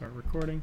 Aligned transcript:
Start 0.00 0.14
recording. 0.14 0.62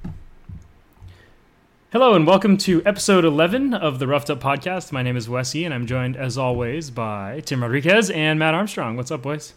Hello 1.92 2.16
and 2.16 2.26
welcome 2.26 2.58
to 2.58 2.84
episode 2.88 3.24
11 3.24 3.72
of 3.72 4.00
the 4.00 4.08
Roughed 4.08 4.32
Up 4.32 4.40
Podcast. 4.40 4.92
My 4.92 5.04
name 5.04 5.16
is 5.16 5.28
Wesy 5.28 5.64
and 5.64 5.76
I'm 5.76 5.86
joined 5.86 6.18
as 6.18 6.40
always 6.40 6.90
by 6.90 7.42
Tim 7.42 7.62
Rodriguez 7.62 8.10
and 8.10 8.40
Matt 8.40 8.56
Armstrong. 8.56 8.98
What's 8.98 9.12
up, 9.12 9.22
boys? 9.22 9.54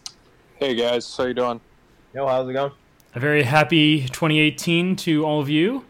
Hey 0.57 0.75
guys, 0.75 1.17
how 1.17 1.23
you 1.23 1.33
doing? 1.33 1.59
Yo, 2.13 2.27
how's 2.27 2.47
it 2.47 2.53
going? 2.53 2.71
A 3.15 3.19
very 3.19 3.41
happy 3.41 4.01
2018 4.01 4.97
to 4.97 5.25
all 5.25 5.41
of 5.41 5.49
you 5.49 5.83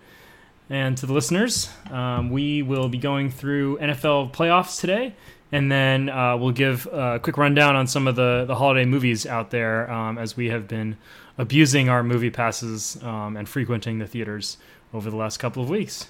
and 0.69 0.97
to 0.97 1.05
the 1.05 1.11
listeners. 1.11 1.69
Um, 1.89 2.29
we 2.29 2.61
will 2.61 2.87
be 2.87 2.97
going 2.97 3.29
through 3.29 3.77
NFL 3.79 4.31
playoffs 4.31 4.79
today, 4.79 5.15
and 5.51 5.69
then 5.69 6.07
uh, 6.07 6.37
we'll 6.37 6.51
give 6.51 6.87
a 6.93 7.19
quick 7.21 7.37
rundown 7.37 7.75
on 7.75 7.87
some 7.87 8.07
of 8.07 8.15
the, 8.15 8.45
the 8.47 8.55
holiday 8.55 8.85
movies 8.85 9.25
out 9.25 9.49
there 9.49 9.91
um, 9.91 10.17
as 10.17 10.37
we 10.37 10.47
have 10.47 10.65
been 10.65 10.95
abusing 11.37 11.89
our 11.89 12.03
movie 12.03 12.29
passes 12.29 13.01
um, 13.03 13.35
and 13.37 13.47
frequenting 13.47 13.99
the 13.99 14.07
theaters 14.07 14.57
over 14.93 15.09
the 15.09 15.15
last 15.15 15.37
couple 15.37 15.63
of 15.63 15.69
weeks. 15.69 16.07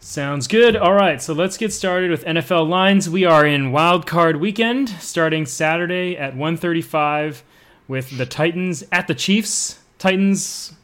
Sounds 0.00 0.46
good. 0.46 0.76
All 0.76 0.92
right, 0.94 1.20
so 1.20 1.32
let's 1.32 1.56
get 1.56 1.72
started 1.72 2.10
with 2.10 2.24
NFL 2.24 2.68
lines. 2.68 3.10
We 3.10 3.24
are 3.24 3.44
in 3.44 3.72
Wild 3.72 4.06
Card 4.06 4.36
Weekend, 4.36 4.88
starting 4.88 5.46
Saturday 5.46 6.16
at 6.16 6.34
1:35 6.36 7.42
with 7.88 8.16
the 8.16 8.26
Titans 8.26 8.84
at 8.92 9.08
the 9.08 9.14
Chiefs. 9.14 9.80
Titans, 9.98 10.74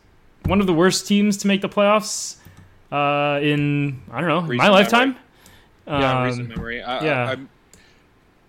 one 0.47 0.61
of 0.61 0.66
the 0.66 0.73
worst 0.75 1.06
teams 1.06 1.36
to 1.39 1.47
make 1.47 1.61
the 1.61 1.69
playoffs 1.69 2.36
uh, 2.91 3.39
in 3.41 4.02
I 4.11 4.20
don't 4.20 4.28
know 4.28 4.41
Recent 4.41 4.59
my 4.59 4.69
lifetime. 4.70 5.16
yeah, 5.86 6.19
Um, 6.19 6.25
recent 6.25 6.48
memory. 6.48 6.83
I, 6.83 7.05
yeah. 7.05 7.25
I, 7.25 7.28
I'm- 7.30 7.48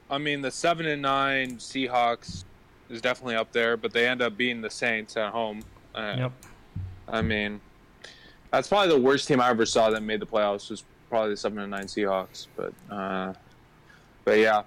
I 0.10 0.18
mean, 0.20 0.42
the 0.42 0.52
seven 0.52 0.86
and 0.86 1.02
nine 1.02 1.58
Seahawks 1.58 2.44
is 2.94 3.02
definitely 3.02 3.36
up 3.36 3.52
there, 3.52 3.76
but 3.76 3.92
they 3.92 4.08
end 4.08 4.22
up 4.22 4.38
beating 4.38 4.62
the 4.62 4.70
Saints 4.70 5.18
at 5.18 5.32
home. 5.32 5.64
Uh, 5.94 6.16
Yep. 6.18 6.32
I 7.08 7.22
mean, 7.22 7.60
that's 8.52 8.70
probably 8.70 8.90
the 8.90 9.00
worst 9.02 9.28
team 9.28 9.42
I 9.42 9.50
ever 9.50 9.66
saw 9.66 9.90
that 9.90 10.02
made 10.02 10.20
the 10.20 10.26
playoffs. 10.26 10.70
Was 10.70 10.84
probably 11.10 11.32
the 11.32 11.38
seven 11.38 11.60
and 11.60 11.72
nine 11.72 11.86
Seahawks, 11.86 12.48
but 12.56 12.74
uh, 12.90 13.34
but 14.24 14.40
yeah, 14.40 14.64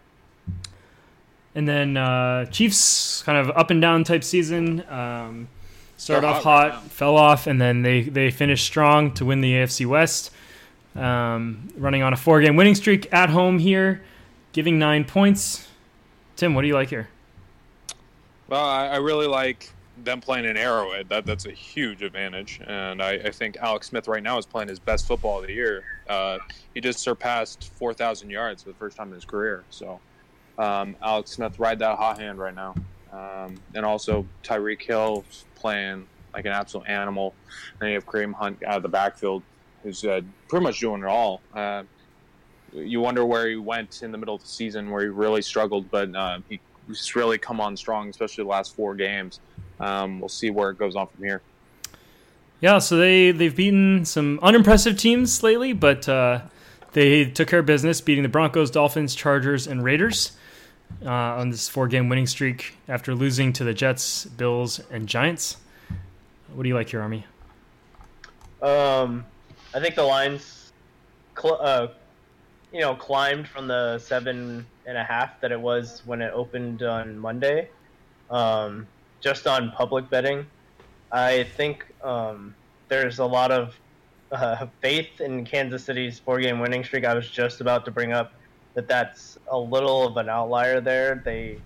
And 1.54 1.66
then 1.66 1.96
uh, 1.96 2.44
Chiefs, 2.46 3.22
kind 3.22 3.38
of 3.38 3.56
up 3.56 3.70
and 3.70 3.80
down 3.80 4.04
type 4.04 4.22
season. 4.22 4.84
Um, 4.90 5.48
started 5.96 6.26
off 6.26 6.42
hot 6.42 6.70
right 6.72 6.82
fell 6.90 7.16
off, 7.16 7.46
and 7.46 7.60
then 7.60 7.82
they 7.82 8.02
they 8.02 8.30
finished 8.30 8.66
strong 8.66 9.14
to 9.14 9.24
win 9.24 9.40
the 9.40 9.52
AFC 9.54 9.86
West. 9.86 10.30
Um, 10.94 11.68
running 11.76 12.02
on 12.02 12.12
a 12.12 12.16
four 12.16 12.40
game 12.40 12.56
winning 12.56 12.74
streak 12.74 13.12
at 13.12 13.30
home 13.30 13.58
here, 13.58 14.02
giving 14.52 14.78
nine 14.78 15.04
points. 15.04 15.68
Tim, 16.36 16.54
what 16.54 16.62
do 16.62 16.68
you 16.68 16.74
like 16.74 16.90
here? 16.90 17.08
Well, 18.48 18.64
I, 18.64 18.86
I 18.86 18.96
really 18.96 19.26
like 19.26 19.72
them 20.04 20.20
playing 20.20 20.44
in 20.44 20.56
Arrowhead. 20.56 21.08
That 21.08 21.26
that's 21.26 21.46
a 21.46 21.52
huge 21.52 22.02
advantage, 22.02 22.60
and 22.66 23.02
I, 23.02 23.12
I 23.12 23.30
think 23.30 23.56
Alex 23.56 23.88
Smith 23.88 24.06
right 24.08 24.22
now 24.22 24.38
is 24.38 24.46
playing 24.46 24.68
his 24.68 24.78
best 24.78 25.06
football 25.06 25.40
of 25.40 25.46
the 25.46 25.52
year. 25.52 25.82
Uh, 26.08 26.38
he 26.74 26.80
just 26.80 27.00
surpassed 27.00 27.72
four 27.74 27.92
thousand 27.92 28.30
yards 28.30 28.62
for 28.62 28.68
the 28.68 28.76
first 28.76 28.96
time 28.96 29.08
in 29.08 29.14
his 29.14 29.24
career. 29.24 29.64
So, 29.70 30.00
um, 30.58 30.94
Alex 31.02 31.32
Smith 31.32 31.58
ride 31.58 31.78
that 31.80 31.96
hot 31.96 32.20
hand 32.20 32.38
right 32.38 32.54
now, 32.54 32.74
um, 33.12 33.56
and 33.74 33.84
also 33.84 34.24
Tyreek 34.44 34.82
Hill 34.82 35.24
playing 35.56 36.06
like 36.34 36.44
an 36.44 36.52
absolute 36.52 36.88
animal. 36.88 37.34
And 37.80 37.88
you 37.88 37.94
have 37.94 38.06
Kareem 38.06 38.32
Hunt 38.32 38.62
out 38.64 38.76
of 38.76 38.82
the 38.82 38.88
backfield, 38.88 39.42
who's 39.82 40.04
uh, 40.04 40.20
pretty 40.48 40.62
much 40.62 40.78
doing 40.78 41.02
it 41.02 41.08
all. 41.08 41.40
Uh, 41.54 41.82
you 42.72 43.00
wonder 43.00 43.24
where 43.24 43.48
he 43.48 43.56
went 43.56 44.02
in 44.02 44.12
the 44.12 44.18
middle 44.18 44.34
of 44.34 44.42
the 44.42 44.48
season, 44.48 44.90
where 44.90 45.02
he 45.02 45.08
really 45.08 45.42
struggled, 45.42 45.90
but 45.90 46.14
uh, 46.14 46.38
he 46.48 46.60
he's 46.88 47.14
really 47.16 47.38
come 47.38 47.60
on 47.60 47.76
strong, 47.76 48.08
especially 48.08 48.44
the 48.44 48.50
last 48.50 48.74
four 48.74 48.94
games. 48.94 49.40
Um, 49.80 50.20
we'll 50.20 50.28
see 50.28 50.50
where 50.50 50.70
it 50.70 50.78
goes 50.78 50.96
on 50.96 51.06
from 51.08 51.24
here. 51.24 51.42
Yeah, 52.60 52.78
so 52.78 52.96
they 52.96 53.32
they've 53.32 53.54
beaten 53.54 54.04
some 54.04 54.38
unimpressive 54.42 54.96
teams 54.96 55.42
lately, 55.42 55.72
but 55.72 56.08
uh, 56.08 56.40
they 56.92 57.26
took 57.26 57.48
care 57.48 57.58
of 57.58 57.66
business, 57.66 58.00
beating 58.00 58.22
the 58.22 58.28
Broncos, 58.28 58.70
Dolphins, 58.70 59.14
Chargers, 59.14 59.66
and 59.66 59.84
Raiders 59.84 60.32
uh, 61.04 61.10
on 61.10 61.50
this 61.50 61.68
four 61.68 61.88
game 61.88 62.08
winning 62.08 62.26
streak 62.26 62.76
after 62.88 63.14
losing 63.14 63.52
to 63.54 63.64
the 63.64 63.74
Jets, 63.74 64.24
Bills, 64.24 64.80
and 64.90 65.06
Giants. 65.06 65.58
What 66.54 66.62
do 66.62 66.68
you 66.68 66.74
like 66.74 66.88
here, 66.88 67.02
Army? 67.02 67.26
Um, 68.62 69.26
I 69.74 69.80
think 69.80 69.94
the 69.94 70.04
lines, 70.04 70.72
cl- 71.38 71.58
uh, 71.60 71.88
you 72.72 72.80
know, 72.80 72.94
climbed 72.94 73.46
from 73.46 73.68
the 73.68 73.98
seven 73.98 74.66
and 74.86 74.96
a 74.96 75.04
half 75.04 75.40
that 75.40 75.52
it 75.52 75.60
was 75.60 76.02
when 76.06 76.22
it 76.22 76.32
opened 76.32 76.82
on 76.82 77.18
Monday. 77.18 77.68
Um, 78.30 78.86
just 79.22 79.46
on 79.46 79.72
public 79.72 80.08
betting, 80.10 80.46
I 81.12 81.44
think 81.44 81.84
um, 82.04 82.54
there's 82.88 83.18
a 83.18 83.24
lot 83.24 83.50
of 83.50 83.74
uh, 84.32 84.66
faith 84.80 85.20
in 85.20 85.44
Kansas 85.44 85.84
City's 85.84 86.18
four-game 86.18 86.60
winning 86.60 86.84
streak. 86.84 87.04
I 87.04 87.14
was 87.14 87.30
just 87.30 87.60
about 87.60 87.84
to 87.84 87.90
bring 87.90 88.12
up 88.12 88.32
that 88.74 88.88
that's 88.88 89.38
a 89.50 89.58
little 89.58 90.06
of 90.06 90.16
an 90.16 90.28
outlier 90.28 90.80
there. 90.80 91.22
They 91.24 91.58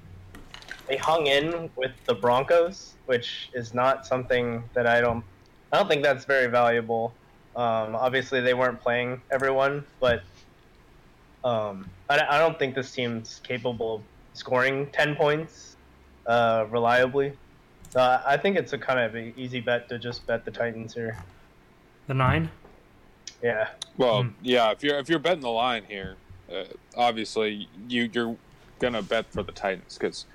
they 0.88 0.97
hung 0.97 1.26
in 1.26 1.70
with 1.76 1.92
the 2.06 2.14
Broncos, 2.14 2.94
which 3.06 3.50
is 3.54 3.75
not 3.75 4.06
something 4.06 4.62
that 4.75 4.87
I 4.87 5.00
don't 5.00 5.25
I 5.72 5.78
don't 5.78 5.88
think 5.88 6.02
that's 6.02 6.25
very 6.25 6.47
valuable. 6.47 7.14
Um, 7.56 7.94
obviously, 7.97 8.41
they 8.41 8.54
weren't 8.54 8.81
playing 8.81 9.22
everyone, 9.31 9.84
but 10.00 10.22
um, 11.42 11.91
I, 12.10 12.37
I 12.37 12.38
don't 12.38 12.59
think 12.59 12.75
this 12.75 12.93
team's 12.93 13.41
capable 13.43 13.94
of 13.97 14.03
scoring 14.34 14.88
10 14.93 15.16
points 15.16 15.76
uh, 16.26 16.66
reliably. 16.69 17.32
So 17.91 18.00
I, 18.00 18.34
I 18.34 18.37
think 18.37 18.56
it's 18.56 18.72
a 18.75 18.78
kind 18.78 18.98
of 19.00 19.15
an 19.15 19.32
easy 19.37 19.60
bet 19.60 19.88
to 19.88 19.98
just 19.98 20.26
bet 20.26 20.44
the 20.44 20.50
Titans 20.50 20.93
here. 20.94 21.16
The 22.09 22.15
nine? 22.15 22.50
Yeah. 23.43 23.69
Well, 23.97 24.25
Hmm. 24.25 24.28
yeah, 24.43 24.70
if 24.72 24.82
you're 24.82 24.99
if 24.99 25.09
you're 25.09 25.19
betting 25.19 25.41
the 25.41 25.49
line 25.50 25.84
here, 25.88 26.16
uh, 26.53 26.65
obviously 26.97 27.69
you 27.88 28.10
you're 28.12 28.37
gonna 28.81 29.03
bet 29.03 29.26
for 29.32 29.43
the 29.43 29.53
Titans 29.53 29.97
because 29.99 30.26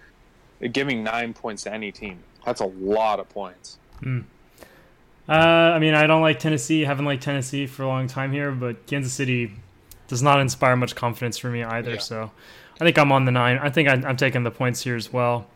giving 0.71 1.03
nine 1.03 1.33
points 1.33 1.63
to 1.63 1.73
any 1.73 1.91
team 1.91 2.19
that's 2.45 2.61
a 2.61 2.65
lot 2.65 3.19
of 3.19 3.27
points. 3.29 3.77
Uh, 5.27 5.31
I 5.31 5.79
mean, 5.79 5.93
I 5.95 6.05
don't 6.07 6.21
like 6.21 6.39
Tennessee. 6.39 6.81
Haven't 6.81 7.05
liked 7.05 7.23
Tennessee 7.23 7.65
for 7.67 7.83
a 7.83 7.87
long 7.87 8.07
time 8.07 8.31
here, 8.31 8.51
but 8.51 8.85
Kansas 8.85 9.13
City 9.13 9.51
does 10.07 10.21
not 10.21 10.39
inspire 10.39 10.75
much 10.75 10.95
confidence 10.95 11.37
for 11.37 11.49
me 11.49 11.63
either. 11.63 11.93
Yeah. 11.93 11.99
So 11.99 12.31
I 12.79 12.83
think 12.83 12.97
I'm 12.97 13.11
on 13.11 13.25
the 13.25 13.31
nine. 13.31 13.57
I 13.57 13.69
think 13.69 13.89
I, 13.89 13.93
I'm 13.93 14.17
taking 14.17 14.43
the 14.43 14.51
points 14.51 14.81
here 14.81 14.95
as 14.95 15.11
well. 15.11 15.47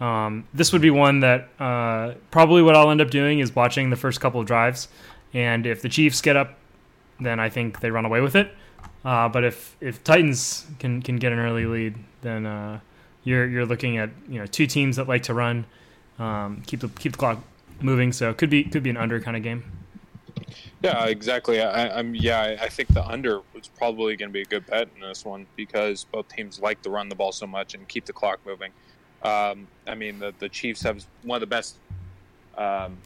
Um, 0.00 0.46
this 0.52 0.72
would 0.72 0.82
be 0.82 0.90
one 0.90 1.20
that 1.20 1.48
uh, 1.58 2.14
probably 2.30 2.62
what 2.62 2.76
I'll 2.76 2.90
end 2.90 3.00
up 3.00 3.10
doing 3.10 3.38
is 3.38 3.54
watching 3.54 3.90
the 3.90 3.96
first 3.96 4.20
couple 4.20 4.40
of 4.40 4.46
drives, 4.46 4.88
and 5.32 5.66
if 5.66 5.80
the 5.80 5.88
Chiefs 5.88 6.20
get 6.20 6.36
up, 6.36 6.58
then 7.18 7.40
I 7.40 7.48
think 7.48 7.80
they 7.80 7.90
run 7.90 8.04
away 8.04 8.20
with 8.20 8.36
it. 8.36 8.52
Uh, 9.04 9.28
but 9.28 9.44
if 9.44 9.76
if 9.80 10.04
Titans 10.04 10.66
can 10.78 11.00
can 11.00 11.16
get 11.16 11.32
an 11.32 11.38
early 11.38 11.64
lead, 11.64 11.94
then 12.22 12.44
uh, 12.44 12.80
you're 13.24 13.46
you're 13.48 13.64
looking 13.64 13.96
at 13.96 14.10
you 14.28 14.38
know 14.38 14.46
two 14.46 14.66
teams 14.66 14.96
that 14.96 15.08
like 15.08 15.22
to 15.24 15.34
run, 15.34 15.64
um, 16.18 16.62
keep 16.66 16.80
the 16.80 16.88
keep 16.88 17.12
the 17.12 17.18
clock 17.18 17.42
moving. 17.80 18.12
So 18.12 18.28
it 18.28 18.36
could 18.36 18.50
be 18.50 18.64
could 18.64 18.82
be 18.82 18.90
an 18.90 18.96
under 18.96 19.18
kind 19.20 19.36
of 19.36 19.42
game. 19.42 19.64
Yeah, 20.86 21.06
exactly. 21.06 21.60
I, 21.60 21.98
I'm 21.98 22.14
yeah, 22.14 22.56
I, 22.60 22.68
think 22.68 22.94
the 22.94 23.04
under 23.04 23.40
was 23.52 23.66
probably 23.76 24.14
going 24.16 24.28
to 24.28 24.32
be 24.32 24.42
a 24.42 24.44
good 24.44 24.66
bet 24.66 24.88
in 24.94 25.00
this 25.00 25.24
one 25.24 25.46
because 25.56 26.04
both 26.04 26.28
teams 26.28 26.60
like 26.60 26.80
to 26.82 26.90
run 26.90 27.08
the 27.08 27.14
ball 27.16 27.32
so 27.32 27.46
much 27.46 27.74
and 27.74 27.86
keep 27.88 28.04
the 28.04 28.12
clock 28.12 28.38
moving. 28.46 28.70
Um, 29.22 29.66
I 29.88 29.94
mean, 29.96 30.20
the 30.20 30.32
the 30.38 30.48
Chiefs 30.48 30.82
have 30.82 31.04
one 31.22 31.36
of 31.36 31.40
the 31.40 31.46
best 31.48 31.76
um, 32.56 32.96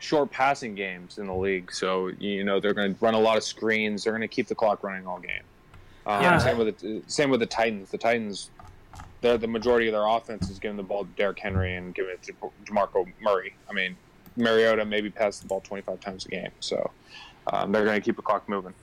short 0.00 0.32
passing 0.32 0.74
games 0.74 1.18
in 1.18 1.26
the 1.26 1.34
league, 1.34 1.72
so 1.72 2.08
you 2.18 2.42
know 2.42 2.58
they're 2.58 2.74
going 2.74 2.94
to 2.94 3.04
run 3.04 3.14
a 3.14 3.20
lot 3.20 3.36
of 3.36 3.44
screens. 3.44 4.02
They're 4.04 4.12
going 4.12 4.22
to 4.22 4.34
keep 4.34 4.48
the 4.48 4.56
clock 4.56 4.82
running 4.82 5.06
all 5.06 5.20
game. 5.20 5.42
Um, 6.06 6.22
Yeah. 6.22 6.38
Same 6.38 6.58
with 6.58 6.78
the 6.78 7.02
same 7.06 7.30
with 7.30 7.40
the 7.40 7.46
Titans. 7.46 7.90
The 7.90 7.98
Titans, 7.98 8.50
they're 9.20 9.38
the 9.38 9.46
majority 9.46 9.86
of 9.86 9.92
their 9.92 10.06
offense 10.06 10.50
is 10.50 10.58
giving 10.58 10.76
the 10.76 10.82
ball 10.82 11.04
to 11.04 11.10
Derrick 11.16 11.38
Henry 11.38 11.76
and 11.76 11.94
giving 11.94 12.14
it 12.14 12.22
to 12.24 12.32
Demarco 12.64 13.06
Murray. 13.20 13.54
I 13.70 13.72
mean, 13.72 13.96
Mariota 14.36 14.84
maybe 14.84 15.10
passed 15.10 15.42
the 15.42 15.48
ball 15.48 15.60
25 15.60 16.00
times 16.00 16.26
a 16.26 16.28
game, 16.28 16.50
so 16.60 16.90
um, 17.52 17.72
they're 17.72 17.84
going 17.84 18.00
to 18.00 18.04
keep 18.04 18.16
the 18.16 18.22
clock 18.22 18.48
moving. 18.48 18.74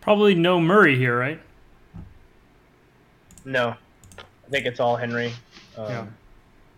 Probably 0.00 0.34
no 0.34 0.60
Murray 0.60 0.96
here, 0.96 1.18
right? 1.18 1.40
No. 3.44 3.74
I 4.18 4.50
think 4.50 4.66
it's 4.66 4.80
all 4.80 4.96
Henry. 4.96 5.32
Um, 5.76 5.86
Yeah. 5.86 6.06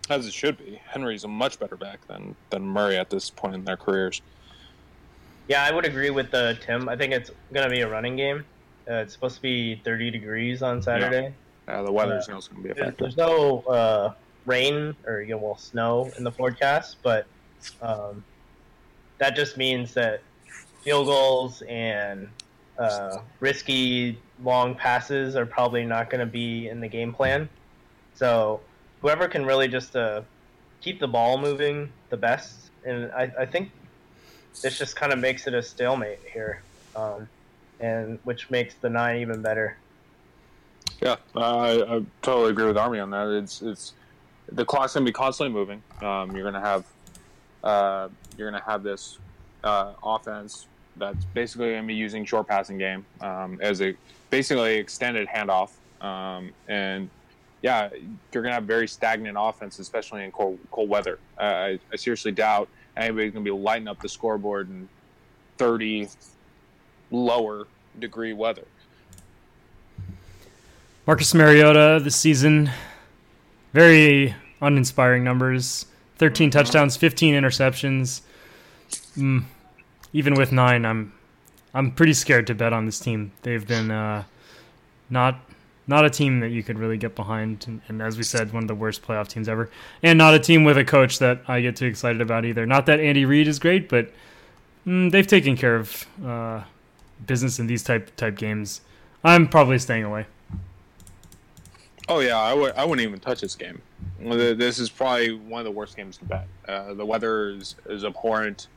As 0.08 0.26
it 0.26 0.32
should 0.32 0.58
be. 0.58 0.80
Henry's 0.88 1.22
a 1.22 1.28
much 1.28 1.60
better 1.60 1.76
back 1.76 2.04
than 2.08 2.34
than 2.50 2.66
Murray 2.66 2.96
at 2.96 3.10
this 3.10 3.30
point 3.30 3.54
in 3.54 3.64
their 3.64 3.76
careers. 3.76 4.22
Yeah, 5.46 5.62
I 5.62 5.70
would 5.70 5.84
agree 5.84 6.10
with 6.10 6.34
uh, 6.34 6.54
Tim. 6.54 6.88
I 6.88 6.96
think 6.96 7.12
it's 7.12 7.30
going 7.52 7.68
to 7.68 7.70
be 7.72 7.82
a 7.82 7.88
running 7.88 8.16
game. 8.16 8.44
Uh, 8.88 8.94
it's 8.94 9.12
supposed 9.12 9.36
to 9.36 9.42
be 9.42 9.76
30 9.84 10.10
degrees 10.10 10.62
on 10.62 10.82
Saturday. 10.82 11.32
Uh, 11.68 11.82
the 11.84 11.92
weather's 11.92 12.28
also 12.28 12.50
going 12.50 12.62
to 12.64 12.74
be 12.74 12.80
a 12.80 12.84
factor. 12.84 13.04
There's 13.04 13.16
no 13.16 13.60
uh, 13.60 14.14
rain 14.46 14.96
or 15.06 15.22
you 15.22 15.30
know, 15.30 15.38
well, 15.38 15.56
snow 15.56 16.10
in 16.18 16.24
the 16.24 16.32
forecast, 16.32 16.96
but 17.04 17.26
um, 17.82 18.24
that 19.18 19.36
just 19.36 19.56
means 19.56 19.94
that 19.94 20.22
field 20.82 21.06
goals 21.06 21.62
and 21.62 22.28
uh, 22.78 23.18
risky 23.40 24.18
long 24.42 24.74
passes 24.74 25.36
are 25.36 25.46
probably 25.46 25.84
not 25.84 26.08
going 26.08 26.20
to 26.20 26.30
be 26.30 26.68
in 26.68 26.80
the 26.80 26.88
game 26.88 27.12
plan. 27.12 27.48
So 28.14 28.60
whoever 29.02 29.28
can 29.28 29.44
really 29.44 29.68
just 29.68 29.94
uh, 29.94 30.22
keep 30.80 31.00
the 31.00 31.08
ball 31.08 31.38
moving 31.38 31.92
the 32.08 32.16
best 32.16 32.70
and 32.84 33.10
I, 33.12 33.30
I 33.40 33.46
think 33.46 33.70
this 34.62 34.78
just 34.78 34.96
kind 34.96 35.12
of 35.12 35.18
makes 35.18 35.46
it 35.46 35.54
a 35.54 35.62
stalemate 35.62 36.20
here, 36.32 36.62
um, 36.96 37.28
and 37.78 38.18
which 38.24 38.50
makes 38.50 38.74
the 38.74 38.90
nine 38.90 39.20
even 39.20 39.42
better. 39.42 39.76
Yeah, 41.00 41.16
I, 41.34 41.82
I 41.82 42.02
totally 42.22 42.50
agree 42.50 42.66
with 42.66 42.76
Army 42.76 42.98
on 42.98 43.10
that. 43.10 43.28
It's 43.28 43.62
it's 43.62 43.92
the 44.50 44.64
clock's 44.64 44.94
gonna 44.94 45.06
be 45.06 45.12
constantly 45.12 45.54
moving. 45.54 45.82
Um, 46.02 46.34
you're 46.34 46.44
gonna 46.44 46.64
have 46.64 46.84
uh, 47.64 48.08
you're 48.36 48.50
gonna 48.50 48.62
have 48.64 48.82
this 48.82 49.18
uh, 49.64 49.92
offense 50.02 50.66
that's 50.96 51.24
basically 51.26 51.72
gonna 51.72 51.86
be 51.86 51.94
using 51.94 52.24
short 52.24 52.46
passing 52.46 52.78
game 52.78 53.04
um, 53.20 53.58
as 53.60 53.80
a 53.80 53.94
basically 54.30 54.76
extended 54.76 55.28
handoff, 55.28 55.70
um, 56.00 56.52
and 56.68 57.08
yeah, 57.62 57.88
you're 58.32 58.42
gonna 58.42 58.54
have 58.54 58.64
very 58.64 58.88
stagnant 58.88 59.36
offense, 59.38 59.78
especially 59.78 60.24
in 60.24 60.32
cold, 60.32 60.58
cold 60.70 60.88
weather. 60.88 61.18
Uh, 61.38 61.42
I, 61.42 61.78
I 61.92 61.96
seriously 61.96 62.32
doubt 62.32 62.68
anybody's 62.96 63.32
gonna 63.32 63.44
be 63.44 63.50
lighting 63.50 63.88
up 63.88 64.00
the 64.00 64.08
scoreboard 64.08 64.68
in 64.70 64.88
30 65.58 66.08
lower 67.10 67.66
degree 67.98 68.32
weather. 68.32 68.64
Marcus 71.06 71.34
Mariota 71.34 72.00
this 72.02 72.16
season, 72.16 72.70
very 73.72 74.34
uninspiring 74.60 75.24
numbers 75.24 75.86
13 76.20 76.50
touchdowns, 76.50 76.98
15 76.98 77.34
interceptions. 77.34 78.20
Mm, 79.16 79.44
even 80.12 80.34
with 80.34 80.52
nine, 80.52 80.84
I'm 80.84 81.14
I'm 81.72 81.92
pretty 81.92 82.12
scared 82.12 82.46
to 82.48 82.54
bet 82.54 82.74
on 82.74 82.84
this 82.84 83.00
team. 83.00 83.32
They've 83.40 83.66
been 83.66 83.90
uh, 83.90 84.24
not 85.08 85.40
not 85.86 86.04
a 86.04 86.10
team 86.10 86.40
that 86.40 86.50
you 86.50 86.62
could 86.62 86.78
really 86.78 86.98
get 86.98 87.16
behind, 87.16 87.64
and, 87.66 87.80
and, 87.88 88.02
as 88.02 88.18
we 88.18 88.22
said, 88.22 88.52
one 88.52 88.64
of 88.64 88.68
the 88.68 88.74
worst 88.74 89.02
playoff 89.02 89.28
teams 89.28 89.48
ever, 89.48 89.70
and 90.02 90.18
not 90.18 90.34
a 90.34 90.38
team 90.38 90.62
with 90.62 90.76
a 90.76 90.84
coach 90.84 91.18
that 91.20 91.40
I 91.48 91.62
get 91.62 91.76
too 91.76 91.86
excited 91.86 92.20
about 92.20 92.44
either. 92.44 92.66
Not 92.66 92.84
that 92.84 93.00
Andy 93.00 93.24
Reid 93.24 93.48
is 93.48 93.58
great, 93.58 93.88
but 93.88 94.12
mm, 94.86 95.10
they've 95.10 95.26
taken 95.26 95.56
care 95.56 95.76
of 95.76 96.06
uh, 96.22 96.64
business 97.26 97.58
in 97.58 97.66
these 97.66 97.82
type 97.82 98.14
type 98.16 98.36
games. 98.36 98.82
I'm 99.24 99.48
probably 99.48 99.78
staying 99.78 100.04
away. 100.04 100.26
Oh 102.10 102.20
yeah, 102.20 102.38
I 102.38 102.50
w- 102.50 102.74
I 102.76 102.84
wouldn't 102.84 103.08
even 103.08 103.20
touch 103.20 103.40
this 103.40 103.54
game. 103.54 103.80
This 104.22 104.78
is 104.78 104.90
probably 104.90 105.32
one 105.32 105.60
of 105.60 105.64
the 105.64 105.70
worst 105.70 105.96
games 105.96 106.18
to 106.18 106.24
bet. 106.24 106.46
Uh, 106.68 106.94
the 106.94 107.04
weather 107.04 107.50
is, 107.50 107.76
is 107.86 108.04
abhorrent. 108.04 108.68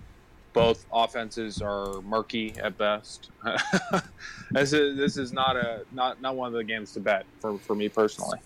Both 0.54 0.86
offenses 0.94 1.62
are 1.62 2.02
murky 2.02 2.54
at 2.62 2.78
best. 2.78 3.32
this 4.52 4.72
is 4.72 4.96
this 4.96 5.18
is 5.18 5.34
not 5.34 5.56
a 5.56 5.84
not 5.92 6.22
not 6.22 6.36
one 6.36 6.48
of 6.48 6.54
the 6.54 6.64
games 6.64 6.92
to 6.94 7.00
bet 7.00 7.26
for, 7.40 7.58
for 7.58 7.76
me 7.76 7.90
personally. 7.90 8.40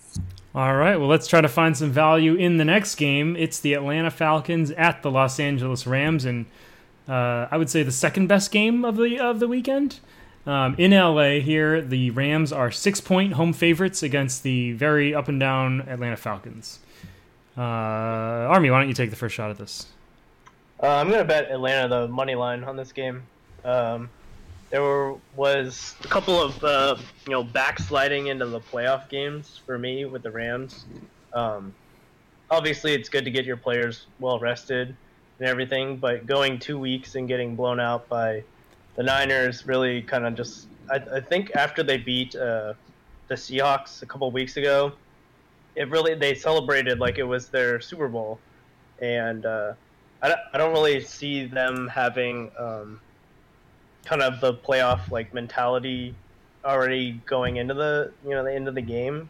All 0.55 0.75
right, 0.75 0.95
well 0.95 1.09
let's 1.09 1.27
try 1.27 1.41
to 1.41 1.49
find 1.49 1.75
some 1.75 1.91
value 1.91 2.35
in 2.35 2.57
the 2.57 2.65
next 2.65 2.95
game. 2.95 3.35
It's 3.35 3.59
the 3.59 3.73
Atlanta 3.73 4.09
Falcons 4.09 4.71
at 4.71 5.03
the 5.03 5.11
Los 5.11 5.37
Angeles 5.37 5.85
Rams, 5.85 6.23
and 6.23 6.45
uh, 7.09 7.47
I 7.51 7.57
would 7.57 7.69
say 7.69 7.83
the 7.83 7.91
second 7.91 8.27
best 8.27 8.51
game 8.51 8.85
of 8.85 8.95
the 8.95 9.19
of 9.19 9.41
the 9.41 9.47
weekend. 9.49 9.99
Um, 10.45 10.75
in 10.77 10.91
LA, 10.91 11.41
here 11.41 11.81
the 11.81 12.09
Rams 12.11 12.53
are 12.53 12.71
six 12.71 13.01
point 13.01 13.33
home 13.33 13.51
favorites 13.51 14.01
against 14.01 14.43
the 14.43 14.71
very 14.71 15.13
up 15.13 15.27
and 15.27 15.41
down 15.41 15.81
Atlanta 15.81 16.15
Falcons. 16.15 16.79
Uh, 17.57 17.61
Army, 17.61 18.69
why 18.69 18.79
don't 18.79 18.87
you 18.87 18.93
take 18.93 19.09
the 19.09 19.15
first 19.15 19.35
shot 19.35 19.49
at 19.49 19.57
this? 19.57 19.87
Uh, 20.81 20.87
I'm 20.87 21.09
gonna 21.09 21.25
bet 21.25 21.49
Atlanta 21.49 21.87
the 21.87 22.07
money 22.07 22.35
line 22.35 22.63
on 22.63 22.75
this 22.75 22.91
game. 22.91 23.23
Um, 23.65 24.09
there 24.69 24.81
were, 24.81 25.15
was 25.35 25.95
a 26.03 26.07
couple 26.07 26.39
of 26.39 26.63
uh, 26.63 26.97
you 27.25 27.31
know 27.31 27.43
backsliding 27.43 28.27
into 28.27 28.45
the 28.45 28.59
playoff 28.59 29.09
games 29.09 29.59
for 29.65 29.79
me 29.79 30.05
with 30.05 30.21
the 30.21 30.31
Rams. 30.31 30.85
Um, 31.33 31.73
obviously, 32.51 32.93
it's 32.93 33.09
good 33.09 33.25
to 33.25 33.31
get 33.31 33.45
your 33.45 33.57
players 33.57 34.05
well 34.19 34.39
rested 34.39 34.95
and 35.39 35.47
everything, 35.47 35.97
but 35.97 36.25
going 36.25 36.59
two 36.59 36.77
weeks 36.77 37.15
and 37.15 37.27
getting 37.27 37.55
blown 37.55 37.79
out 37.79 38.07
by 38.07 38.43
the 38.95 39.03
Niners 39.03 39.65
really 39.65 40.01
kind 40.01 40.25
of 40.25 40.35
just. 40.35 40.67
I, 40.91 40.95
I, 41.15 41.19
think 41.19 41.51
after 41.53 41.83
they 41.83 41.97
beat 41.97 42.35
uh, 42.35 42.73
the 43.27 43.35
Seahawks 43.35 44.03
a 44.03 44.05
couple 44.05 44.29
weeks 44.31 44.57
ago, 44.57 44.93
it 45.77 45.89
really 45.89 46.15
they 46.15 46.33
celebrated 46.33 46.99
like 46.99 47.19
it 47.19 47.23
was 47.23 47.47
their 47.47 47.79
Super 47.79 48.07
Bowl, 48.07 48.39
and 48.99 49.45
uh, 49.45 49.73
I, 50.21 50.35
I 50.53 50.57
don't 50.57 50.73
really 50.73 50.99
see 51.01 51.45
them 51.45 51.87
having 51.87 52.51
um, 52.57 52.99
kind 54.03 54.21
of 54.21 54.41
the 54.41 54.55
playoff 54.55 55.11
like 55.11 55.33
mentality 55.33 56.15
already 56.65 57.21
going 57.25 57.57
into 57.57 57.75
the 57.75 58.11
you 58.23 58.31
know 58.31 58.43
the 58.43 58.53
end 58.53 58.67
of 58.67 58.75
the 58.75 58.81
game, 58.81 59.29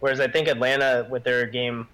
whereas 0.00 0.18
I 0.18 0.28
think 0.28 0.48
Atlanta 0.48 1.06
with 1.10 1.24
their 1.24 1.46
game 1.46 1.86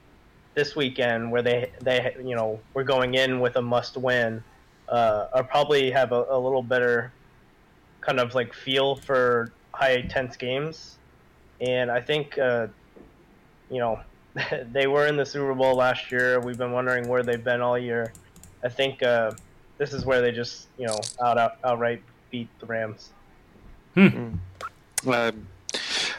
this 0.54 0.76
weekend 0.76 1.30
where 1.30 1.42
they 1.42 1.70
they 1.80 2.14
you 2.24 2.36
know 2.36 2.60
were 2.74 2.84
going 2.84 3.14
in 3.14 3.40
with 3.40 3.56
a 3.56 3.62
must 3.62 3.96
win 3.96 4.42
uh, 4.88 5.26
are 5.32 5.44
probably 5.44 5.90
have 5.90 6.12
a, 6.12 6.24
a, 6.30 6.38
little 6.38 6.62
better 6.62 7.12
kind 8.00 8.18
of 8.18 8.34
like 8.34 8.54
feel 8.54 8.96
for 8.96 9.52
high 9.72 10.02
tense 10.02 10.36
games, 10.36 10.98
and 11.60 11.90
I 11.90 12.00
think 12.00 12.38
uh, 12.38 12.68
you 13.70 13.78
know 13.78 14.00
they 14.72 14.86
were 14.86 15.06
in 15.06 15.16
the 15.16 15.26
Super 15.26 15.54
Bowl 15.54 15.74
last 15.74 16.10
year. 16.10 16.40
We've 16.40 16.58
been 16.58 16.72
wondering 16.72 17.08
where 17.08 17.22
they've 17.22 17.42
been 17.42 17.60
all 17.60 17.78
year. 17.78 18.12
I 18.62 18.68
think 18.68 19.02
uh, 19.02 19.32
this 19.78 19.92
is 19.92 20.04
where 20.04 20.20
they 20.20 20.32
just 20.32 20.68
you 20.78 20.86
know 20.86 20.98
out, 21.20 21.38
out 21.38 21.58
outright 21.64 22.02
beat 22.30 22.48
the 22.60 22.66
Rams. 22.66 23.10
Hmm. 23.94 24.34
Uh, 25.06 25.32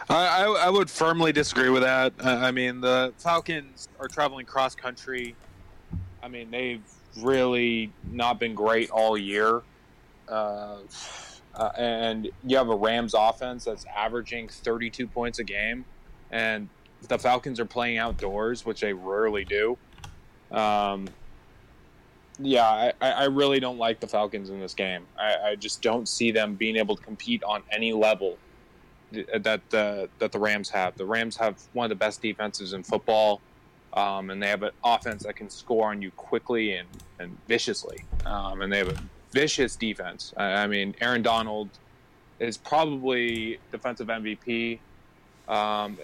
I, 0.09 0.45
I 0.45 0.69
would 0.69 0.89
firmly 0.89 1.31
disagree 1.31 1.69
with 1.69 1.83
that. 1.83 2.13
I 2.19 2.51
mean, 2.51 2.81
the 2.81 3.13
Falcons 3.17 3.87
are 3.99 4.07
traveling 4.07 4.45
cross 4.45 4.73
country. 4.73 5.35
I 6.23 6.27
mean, 6.27 6.49
they've 6.49 6.81
really 7.17 7.91
not 8.11 8.39
been 8.39 8.55
great 8.55 8.89
all 8.89 9.17
year. 9.17 9.61
Uh, 10.27 10.77
uh, 11.55 11.71
and 11.77 12.29
you 12.45 12.57
have 12.57 12.69
a 12.69 12.75
Rams 12.75 13.13
offense 13.15 13.65
that's 13.65 13.85
averaging 13.95 14.47
32 14.47 15.07
points 15.07 15.39
a 15.39 15.43
game, 15.43 15.85
and 16.31 16.69
the 17.07 17.17
Falcons 17.17 17.59
are 17.59 17.65
playing 17.65 17.97
outdoors, 17.97 18.65
which 18.65 18.81
they 18.81 18.93
rarely 18.93 19.45
do. 19.45 19.77
Um, 20.51 21.07
yeah, 22.39 22.91
I, 23.01 23.11
I 23.11 23.23
really 23.25 23.59
don't 23.59 23.77
like 23.77 23.99
the 23.99 24.07
Falcons 24.07 24.49
in 24.49 24.59
this 24.59 24.73
game. 24.73 25.05
I, 25.17 25.51
I 25.51 25.55
just 25.55 25.81
don't 25.81 26.07
see 26.07 26.31
them 26.31 26.55
being 26.55 26.77
able 26.77 26.95
to 26.95 27.03
compete 27.03 27.43
on 27.43 27.63
any 27.71 27.93
level 27.93 28.37
that 29.11 29.61
the 29.69 30.09
that 30.19 30.31
the 30.31 30.39
Rams 30.39 30.69
have. 30.69 30.95
The 30.97 31.05
Rams 31.05 31.35
have 31.37 31.61
one 31.73 31.85
of 31.85 31.89
the 31.89 31.95
best 31.95 32.21
defenses 32.21 32.73
in 32.73 32.83
football. 32.83 33.41
Um, 33.93 34.29
and 34.29 34.41
they 34.41 34.47
have 34.47 34.61
an 34.61 34.71
offense 34.83 35.23
that 35.23 35.35
can 35.35 35.49
score 35.49 35.89
on 35.89 36.01
you 36.01 36.11
quickly 36.11 36.73
and, 36.75 36.87
and 37.17 37.35
viciously. 37.47 38.05
Um, 38.23 38.61
and 38.61 38.71
they 38.71 38.77
have 38.77 38.89
a 38.89 39.01
vicious 39.31 39.75
defense. 39.75 40.33
I, 40.37 40.43
I, 40.43 40.67
mean, 40.67 40.93
Aaron 41.01 41.23
Donald 41.23 41.69
is 42.39 42.57
probably 42.57 43.59
defensive 43.71 44.07
MVP, 44.07 44.79
um, 45.47 45.97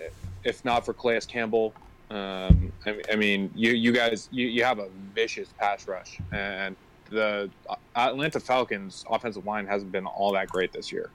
if 0.45 0.63
not 0.63 0.85
for 0.85 0.93
Calais 0.93 1.21
Campbell. 1.27 1.73
Um, 2.09 2.71
I, 2.85 3.01
I, 3.11 3.15
mean, 3.15 3.51
you, 3.55 3.71
you 3.71 3.91
guys, 3.91 4.29
you, 4.31 4.47
you 4.47 4.63
have 4.63 4.79
a 4.79 4.87
vicious 5.13 5.49
pass 5.57 5.87
rush. 5.87 6.19
And 6.31 6.75
the 7.09 7.49
Atlanta 7.95 8.39
Falcons 8.39 9.03
offensive 9.09 9.45
line 9.45 9.65
hasn't 9.65 9.91
been 9.91 10.05
all 10.05 10.31
that 10.33 10.47
great 10.47 10.71
this 10.71 10.91
year. 10.91 11.09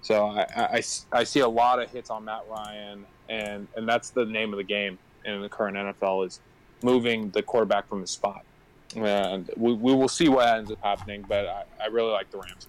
So 0.00 0.26
I, 0.26 0.46
I, 0.56 0.82
I 1.12 1.24
see 1.24 1.40
a 1.40 1.48
lot 1.48 1.82
of 1.82 1.90
hits 1.90 2.08
on 2.08 2.24
Matt 2.24 2.44
Ryan, 2.48 3.04
and, 3.28 3.66
and 3.76 3.88
that's 3.88 4.10
the 4.10 4.24
name 4.24 4.52
of 4.52 4.58
the 4.58 4.64
game 4.64 4.96
in 5.24 5.42
the 5.42 5.48
current 5.48 5.76
NFL 5.76 6.26
is 6.26 6.40
moving 6.82 7.30
the 7.30 7.42
quarterback 7.42 7.88
from 7.88 8.00
his 8.00 8.10
spot. 8.10 8.44
And 8.96 9.50
we, 9.56 9.74
we 9.74 9.94
will 9.94 10.08
see 10.08 10.28
what 10.28 10.46
ends 10.48 10.70
up 10.70 10.78
happening, 10.82 11.24
but 11.28 11.46
I, 11.46 11.64
I 11.82 11.86
really 11.86 12.12
like 12.12 12.30
the 12.30 12.38
Rams. 12.38 12.68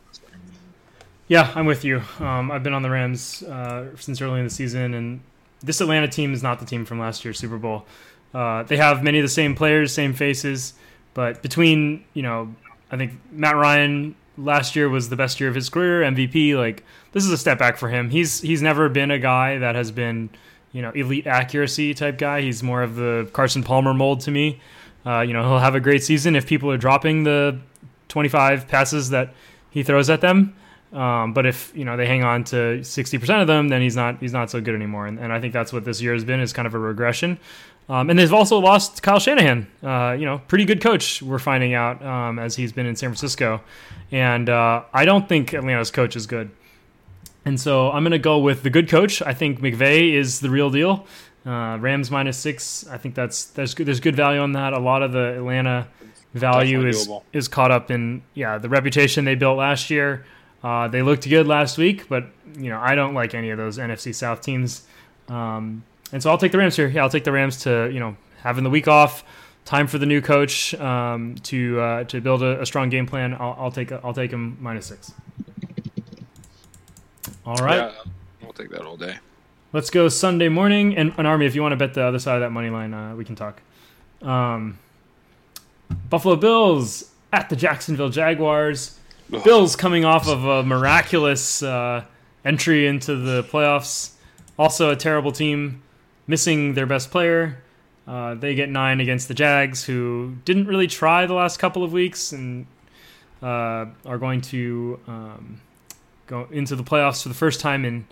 Yeah, 1.28 1.52
I'm 1.54 1.68
with 1.68 1.86
you. 1.86 2.02
Um, 2.20 2.50
I've 2.50 2.64
been 2.64 2.74
on 2.74 2.82
the 2.82 2.90
Rams 2.90 3.44
uh, 3.44 3.96
since 3.96 4.20
early 4.20 4.40
in 4.40 4.46
the 4.46 4.50
season, 4.50 4.96
and 4.96 5.22
this 5.62 5.82
Atlanta 5.82 6.08
team 6.08 6.34
is 6.34 6.44
not 6.44 6.60
the 6.60 6.66
team 6.66 6.86
from 6.86 7.00
last 7.00 7.24
year's 7.26 7.40
Super 7.40 7.58
Bowl. 7.58 7.86
Uh, 8.34 8.64
they 8.64 8.78
have 8.78 9.04
many 9.04 9.20
of 9.20 9.24
the 9.24 9.30
same 9.30 9.56
players, 9.56 9.94
same 9.94 10.14
faces, 10.14 10.74
but 11.14 11.42
between 11.42 12.04
you 12.14 12.22
know, 12.22 12.54
I 12.92 12.98
think 12.98 13.14
Matt 13.32 13.56
Ryan 13.56 14.16
last 14.38 14.76
year 14.76 14.88
was 14.90 15.10
the 15.10 15.16
best 15.16 15.40
year 15.40 15.50
of 15.50 15.56
his 15.56 15.70
career, 15.70 16.02
MVP. 16.02 16.56
Like 16.56 16.84
this 17.12 17.26
is 17.26 17.32
a 17.32 17.38
step 17.38 17.58
back 17.60 17.78
for 17.78 17.90
him. 17.90 18.10
He's 18.10 18.42
he's 18.42 18.62
never 18.62 18.90
been 18.90 19.12
a 19.12 19.20
guy 19.20 19.58
that 19.58 19.76
has 19.76 19.92
been 19.92 20.30
you 20.72 20.82
know 20.82 20.92
elite 20.92 21.28
accuracy 21.28 21.94
type 21.94 22.18
guy. 22.18 22.42
He's 22.42 22.64
more 22.64 22.84
of 22.84 22.96
the 22.96 23.30
Carson 23.34 23.64
Palmer 23.64 23.94
mold 23.94 24.22
to 24.22 24.32
me. 24.32 24.62
Uh, 25.06 25.22
you 25.22 25.34
know, 25.34 25.44
he'll 25.44 25.60
have 25.60 25.76
a 25.76 25.80
great 25.80 26.04
season 26.04 26.36
if 26.36 26.46
people 26.46 26.70
are 26.70 26.78
dropping 26.78 27.24
the 27.24 27.58
25 28.10 28.68
passes 28.68 29.10
that 29.12 29.34
he 29.70 29.82
throws 29.82 30.10
at 30.10 30.22
them. 30.22 30.56
Um, 30.92 31.34
but 31.34 31.46
if 31.46 31.72
you 31.76 31.86
know 31.86 31.98
they 31.98 32.08
hang 32.08 32.24
on 32.24 32.44
to 32.46 32.80
60% 32.80 33.42
of 33.42 33.48
them, 33.48 33.70
then 33.70 33.82
he's 33.82 33.96
not 33.96 34.20
he's 34.20 34.34
not 34.34 34.50
so 34.50 34.60
good 34.60 34.74
anymore. 34.74 35.06
And, 35.06 35.20
and 35.20 35.32
I 35.32 35.40
think 35.40 35.54
that's 35.54 35.72
what 35.72 35.86
this 35.86 36.02
year 36.02 36.14
has 36.14 36.24
been 36.24 36.40
is 36.40 36.52
kind 36.54 36.68
of 36.68 36.74
a 36.74 36.80
regression. 36.80 37.40
Um, 37.88 38.10
and 38.10 38.20
they've 38.20 38.34
also 38.34 38.60
lost 38.60 39.02
Kyle 39.02 39.20
Shanahan. 39.20 39.68
Uh, 39.84 40.16
you 40.18 40.26
know, 40.26 40.40
pretty 40.48 40.66
good 40.66 40.82
coach. 40.82 41.22
We're 41.24 41.40
finding 41.40 41.74
out 41.74 42.04
um, 42.04 42.38
as 42.38 42.56
he's 42.56 42.72
been 42.72 42.86
in 42.86 42.96
San 42.96 43.10
Francisco, 43.10 43.62
and 44.12 44.50
uh, 44.50 44.84
I 44.94 45.06
don't 45.06 45.28
think 45.28 45.54
Atlanta's 45.54 45.92
coach 45.92 46.16
is 46.16 46.28
good. 46.28 46.52
And 47.46 47.60
so 47.60 47.92
I'm 47.92 48.04
going 48.04 48.12
to 48.12 48.20
go 48.20 48.40
with 48.40 48.64
the 48.64 48.70
good 48.70 48.90
coach. 48.90 49.22
I 49.22 49.34
think 49.34 49.60
McVay 49.60 50.14
is 50.14 50.40
the 50.40 50.50
real 50.50 50.70
deal. 50.70 51.08
Uh, 51.46 51.78
Rams 51.80 52.12
minus 52.12 52.38
six. 52.38 52.86
I 52.88 52.98
think 52.98 53.16
that's 53.16 53.46
there's 53.46 53.74
good, 53.74 53.88
there's 53.88 54.00
good 54.00 54.16
value 54.16 54.42
on 54.42 54.52
that. 54.52 54.74
A 54.74 54.80
lot 54.80 55.02
of 55.02 55.12
the 55.12 55.38
Atlanta 55.38 55.88
value 56.34 56.84
Definitely 56.84 56.90
is 56.90 57.08
doable. 57.08 57.24
is 57.34 57.48
caught 57.48 57.72
up 57.72 57.90
in 57.90 58.22
yeah 58.34 58.58
the 58.58 58.70
reputation 58.70 59.26
they 59.26 59.36
built 59.36 59.58
last 59.58 59.90
year. 59.90 60.26
Uh, 60.64 60.88
they 60.88 61.02
looked 61.02 61.28
good 61.28 61.48
last 61.48 61.78
week, 61.78 62.10
but 62.10 62.28
you 62.58 62.70
know 62.70 62.80
I 62.80 62.96
don't 62.96 63.14
like 63.14 63.34
any 63.34 63.50
of 63.50 63.58
those 63.58 63.78
NFC 63.78 64.14
South 64.14 64.42
teams, 64.42 64.84
um, 65.30 65.84
and 66.12 66.22
so 66.22 66.30
I'll 66.30 66.38
take 66.38 66.52
the 66.52 66.58
Rams 66.58 66.76
here. 66.76 66.88
Yeah, 66.88 67.04
I'll 67.04 67.10
take 67.10 67.24
the 67.24 67.32
Rams 67.32 67.62
to 67.64 67.90
you 67.92 68.00
know 68.00 68.18
having 68.42 68.64
the 68.64 68.70
week 68.70 68.88
off, 68.88 69.24
time 69.66 69.88
for 69.88 69.98
the 69.98 70.06
new 70.06 70.22
coach 70.22 70.74
um, 70.76 71.36
to 71.44 71.80
uh, 71.80 72.04
to 72.06 72.20
build 72.20 72.44
a, 72.44 72.62
a 72.62 72.66
strong 72.66 72.90
game 72.90 73.06
plan. 73.06 73.34
I'll, 73.34 73.56
I'll 73.58 73.72
take 73.72 73.92
I'll 73.92 74.14
take 74.14 74.32
him 74.32 74.58
minus 74.60 74.88
six. 74.88 75.14
All 77.46 77.56
right. 77.56 77.78
Yeah, 77.78 78.12
we'll 78.42 78.54
take 78.54 78.70
that 78.70 78.82
all 78.82 78.98
day. 78.98 79.18
Let's 79.72 79.90
go 79.90 80.10
Sunday 80.10 80.50
morning. 80.50 80.98
And 80.98 81.14
an 81.18 81.26
army, 81.26 81.46
if 81.46 81.56
you 81.56 81.62
want 81.62 81.72
to 81.72 81.78
bet 81.78 81.94
the 81.94 82.04
other 82.04 82.20
side 82.20 82.36
of 82.36 82.42
that 82.42 82.52
money 82.52 82.70
line, 82.70 82.94
uh, 82.94 83.16
we 83.16 83.24
can 83.24 83.36
talk. 83.36 83.62
Um, 84.22 84.78
Buffalo 86.10 86.36
Bills 86.36 87.12
at 87.32 87.50
the 87.50 87.56
Jacksonville 87.56 88.10
Jaguars. 88.10 88.99
Ugh. 89.34 89.44
Bills 89.44 89.76
coming 89.76 90.06
off 90.06 90.28
of 90.28 90.44
a 90.46 90.64
miraculous 90.64 91.62
uh, 91.64 92.04
entry 92.46 92.88
into 92.88 93.16
the 93.16 93.44
playoffs. 93.44 94.12
Also, 94.58 94.90
a 94.92 94.96
terrible 94.96 95.32
team, 95.32 95.82
missing 96.28 96.74
their 96.74 96.86
best 96.86 97.12
player. 97.12 97.62
Uh, 98.08 98.34
they 98.34 98.56
get 98.56 98.70
nine 98.70 99.00
against 99.00 99.28
the 99.28 99.34
Jags, 99.34 99.84
who 99.86 100.36
didn't 100.46 100.66
really 100.68 100.88
try 100.88 101.26
the 101.28 101.34
last 101.36 101.58
couple 101.60 101.84
of 101.84 101.92
weeks 101.94 102.32
and 102.32 102.66
uh, 103.44 103.86
are 104.06 104.18
going 104.18 104.42
to 104.42 105.00
um, 105.08 105.62
go 106.28 106.48
into 106.52 106.76
the 106.76 106.84
playoffs 106.84 107.22
for 107.24 107.30
the 107.30 107.36
first 107.36 107.60
time 107.60 107.86
in 107.86 108.06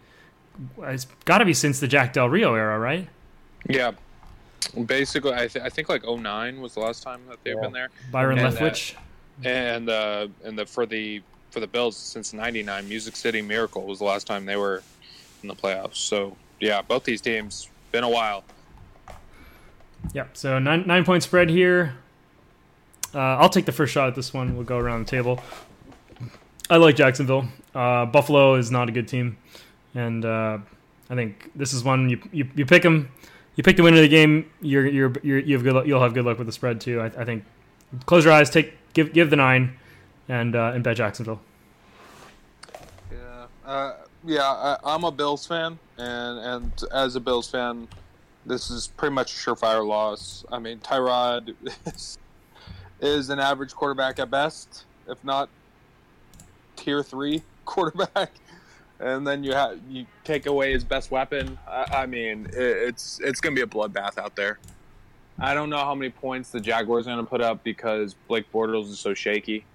it's 0.84 1.06
got 1.26 1.38
to 1.40 1.46
be 1.46 1.54
since 1.54 1.80
the 1.80 1.88
Jack 1.88 2.14
Del 2.14 2.30
Rio 2.30 2.56
era, 2.56 2.80
right? 2.80 3.08
Yeah. 3.70 3.92
Basically, 4.86 5.32
I, 5.34 5.48
th- 5.48 5.64
I 5.64 5.70
think 5.70 5.88
like 5.88 6.04
09 6.04 6.62
was 6.62 6.74
the 6.74 6.80
last 6.80 7.04
time 7.04 7.22
that 7.30 7.44
they've 7.44 7.56
Yeah. 7.56 7.62
been 7.62 7.74
there, 7.74 7.90
Byron 8.12 8.40
And, 8.40 8.48
uh, 8.48 8.60
Leftwich. 8.60 8.96
And 9.44 9.90
uh, 9.90 10.28
and 10.44 10.58
the 10.58 10.66
for 10.66 10.86
the 10.86 11.22
for 11.52 11.60
the 11.60 11.68
Bills 11.68 11.96
since 11.96 12.34
'99, 12.34 12.88
Music 12.88 13.16
City 13.16 13.42
Miracle 13.42 13.84
was 13.84 14.00
the 14.00 14.06
last 14.06 14.28
time 14.28 14.46
they 14.46 14.58
were 14.58 14.84
in 15.42 15.48
the 15.48 15.56
playoffs. 15.56 15.96
So 15.96 16.36
yeah, 16.60 16.82
both 16.82 17.04
these 17.04 17.22
teams 17.22 17.70
been 17.92 18.04
a 18.04 18.10
while. 18.10 18.44
Yeah, 20.14 20.26
so 20.34 20.60
nine 20.60 20.86
nine 20.86 21.06
point 21.06 21.24
spread 21.24 21.50
here. 21.50 21.96
Uh, 23.14 23.20
I'll 23.20 23.50
take 23.50 23.66
the 23.66 23.72
first 23.72 23.94
shot 23.94 24.08
at 24.10 24.16
this 24.16 24.34
one. 24.34 24.56
We'll 24.56 24.66
go 24.66 24.78
around 24.78 25.06
the 25.06 25.10
table. 25.10 25.40
I 26.70 26.78
like 26.78 26.96
Jacksonville. 26.96 27.48
Uh, 27.74 28.06
Buffalo 28.06 28.56
is 28.56 28.70
not 28.70 28.90
a 28.90 28.92
good 28.92 29.08
team, 29.08 29.38
and 29.96 30.26
uh, 30.26 30.58
I 31.10 31.16
think 31.16 31.52
this 31.56 31.74
is 31.74 31.84
one 31.84 32.10
you 32.10 32.22
you, 32.32 32.48
you 32.56 32.66
pick 32.66 32.84
them. 32.84 33.10
You 33.56 33.64
pick 33.64 33.78
the 33.78 33.84
winner 33.84 33.98
of 33.98 34.04
the 34.04 34.10
game. 34.10 34.52
You're 34.62 34.86
you're, 34.86 35.14
you're, 35.24 35.40
you 35.40 35.56
have 35.56 35.64
good. 35.64 35.88
You'll 35.88 36.02
have 36.02 36.14
good 36.14 36.26
luck 36.26 36.38
with 36.38 36.48
the 36.48 36.54
spread 36.54 36.82
too. 36.82 37.02
I, 37.02 37.06
I 37.06 37.26
think. 37.26 37.44
Close 38.06 38.26
your 38.26 38.34
eyes. 38.34 38.50
Take 38.50 38.77
give 38.94 39.14
give 39.14 39.30
the 39.30 39.36
nine, 39.36 39.78
and 40.28 40.56
uh, 40.56 40.72
and 40.74 40.84
bet 40.84 40.98
Jacksonville. 40.98 41.42
Yeah, 43.12 43.46
uh, 43.66 43.94
yeah. 44.26 44.44
I, 44.44 44.78
I'm 44.84 45.04
a 45.04 45.12
Bills 45.12 45.46
fan, 45.46 45.80
and 45.98 46.40
and 46.40 46.72
as 46.94 47.16
a 47.16 47.20
Bills 47.20 47.50
fan, 47.50 47.88
this 48.46 48.70
is 48.70 48.88
pretty 48.88 49.14
much 49.14 49.34
a 49.34 49.36
surefire 49.36 49.86
loss. 49.86 50.46
I 50.52 50.60
mean, 50.60 50.80
Tyrod 50.80 51.54
is, 51.86 52.18
is 53.02 53.30
an 53.30 53.40
average 53.40 53.74
quarterback 53.74 54.20
at 54.20 54.32
best, 54.32 54.86
if 55.08 55.24
not 55.24 55.50
tier 56.76 57.04
three 57.04 57.44
quarterback. 57.66 58.32
And 59.00 59.28
then 59.28 59.44
you 59.44 59.54
have 59.54 59.80
you 59.88 60.08
take 60.24 60.48
away 60.48 60.72
his 60.72 60.84
best 60.84 61.12
weapon. 61.12 61.58
I, 61.68 61.86
I 61.98 62.06
mean, 62.08 62.48
it, 62.48 62.56
it's 62.56 63.20
it's 63.20 63.40
gonna 63.40 63.56
be 63.56 63.62
a 63.62 63.68
bloodbath 63.68 64.18
out 64.18 64.36
there. 64.36 64.58
I 65.40 65.54
don't 65.54 65.70
know 65.70 65.78
how 65.78 65.96
many 65.96 66.10
points 66.10 66.52
the 66.52 66.60
Jaguars 66.60 67.08
are 67.08 67.12
gonna 67.12 67.24
put 67.24 67.42
up 67.42 67.64
because 67.64 68.16
Blake 68.28 68.52
Bortles 68.52 68.90
is 68.90 69.00
so 69.00 69.14
shaky 69.14 69.66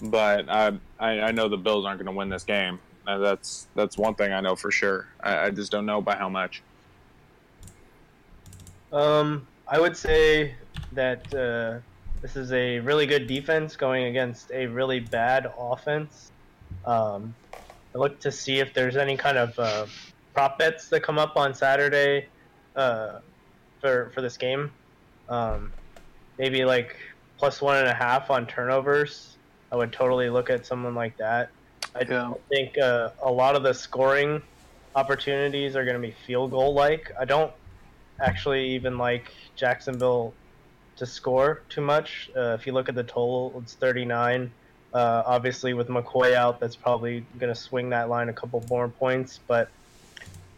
but 0.00 0.48
I, 0.48 0.72
I 0.98 1.20
I 1.20 1.30
know 1.32 1.48
the 1.48 1.56
Bills 1.56 1.84
aren't 1.84 1.98
going 1.98 2.12
to 2.12 2.16
win 2.16 2.28
this 2.28 2.44
game. 2.44 2.78
And 3.06 3.24
that's 3.24 3.66
that's 3.74 3.96
one 3.96 4.14
thing 4.14 4.32
I 4.32 4.40
know 4.40 4.54
for 4.54 4.70
sure. 4.70 5.06
I, 5.20 5.46
I 5.46 5.50
just 5.50 5.72
don't 5.72 5.86
know 5.86 6.00
by 6.00 6.16
how 6.16 6.28
much. 6.28 6.62
Um, 8.92 9.46
I 9.66 9.80
would 9.80 9.96
say 9.96 10.54
that 10.92 11.34
uh, 11.34 11.78
this 12.20 12.36
is 12.36 12.52
a 12.52 12.80
really 12.80 13.06
good 13.06 13.26
defense 13.26 13.76
going 13.76 14.04
against 14.04 14.50
a 14.50 14.66
really 14.66 15.00
bad 15.00 15.52
offense. 15.58 16.32
Um, 16.86 17.34
I 17.94 17.98
look 17.98 18.20
to 18.20 18.32
see 18.32 18.60
if 18.60 18.74
there's 18.74 18.96
any 18.96 19.16
kind 19.16 19.38
of 19.38 19.58
uh, 19.58 19.86
prop 20.34 20.58
bets 20.58 20.88
that 20.88 21.02
come 21.02 21.18
up 21.18 21.36
on 21.36 21.54
Saturday 21.54 22.26
uh, 22.76 23.20
for 23.80 24.10
for 24.14 24.20
this 24.20 24.36
game. 24.36 24.70
Um, 25.28 25.72
maybe 26.38 26.64
like 26.64 26.96
plus 27.38 27.60
one 27.60 27.76
and 27.76 27.88
a 27.88 27.94
half 27.94 28.30
on 28.30 28.46
turnovers. 28.46 29.36
I 29.70 29.76
would 29.76 29.92
totally 29.92 30.30
look 30.30 30.50
at 30.50 30.66
someone 30.66 30.94
like 30.94 31.16
that. 31.18 31.50
I 31.94 32.04
Yeah. 32.08 32.32
think 32.48 32.78
uh, 32.78 33.10
a 33.22 33.30
lot 33.30 33.54
of 33.56 33.62
the 33.62 33.74
scoring 33.74 34.42
opportunities 34.94 35.76
are 35.76 35.84
going 35.84 36.00
to 36.00 36.06
be 36.06 36.14
field 36.26 36.50
goal 36.50 36.74
like. 36.74 37.12
I 37.20 37.24
don't 37.24 37.52
actually 38.20 38.70
even 38.70 38.98
like 38.98 39.30
Jacksonville 39.56 40.34
to 40.96 41.06
score 41.06 41.62
too 41.68 41.80
much. 41.82 42.30
Uh, 42.36 42.56
if 42.58 42.66
you 42.66 42.72
look 42.72 42.88
at 42.88 42.94
the 42.94 43.04
total, 43.04 43.60
it's 43.62 43.74
39. 43.74 44.50
Uh, 44.94 45.22
obviously, 45.26 45.74
with 45.74 45.88
McCoy 45.88 46.32
out, 46.34 46.60
that's 46.60 46.74
probably 46.76 47.20
going 47.38 47.52
to 47.52 47.60
swing 47.60 47.90
that 47.90 48.08
line 48.08 48.30
a 48.30 48.32
couple 48.32 48.64
more 48.70 48.88
points. 48.88 49.38
But 49.46 49.68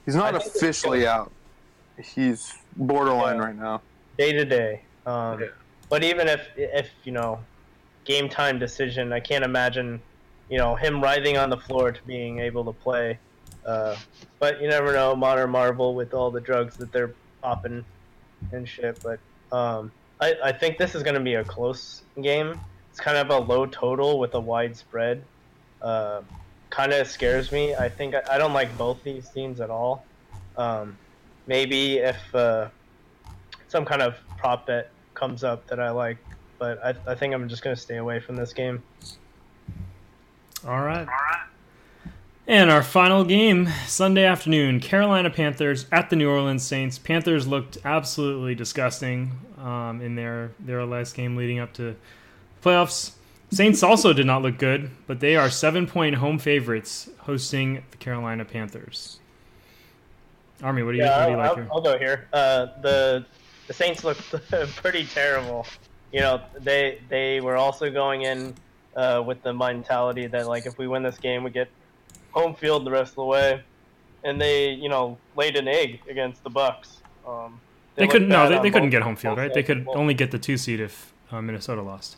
He's 0.06 0.14
not 0.14 0.28
I 0.34 0.38
think 0.38 0.46
it's 0.46 0.56
officially 0.56 1.06
out. 1.06 1.32
He's 2.14 2.50
borderline 2.76 3.36
Yeah. 3.36 3.42
right 3.42 3.56
now. 3.56 3.82
Day 4.20 4.32
to 4.32 4.44
day. 4.44 4.82
Um, 5.06 5.40
Yeah. 5.40 5.46
But 5.88 6.04
even 6.04 6.28
if 6.28 6.42
if 6.56 6.88
you 7.04 7.12
know 7.12 7.40
game 8.04 8.28
time 8.28 8.58
decision, 8.58 9.12
I 9.12 9.20
can't 9.20 9.44
imagine 9.44 10.00
you 10.48 10.58
know 10.58 10.76
him 10.76 11.02
writhing 11.02 11.36
on 11.36 11.48
the 11.50 11.56
floor 11.56 11.90
to 11.90 12.02
being 12.06 12.38
able 12.38 12.64
to 12.70 12.72
play. 12.72 13.18
Uh, 13.66 13.96
but 14.38 14.60
you 14.62 14.68
never 14.68 14.92
know, 14.92 15.16
modern 15.16 15.50
Marvel 15.50 15.94
with 15.94 16.14
all 16.14 16.30
the 16.30 16.40
drugs 16.40 16.76
that 16.76 16.92
they're 16.92 17.12
popping 17.42 17.84
and 18.52 18.68
shit. 18.68 18.94
But 19.02 19.18
um, 19.56 19.90
I 20.20 20.28
I 20.50 20.52
think 20.52 20.78
this 20.78 20.94
is 20.94 21.02
going 21.02 21.18
to 21.22 21.26
be 21.32 21.34
a 21.34 21.44
close 21.44 22.02
game. 22.20 22.60
It's 22.90 23.00
kind 23.00 23.16
of 23.16 23.30
a 23.30 23.38
low 23.52 23.66
total 23.66 24.18
with 24.18 24.34
a 24.34 24.40
wide 24.40 24.76
spread. 24.76 25.24
Uh, 25.82 26.22
kind 26.68 26.92
of 26.92 27.08
scares 27.08 27.50
me. 27.50 27.74
I 27.74 27.88
think 27.88 28.14
I, 28.14 28.22
I 28.34 28.38
don't 28.38 28.52
like 28.52 28.70
both 28.78 29.02
these 29.02 29.28
teams 29.30 29.60
at 29.60 29.70
all. 29.70 30.04
Um, 30.56 30.96
maybe 31.46 31.98
if 31.98 32.34
uh, 32.34 32.68
some 33.70 33.84
kind 33.84 34.02
of 34.02 34.16
prop 34.36 34.66
bet 34.66 34.90
comes 35.14 35.44
up 35.44 35.66
that 35.68 35.78
I 35.80 35.90
like, 35.90 36.18
but 36.58 36.84
I, 36.84 36.94
I 37.06 37.14
think 37.14 37.32
I'm 37.32 37.48
just 37.48 37.62
going 37.62 37.74
to 37.74 37.80
stay 37.80 37.96
away 37.96 38.18
from 38.20 38.36
this 38.36 38.52
game. 38.52 38.82
All 40.66 40.80
right. 40.80 40.98
All 40.98 41.04
right. 41.06 41.46
And 42.46 42.68
our 42.68 42.82
final 42.82 43.24
game, 43.24 43.68
Sunday 43.86 44.24
afternoon, 44.24 44.80
Carolina 44.80 45.30
Panthers 45.30 45.86
at 45.92 46.10
the 46.10 46.16
New 46.16 46.28
Orleans 46.28 46.64
Saints. 46.64 46.98
Panthers 46.98 47.46
looked 47.46 47.78
absolutely 47.84 48.56
disgusting 48.56 49.38
um, 49.56 50.00
in 50.00 50.16
their, 50.16 50.50
their 50.58 50.84
last 50.84 51.14
game 51.14 51.36
leading 51.36 51.60
up 51.60 51.72
to 51.74 51.94
playoffs. 52.60 53.12
Saints 53.52 53.84
also 53.84 54.12
did 54.12 54.26
not 54.26 54.42
look 54.42 54.58
good, 54.58 54.90
but 55.06 55.20
they 55.20 55.36
are 55.36 55.48
seven 55.48 55.86
point 55.86 56.16
home 56.16 56.38
favorites 56.40 57.08
hosting 57.18 57.84
the 57.92 57.96
Carolina 57.98 58.44
Panthers. 58.44 59.20
Army, 60.62 60.82
what 60.82 60.92
do 60.92 60.98
you, 60.98 61.04
Yeah, 61.04 61.18
what 61.18 61.24
do 61.26 61.30
you 61.32 61.38
I'll, 61.38 61.46
like 61.46 61.56
here? 61.56 61.68
I'll 61.72 61.80
go 61.80 61.98
here. 61.98 62.28
Uh, 62.32 62.66
the 62.82 63.26
the 63.70 63.74
Saints 63.74 64.02
looked 64.02 64.34
pretty 64.82 65.04
terrible. 65.04 65.64
You 66.10 66.22
know, 66.22 66.40
they 66.58 66.98
they 67.08 67.40
were 67.40 67.56
also 67.56 67.88
going 67.88 68.22
in 68.22 68.52
uh, 68.96 69.22
with 69.24 69.44
the 69.44 69.52
mentality 69.52 70.26
that 70.26 70.48
like 70.48 70.66
if 70.66 70.76
we 70.76 70.88
win 70.88 71.04
this 71.04 71.18
game, 71.18 71.44
we 71.44 71.50
get 71.50 71.68
home 72.32 72.56
field 72.56 72.84
the 72.84 72.90
rest 72.90 73.12
of 73.12 73.16
the 73.16 73.24
way, 73.26 73.62
and 74.24 74.40
they 74.40 74.70
you 74.70 74.88
know 74.88 75.16
laid 75.36 75.54
an 75.54 75.68
egg 75.68 76.00
against 76.10 76.42
the 76.42 76.50
Bucks. 76.50 76.98
Um, 77.24 77.60
They 77.94 78.02
looked 78.02 78.12
couldn't. 78.14 78.28
No, 78.28 78.48
they, 78.48 78.58
they 78.58 78.72
couldn't 78.72 78.90
get 78.90 79.02
home 79.02 79.14
field, 79.14 79.38
right? 79.38 79.54
They 79.54 79.62
could 79.62 79.78
of 79.78 79.84
the 79.84 79.92
ball. 79.92 79.98
only 79.98 80.14
get 80.14 80.32
the 80.32 80.40
two 80.40 80.56
seed 80.56 80.80
if 80.80 81.12
uh, 81.30 81.40
Minnesota 81.40 81.80
lost. 81.80 82.16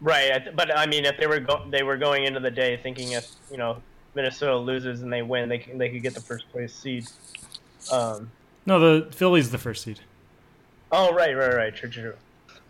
Right, 0.00 0.56
but 0.56 0.74
I 0.74 0.86
mean, 0.86 1.04
if 1.04 1.18
they 1.18 1.26
were 1.26 1.40
go- 1.40 1.66
they 1.68 1.82
were 1.82 1.98
going 1.98 2.24
into 2.24 2.40
the 2.40 2.50
day 2.50 2.78
thinking 2.78 3.12
if 3.12 3.30
you 3.50 3.58
know 3.58 3.82
Minnesota 4.14 4.56
loses 4.56 5.02
and 5.02 5.12
they 5.12 5.20
win, 5.20 5.50
they 5.50 5.58
can, 5.58 5.76
they 5.76 5.90
could 5.90 6.02
get 6.02 6.14
the 6.14 6.22
first 6.22 6.50
place 6.50 6.74
seed. 6.74 7.06
Um, 7.92 8.30
No, 8.66 8.78
the 8.80 9.10
Philly's 9.12 9.50
the 9.50 9.58
first 9.58 9.82
seed. 9.84 10.00
oh 10.92 11.12
right, 11.12 11.36
right, 11.36 11.54
right, 11.54 11.74
true, 11.74 11.88
true. 11.90 12.14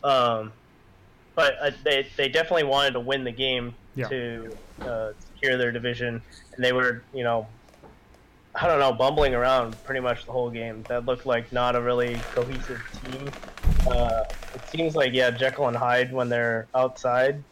true. 0.03 0.11
Um, 0.11 0.53
but 1.35 1.57
uh, 1.61 1.71
they 1.85 2.07
they 2.17 2.29
definitely 2.29 2.65
wanted 2.65 2.93
to 2.93 3.01
win 3.01 3.25
the 3.25 3.33
game 3.33 3.75
Yeah. 3.95 4.09
to 4.09 4.57
uh, 4.83 5.13
secure 5.35 5.57
their 5.57 5.73
division, 5.73 6.21
and 6.57 6.65
they 6.65 6.73
were 6.73 7.03
you 7.13 7.25
know. 7.25 7.47
I 8.57 8.69
don't 8.69 8.79
know, 8.79 8.93
bumbling 8.93 9.35
around 9.35 9.75
pretty 9.83 9.99
much 9.99 10.27
the 10.27 10.31
whole 10.31 10.49
game. 10.49 10.85
That 10.89 11.07
looked 11.07 11.27
like 11.27 11.53
not 11.53 11.75
a 11.75 11.81
really 11.81 12.15
cohesive 12.37 12.81
team. 13.11 13.29
Uh, 13.85 14.23
it 14.55 14.69
seems 14.69 14.95
like 14.95 15.13
yeah, 15.13 15.33
Jekyll 15.33 15.67
and 15.67 15.77
Hyde 15.77 16.13
when 16.13 16.29
they're 16.29 16.69
outside. 16.73 17.43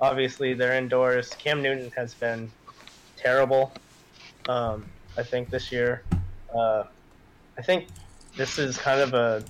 Obviously, 0.00 0.54
they're 0.54 0.74
indoors. 0.74 1.28
Cam 1.38 1.62
Newton 1.62 1.92
has 1.96 2.12
been 2.12 2.50
terrible. 3.16 3.70
Um, 4.48 4.84
I 5.16 5.22
think 5.22 5.48
this 5.48 5.70
year. 5.70 6.02
Uh, 6.52 6.82
I 7.58 7.62
think 7.62 7.88
this 8.36 8.58
is 8.58 8.78
kind 8.78 9.00
of 9.00 9.14
a. 9.14 9.44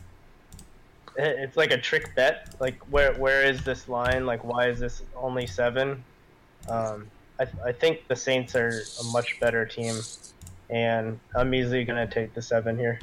it's 1.16 1.56
like 1.56 1.70
a 1.70 1.78
trick 1.78 2.14
bet. 2.16 2.54
Like 2.58 2.80
where 2.90 3.12
where 3.14 3.44
is 3.44 3.62
this 3.62 3.88
line? 3.88 4.24
Like 4.24 4.42
why 4.42 4.68
is 4.68 4.80
this 4.80 5.02
only 5.14 5.46
seven? 5.46 6.02
Um, 6.68 7.06
I 7.38 7.46
I 7.66 7.72
think 7.72 8.08
the 8.08 8.16
Saints 8.16 8.56
are 8.56 8.82
a 9.00 9.04
much 9.12 9.38
better 9.40 9.66
team, 9.66 10.00
and 10.70 11.20
I'm 11.36 11.54
easily 11.54 11.84
gonna 11.84 12.06
take 12.06 12.32
the 12.34 12.42
seven 12.42 12.78
here. 12.78 12.98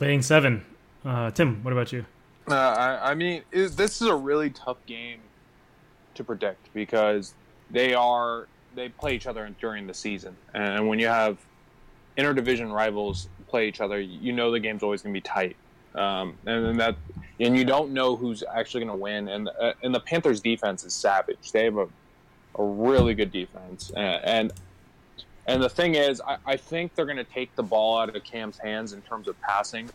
Laying 0.00 0.22
seven. 0.22 0.64
Uh, 1.04 1.30
Tim, 1.30 1.62
what 1.62 1.72
about 1.72 1.92
you? 1.92 2.04
Uh, 2.50 2.54
I, 2.54 3.10
I 3.10 3.14
mean, 3.14 3.42
it, 3.52 3.76
this 3.76 4.02
is 4.02 4.08
a 4.08 4.14
really 4.14 4.50
tough 4.50 4.84
game 4.86 5.20
to 6.14 6.24
predict 6.24 6.72
because 6.74 7.34
they 7.70 7.94
are 7.94 8.48
they 8.74 8.88
play 8.88 9.14
each 9.14 9.26
other 9.28 9.48
during 9.60 9.86
the 9.86 9.94
season, 9.94 10.36
and 10.52 10.88
when 10.88 10.98
you 10.98 11.06
have 11.06 11.38
interdivision 12.16 12.72
rivals 12.72 13.28
play 13.48 13.68
each 13.68 13.80
other, 13.80 14.00
you 14.00 14.32
know 14.32 14.50
the 14.50 14.60
game's 14.60 14.82
always 14.82 15.02
going 15.02 15.12
to 15.12 15.16
be 15.16 15.22
tight, 15.22 15.56
um, 15.94 16.36
and 16.46 16.64
then 16.64 16.76
that 16.76 16.96
and 17.40 17.56
you 17.56 17.64
don't 17.64 17.92
know 17.92 18.16
who's 18.16 18.42
actually 18.54 18.84
going 18.84 18.96
to 18.96 19.02
win. 19.02 19.28
And 19.28 19.48
uh, 19.60 19.72
and 19.82 19.94
the 19.94 20.00
Panthers' 20.00 20.40
defense 20.40 20.84
is 20.84 20.94
savage. 20.94 21.52
They 21.52 21.64
have 21.64 21.76
a 21.76 21.88
a 22.56 22.64
really 22.64 23.14
good 23.14 23.32
defense, 23.32 23.90
and 23.96 24.24
and, 24.24 24.52
and 25.46 25.62
the 25.62 25.68
thing 25.68 25.96
is, 25.96 26.20
I, 26.20 26.36
I 26.46 26.56
think 26.56 26.94
they're 26.94 27.04
going 27.04 27.16
to 27.16 27.24
take 27.24 27.54
the 27.56 27.62
ball 27.62 27.98
out 27.98 28.14
of 28.14 28.24
Cam's 28.24 28.58
hands 28.58 28.92
in 28.92 29.02
terms 29.02 29.28
of 29.28 29.40
passing 29.40 29.90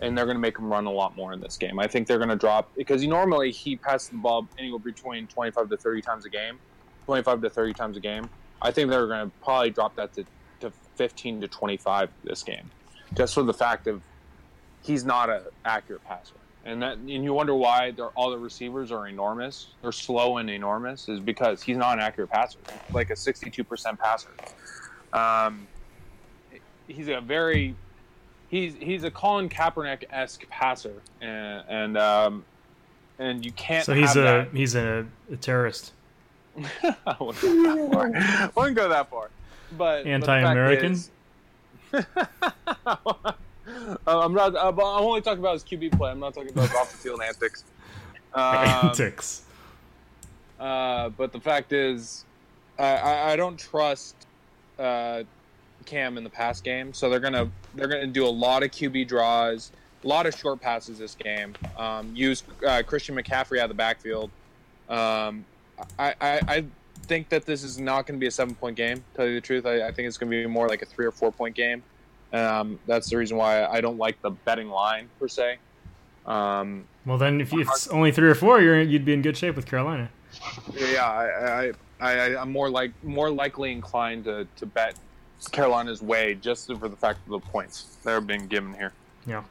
and 0.00 0.16
they're 0.16 0.26
going 0.26 0.36
to 0.36 0.40
make 0.40 0.58
him 0.58 0.70
run 0.70 0.86
a 0.86 0.90
lot 0.90 1.16
more 1.16 1.32
in 1.32 1.40
this 1.40 1.56
game. 1.56 1.78
I 1.78 1.86
think 1.86 2.06
they're 2.06 2.18
going 2.18 2.28
to 2.28 2.36
drop 2.36 2.70
because 2.76 3.00
he 3.00 3.06
normally 3.06 3.50
he 3.50 3.76
passes 3.76 4.10
the 4.10 4.16
ball 4.16 4.46
anywhere 4.58 4.78
between 4.78 5.26
25 5.26 5.70
to 5.70 5.76
30 5.76 6.02
times 6.02 6.24
a 6.26 6.30
game, 6.30 6.58
25 7.06 7.42
to 7.42 7.50
30 7.50 7.72
times 7.72 7.96
a 7.96 8.00
game. 8.00 8.28
I 8.60 8.70
think 8.70 8.90
they're 8.90 9.06
going 9.06 9.30
to 9.30 9.36
probably 9.42 9.70
drop 9.70 9.96
that 9.96 10.12
to 10.14 10.24
15 10.96 11.42
to 11.42 11.48
25 11.48 12.10
this 12.24 12.42
game, 12.42 12.70
just 13.14 13.34
for 13.34 13.42
the 13.42 13.54
fact 13.54 13.86
of 13.86 14.02
he's 14.82 15.04
not 15.04 15.30
an 15.30 15.42
accurate 15.64 16.04
passer. 16.04 16.34
And 16.64 16.82
that 16.82 16.98
and 16.98 17.08
you 17.08 17.32
wonder 17.32 17.54
why 17.54 17.92
all 18.16 18.30
the 18.30 18.38
receivers 18.38 18.90
are 18.90 19.06
enormous. 19.06 19.68
They're 19.82 19.92
slow 19.92 20.38
and 20.38 20.50
enormous 20.50 21.08
is 21.08 21.20
because 21.20 21.62
he's 21.62 21.76
not 21.76 21.98
an 21.98 22.00
accurate 22.00 22.30
passer, 22.30 22.58
like 22.92 23.10
a 23.10 23.14
62% 23.14 23.98
passer. 23.98 24.30
Um, 25.12 25.68
he's 26.88 27.08
a 27.08 27.20
very 27.20 27.76
he's 28.48 28.74
he's 28.74 29.04
a 29.04 29.10
Colin 29.10 29.48
Kaepernick 29.48 30.04
esque 30.10 30.48
passer, 30.48 31.02
and 31.20 31.64
and 31.68 31.98
um, 31.98 32.44
and 33.18 33.44
you 33.44 33.52
can't. 33.52 33.84
So 33.84 33.94
he's 33.94 34.16
a 34.16 34.20
that. 34.20 34.48
he's 34.52 34.74
a, 34.74 35.06
a 35.30 35.36
terrorist. 35.36 35.92
I 36.82 37.16
wouldn't 37.20 37.42
go 37.42 37.62
that 37.62 37.92
far. 37.92 38.16
I 38.16 38.50
wouldn't 38.56 38.76
go 38.76 38.88
that 38.88 39.10
far. 39.10 39.30
But 39.76 40.06
anti-American. 40.06 40.98
But 41.90 42.06
I'm 44.06 44.34
not. 44.34 44.54
Uh, 44.54 44.68
I'm 44.68 44.80
only 44.80 45.20
talking 45.20 45.40
about 45.40 45.54
his 45.54 45.64
QB 45.64 45.96
play. 45.96 46.10
I'm 46.10 46.20
not 46.20 46.34
talking 46.34 46.50
about 46.50 46.68
his 46.68 46.76
off 46.80 46.92
the 46.92 46.98
field 46.98 47.20
antics. 47.22 47.64
Um, 48.34 48.88
antics. 48.88 49.42
Uh, 50.58 51.10
but 51.10 51.32
the 51.32 51.40
fact 51.40 51.72
is, 51.72 52.24
I, 52.78 53.32
I 53.32 53.36
don't 53.36 53.58
trust 53.58 54.14
uh, 54.78 55.22
Cam 55.84 56.18
in 56.18 56.24
the 56.24 56.30
pass 56.30 56.60
game, 56.60 56.92
so 56.92 57.10
they're 57.10 57.20
gonna 57.20 57.50
they're 57.74 57.88
gonna 57.88 58.06
do 58.06 58.26
a 58.26 58.28
lot 58.28 58.62
of 58.62 58.70
QB 58.70 59.08
draws, 59.08 59.72
a 60.04 60.08
lot 60.08 60.26
of 60.26 60.34
short 60.34 60.60
passes 60.60 60.98
this 60.98 61.14
game. 61.14 61.54
Um, 61.76 62.14
use 62.14 62.42
uh, 62.66 62.82
Christian 62.86 63.16
McCaffrey 63.16 63.58
out 63.58 63.64
of 63.64 63.70
the 63.70 63.74
backfield. 63.74 64.30
Um, 64.88 65.44
I, 65.98 66.14
I, 66.20 66.40
I 66.48 66.64
think 67.02 67.28
that 67.28 67.46
this 67.46 67.62
is 67.62 67.78
not 67.78 68.06
going 68.06 68.18
to 68.18 68.20
be 68.20 68.26
a 68.26 68.30
seven 68.30 68.54
point 68.54 68.76
game. 68.76 69.04
Tell 69.14 69.26
you 69.26 69.34
the 69.34 69.40
truth, 69.40 69.66
I, 69.66 69.86
I 69.86 69.92
think 69.92 70.08
it's 70.08 70.18
going 70.18 70.30
to 70.30 70.36
be 70.36 70.46
more 70.46 70.68
like 70.68 70.82
a 70.82 70.86
three 70.86 71.06
or 71.06 71.12
four 71.12 71.32
point 71.32 71.54
game. 71.54 71.82
Um, 72.32 72.78
that's 72.86 73.10
the 73.10 73.16
reason 73.16 73.36
why 73.36 73.64
I 73.64 73.80
don't 73.80 73.98
like 73.98 74.20
the 74.22 74.30
betting 74.30 74.68
line 74.68 75.08
per 75.18 75.28
se. 75.28 75.58
Um, 76.26 76.84
well, 77.04 77.18
then 77.18 77.40
if, 77.40 77.52
it's 77.52 77.86
only 77.88 78.10
three 78.10 78.28
or 78.28 78.34
four, 78.34 78.60
you're 78.60 78.80
you'd 78.80 79.04
be 79.04 79.12
in 79.12 79.22
good 79.22 79.36
shape 79.36 79.54
with 79.54 79.66
Carolina. 79.66 80.10
Yeah, 80.74 81.04
I, 81.04 81.68
I, 81.68 81.72
I, 82.00 82.36
I'm 82.36 82.50
more 82.50 82.68
like 82.68 82.92
more 83.04 83.30
likely 83.30 83.72
inclined 83.72 84.24
to, 84.24 84.46
to 84.56 84.66
bet 84.66 84.96
Carolina's 85.52 86.02
way 86.02 86.34
just 86.34 86.66
for 86.66 86.88
the 86.88 86.96
fact 86.96 87.20
of 87.26 87.30
the 87.30 87.38
points 87.38 87.96
that 88.02 88.12
are 88.12 88.20
being 88.20 88.48
given 88.48 88.74
here. 88.74 88.92
Yeah. 89.26 89.44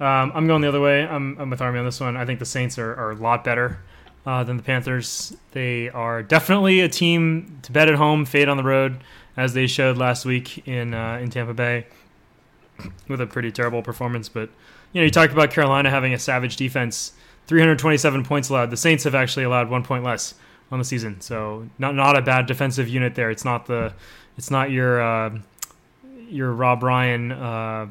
Um, 0.00 0.32
I'm 0.34 0.46
going 0.46 0.62
the 0.62 0.68
other 0.68 0.80
way. 0.80 1.06
I'm, 1.06 1.38
I'm, 1.38 1.50
with 1.50 1.60
Army 1.60 1.78
on 1.78 1.84
this 1.84 2.00
one. 2.00 2.16
I 2.16 2.24
think 2.24 2.38
the 2.38 2.46
Saints 2.46 2.78
are, 2.78 2.94
are 2.94 3.10
a 3.10 3.16
lot 3.16 3.44
better 3.44 3.80
uh, 4.26 4.44
than 4.44 4.56
the 4.56 4.62
Panthers. 4.62 5.36
They 5.52 5.88
are 5.90 6.22
definitely 6.22 6.80
a 6.80 6.88
team 6.88 7.58
to 7.62 7.72
bet 7.72 7.88
at 7.88 7.94
home, 7.94 8.24
fade 8.24 8.48
on 8.48 8.56
the 8.56 8.62
road, 8.62 8.98
as 9.36 9.54
they 9.54 9.66
showed 9.66 9.96
last 9.96 10.24
week 10.24 10.66
in 10.66 10.94
uh, 10.94 11.18
in 11.20 11.30
Tampa 11.30 11.54
Bay 11.54 11.86
with 13.08 13.20
a 13.20 13.26
pretty 13.26 13.50
terrible 13.50 13.82
performance. 13.82 14.28
But 14.28 14.50
you 14.92 15.00
know, 15.00 15.04
you 15.04 15.10
talked 15.10 15.32
about 15.32 15.50
Carolina 15.50 15.90
having 15.90 16.12
a 16.12 16.18
savage 16.18 16.56
defense, 16.56 17.12
327 17.46 18.24
points 18.24 18.48
allowed. 18.48 18.70
The 18.70 18.76
Saints 18.76 19.04
have 19.04 19.14
actually 19.14 19.44
allowed 19.44 19.70
one 19.70 19.82
point 19.82 20.04
less 20.04 20.34
on 20.70 20.78
the 20.78 20.84
season, 20.84 21.20
so 21.20 21.68
not 21.78 21.94
not 21.94 22.16
a 22.16 22.22
bad 22.22 22.46
defensive 22.46 22.88
unit 22.88 23.14
there. 23.14 23.30
It's 23.30 23.44
not 23.44 23.66
the 23.66 23.92
it's 24.36 24.50
not 24.50 24.70
your 24.70 25.00
uh, 25.00 25.38
your 26.28 26.52
Rob 26.52 26.82
Ryan 26.82 27.32
uh, 27.32 27.88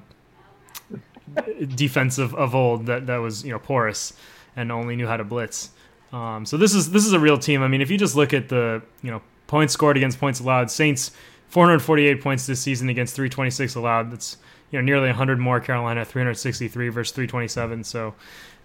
defensive 1.76 2.34
of 2.36 2.56
old 2.56 2.86
that 2.86 3.08
that 3.08 3.18
was 3.18 3.44
you 3.44 3.52
know 3.52 3.60
porous 3.60 4.14
and 4.56 4.72
only 4.72 4.96
knew 4.96 5.08
how 5.08 5.18
to 5.18 5.24
blitz. 5.24 5.72
Um, 6.12 6.46
so 6.46 6.58
this 6.58 6.74
is 6.74 6.92
this 6.92 7.06
is 7.06 7.14
a 7.14 7.20
real 7.20 7.38
team. 7.38 7.62
I 7.62 7.68
mean, 7.68 7.82
if 7.82 7.90
you 7.92 7.98
just 7.98 8.16
look 8.16 8.34
at 8.34 8.50
the 8.50 8.82
you 9.02 9.12
know 9.12 9.22
points 9.48 9.74
scored 9.74 9.98
against 9.98 10.20
points 10.20 10.40
allowed, 10.40 10.72
Saints 10.72 11.12
448 11.50 12.22
points 12.22 12.46
this 12.46 12.60
season 12.60 12.90
against 12.90 13.16
326 13.16 13.76
allowed. 13.76 14.12
That's 14.12 14.38
you 14.72 14.80
know 14.80 14.86
nearly 14.86 15.08
100 15.08 15.40
more. 15.40 15.60
Carolina 15.60 16.06
363 16.06 16.90
versus 16.90 17.14
327. 17.14 17.84
So 17.84 18.16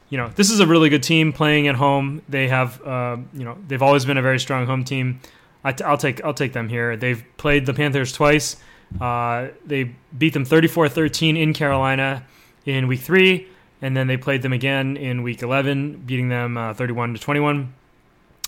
you 0.09 0.19
know 0.19 0.29
this 0.37 0.51
is 0.51 0.61
a 0.61 0.67
really 0.67 0.89
good 0.89 1.03
team 1.03 1.33
playing 1.33 1.69
at 1.69 1.75
home. 1.75 2.23
They 2.29 2.49
have 2.49 2.81
uh, 2.83 3.17
you 3.33 3.45
know 3.45 3.59
they've 3.67 3.83
always 3.83 4.05
been 4.05 4.17
a 4.19 4.23
very 4.23 4.41
strong 4.41 4.67
home 4.67 4.85
team. 4.85 5.21
I 5.65 5.73
t- 5.73 5.85
I'll 5.85 5.99
take 5.99 6.23
I'll 6.25 6.35
take 6.35 6.53
them 6.53 6.69
here. 6.69 6.97
They've 6.97 7.25
played 7.37 7.67
the 7.67 7.75
Panthers 7.75 8.13
twice. 8.13 8.57
Uh, 9.01 9.49
they 9.67 9.95
beat 10.17 10.35
them 10.35 10.45
34-13 10.45 11.41
in 11.41 11.53
Carolina 11.53 12.25
in 12.65 12.87
Week 12.87 13.01
Three, 13.01 13.49
and 13.85 13.94
then 13.94 14.07
they 14.07 14.16
played 14.16 14.40
them 14.40 14.55
again 14.55 14.97
in 14.97 15.23
Week 15.23 15.42
11, 15.42 16.05
beating 16.07 16.31
them 16.31 16.57
uh, 16.57 16.73
31 16.73 17.12
to 17.12 17.20
21. 17.20 17.75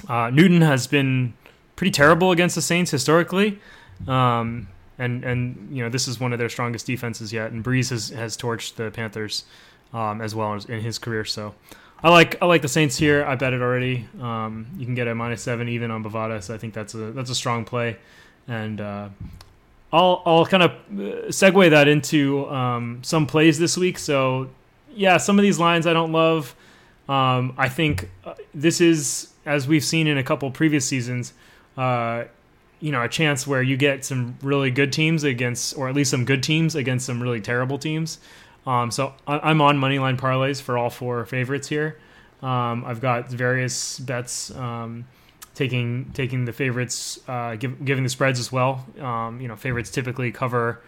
Uh, 0.09 0.31
Newton 0.31 0.63
has 0.63 0.87
been 0.87 1.35
pretty 1.77 1.91
terrible 1.91 2.31
against 2.31 2.55
the 2.55 2.63
Saints 2.63 2.91
historically, 2.91 3.59
um, 4.09 4.67
and 4.99 5.25
and 5.25 5.69
you 5.71 5.83
know 5.83 5.91
this 5.91 6.09
is 6.09 6.19
one 6.19 6.33
of 6.33 6.39
their 6.39 6.49
strongest 6.49 6.87
defenses 6.87 7.35
yet. 7.35 7.53
And 7.53 7.63
Brees 7.63 7.91
has 7.91 8.09
has 8.09 8.35
torched 8.35 8.77
the 8.77 8.91
Panthers 8.91 9.45
um, 9.93 10.23
as 10.23 10.35
well 10.35 10.55
in 10.55 10.81
his 10.81 10.99
career. 10.99 11.27
So 11.27 11.55
I 12.03 12.09
like 12.09 12.41
I 12.41 12.47
like 12.47 12.63
the 12.63 12.69
Saints 12.69 12.97
here. 12.97 13.23
I 13.23 13.35
bet 13.35 13.53
it 13.53 13.61
already. 13.61 14.09
Um, 14.19 14.67
you 14.79 14.87
can 14.87 14.95
get 14.95 15.07
a 15.07 15.15
minus 15.15 15.43
seven 15.43 15.69
even 15.69 15.91
on 15.91 16.03
Bovada, 16.03 16.43
so 16.43 16.55
I 16.55 16.59
think 16.59 16.73
that's 16.73 16.95
a 16.95 17.13
that's 17.13 17.29
a 17.29 17.35
strong 17.35 17.67
play. 17.67 17.99
And 18.49 18.81
uh, 18.81 19.11
I'll 19.93 20.23
I'll 20.25 20.47
kind 20.47 20.63
of 20.63 20.71
uh, 20.71 21.29
segue 21.29 21.69
that 21.69 21.89
into 21.89 22.49
um, 22.49 23.01
some 23.03 23.27
plays 23.27 23.59
this 23.59 23.77
week. 23.77 23.99
So 23.99 24.49
yeah, 24.97 25.19
some 25.19 25.39
of 25.39 25.43
these 25.43 25.59
lines 25.59 25.87
I 25.87 25.93
don't 25.93 26.13
love. 26.13 26.57
Um, 27.09 27.55
I 27.57 27.69
think 27.69 28.11
uh, 28.25 28.35
this 28.53 28.81
is 28.81 29.33
as 29.45 29.69
we've 29.69 29.85
seen 29.85 30.07
in 30.07 30.19
a 30.19 30.25
couple 30.25 30.51
previous 30.51 30.87
seasons. 30.87 31.33
Uh, 31.77 32.25
you 32.81 32.93
know, 32.93 33.03
a 33.03 33.09
chance 33.09 33.47
where 33.47 33.63
you 33.63 33.77
get 33.77 34.05
some 34.05 34.37
really 34.43 34.71
good 34.71 34.93
teams 34.93 35.25
against, 35.25 35.79
or 35.79 35.89
at 35.89 35.95
least 35.95 36.11
some 36.11 36.25
good 36.25 36.43
teams 36.43 36.75
against 36.75 37.07
some 37.07 37.23
really 37.23 37.41
terrible 37.41 37.79
teams. 37.79 38.19
Um, 38.67 38.91
so 38.91 39.15
I, 39.27 39.51
am 39.51 39.61
on 39.61 39.79
moneyline 39.79 40.19
parlays 40.19 40.61
for 40.61 40.77
all 40.77 40.91
four 40.91 41.25
favorites 41.25 41.69
here. 41.69 41.99
Um, 42.43 42.85
I've 42.85 43.01
got 43.01 43.31
various 43.31 43.99
bets 43.99 44.51
um, 44.51 45.07
taking 45.55 46.11
taking 46.13 46.45
the 46.45 46.53
favorites, 46.53 47.21
uh, 47.29 47.55
give, 47.57 47.83
giving 47.85 48.05
the 48.05 48.11
spreads 48.11 48.39
as 48.39 48.53
well. 48.53 48.85
Um, 49.01 49.41
you 49.41 49.49
know, 49.49 49.57
favorites 49.57 49.91
typically 49.91 50.33
cover 50.33 50.83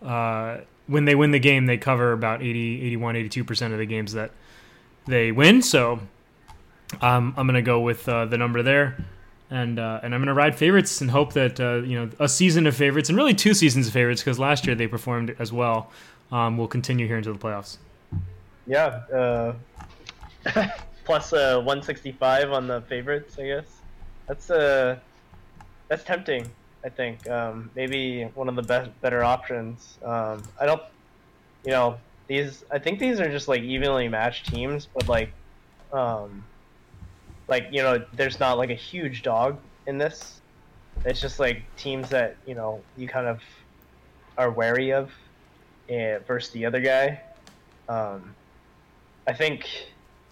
uh, 0.00 0.58
when 0.92 1.04
they 1.04 1.14
win 1.14 1.30
the 1.30 1.38
game, 1.38 1.66
they 1.66 1.78
cover 1.78 2.12
about 2.12 2.42
80, 2.42 2.82
81, 2.82 3.16
82 3.16 3.44
percent 3.44 3.72
of 3.72 3.78
the 3.78 3.86
games 3.86 4.12
that 4.12 4.30
they 5.06 5.32
win. 5.32 5.62
So 5.62 6.00
um, 7.00 7.34
I'm 7.36 7.46
going 7.46 7.54
to 7.54 7.62
go 7.62 7.80
with 7.80 8.08
uh, 8.08 8.26
the 8.26 8.38
number 8.38 8.62
there. 8.62 9.04
And, 9.50 9.78
uh, 9.78 10.00
and 10.02 10.14
I'm 10.14 10.20
going 10.20 10.28
to 10.28 10.34
ride 10.34 10.54
favorites 10.54 11.02
and 11.02 11.10
hope 11.10 11.34
that 11.34 11.60
uh, 11.60 11.82
you 11.82 11.98
know 11.98 12.10
a 12.18 12.26
season 12.26 12.66
of 12.66 12.74
favorites 12.74 13.10
and 13.10 13.18
really 13.18 13.34
two 13.34 13.52
seasons 13.52 13.86
of 13.86 13.92
favorites 13.92 14.22
because 14.22 14.38
last 14.38 14.66
year 14.66 14.74
they 14.74 14.86
performed 14.86 15.36
as 15.38 15.52
well 15.52 15.90
um, 16.30 16.56
will 16.56 16.68
continue 16.68 17.06
here 17.06 17.18
into 17.18 17.30
the 17.30 17.38
playoffs. 17.38 17.76
Yeah, 18.66 19.02
uh, 19.12 19.52
plus 21.04 21.32
uh, 21.34 21.56
165 21.56 22.50
on 22.50 22.66
the 22.66 22.80
favorites, 22.82 23.38
I 23.38 23.46
guess. 23.46 23.64
That's 24.26 24.50
uh, 24.50 24.98
that's 25.88 26.04
tempting. 26.04 26.48
I 26.84 26.88
think 26.88 27.28
um, 27.28 27.70
maybe 27.74 28.24
one 28.34 28.48
of 28.48 28.56
the 28.56 28.62
best, 28.62 28.90
better 29.00 29.22
options. 29.22 29.98
Um, 30.04 30.42
I 30.60 30.66
don't, 30.66 30.82
you 31.64 31.70
know, 31.70 31.96
these. 32.26 32.64
I 32.70 32.78
think 32.78 32.98
these 32.98 33.20
are 33.20 33.30
just 33.30 33.48
like 33.48 33.62
evenly 33.62 34.08
matched 34.08 34.46
teams, 34.46 34.88
but 34.92 35.08
like, 35.08 35.30
um, 35.92 36.44
like 37.48 37.68
you 37.70 37.82
know, 37.82 38.04
there's 38.14 38.40
not 38.40 38.58
like 38.58 38.70
a 38.70 38.74
huge 38.74 39.22
dog 39.22 39.58
in 39.86 39.98
this. 39.98 40.40
It's 41.04 41.20
just 41.20 41.38
like 41.38 41.62
teams 41.76 42.08
that 42.10 42.36
you 42.46 42.54
know 42.54 42.80
you 42.96 43.06
kind 43.06 43.26
of 43.26 43.40
are 44.36 44.50
wary 44.50 44.92
of 44.92 45.10
uh, 45.90 46.18
versus 46.26 46.50
the 46.52 46.66
other 46.66 46.80
guy. 46.80 47.20
Um, 47.88 48.34
I 49.26 49.32
think 49.34 49.68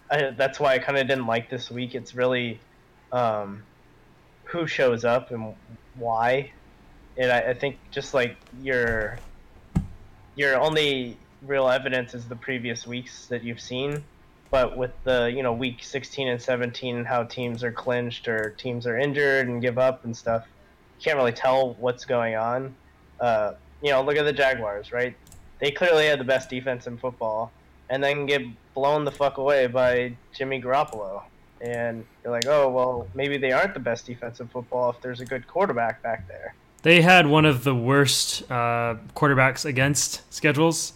I, 0.09 0.31
that's 0.31 0.59
why 0.59 0.73
I 0.73 0.79
kind 0.79 0.97
of 0.97 1.07
didn't 1.07 1.27
like 1.27 1.49
this 1.49 1.71
week. 1.71 1.95
It's 1.95 2.13
really 2.13 2.59
um, 3.11 3.63
who 4.45 4.67
shows 4.67 5.05
up 5.05 5.31
and 5.31 5.55
why, 5.95 6.51
and 7.17 7.31
I, 7.31 7.39
I 7.39 7.53
think 7.53 7.77
just 7.91 8.13
like 8.13 8.37
your 8.61 9.17
your 10.35 10.59
only 10.59 11.17
real 11.41 11.67
evidence 11.67 12.13
is 12.13 12.27
the 12.27 12.35
previous 12.35 12.85
weeks 12.87 13.27
that 13.27 13.43
you've 13.43 13.61
seen. 13.61 14.03
But 14.49 14.77
with 14.77 14.91
the 15.03 15.31
you 15.33 15.43
know 15.43 15.53
week 15.53 15.83
16 15.83 16.27
and 16.27 16.41
17 16.41 16.97
and 16.97 17.07
how 17.07 17.23
teams 17.23 17.63
are 17.63 17.71
clinched 17.71 18.27
or 18.27 18.51
teams 18.51 18.85
are 18.85 18.97
injured 18.97 19.47
and 19.47 19.61
give 19.61 19.77
up 19.77 20.03
and 20.05 20.15
stuff, 20.15 20.45
you 20.99 21.05
can't 21.05 21.17
really 21.17 21.31
tell 21.31 21.73
what's 21.75 22.05
going 22.05 22.35
on. 22.35 22.75
Uh, 23.19 23.53
you 23.81 23.91
know, 23.91 24.03
look 24.03 24.17
at 24.17 24.23
the 24.23 24.33
Jaguars, 24.33 24.91
right? 24.91 25.15
They 25.59 25.71
clearly 25.71 26.07
had 26.07 26.19
the 26.19 26.25
best 26.25 26.49
defense 26.49 26.87
in 26.87 26.97
football, 26.97 27.51
and 27.89 28.03
then 28.03 28.25
get 28.25 28.41
blown 28.73 29.05
the 29.05 29.11
fuck 29.11 29.37
away 29.37 29.67
by 29.67 30.15
Jimmy 30.33 30.61
Garoppolo. 30.61 31.23
And 31.61 32.05
you're 32.23 32.31
like, 32.33 32.47
oh 32.47 32.69
well, 32.69 33.07
maybe 33.13 33.37
they 33.37 33.51
aren't 33.51 33.73
the 33.73 33.79
best 33.79 34.05
defense 34.05 34.39
in 34.39 34.47
football 34.47 34.89
if 34.89 35.01
there's 35.01 35.21
a 35.21 35.25
good 35.25 35.45
quarterback 35.47 36.01
back 36.01 36.27
there. 36.27 36.55
They 36.81 37.01
had 37.01 37.27
one 37.27 37.45
of 37.45 37.63
the 37.63 37.75
worst 37.75 38.43
uh, 38.51 38.95
quarterbacks 39.15 39.65
against 39.65 40.21
schedules. 40.33 40.93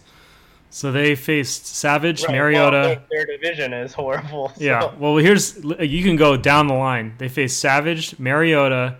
So 0.68 0.90
they 0.90 1.14
faced 1.14 1.66
Savage, 1.66 2.24
Right, 2.24 2.32
Mariota. 2.32 2.76
well, 2.76 2.82
their, 3.10 3.24
their 3.24 3.36
division 3.38 3.72
is 3.72 3.92
horrible. 3.94 4.48
so- 4.56 4.62
Yeah. 4.62 4.92
Well, 4.98 5.16
here's 5.18 5.56
you 5.64 6.02
can 6.02 6.16
go 6.16 6.36
down 6.36 6.66
the 6.66 6.74
line. 6.74 7.14
They 7.18 7.28
faced 7.28 7.60
Savage, 7.60 8.18
Mariota, 8.18 8.96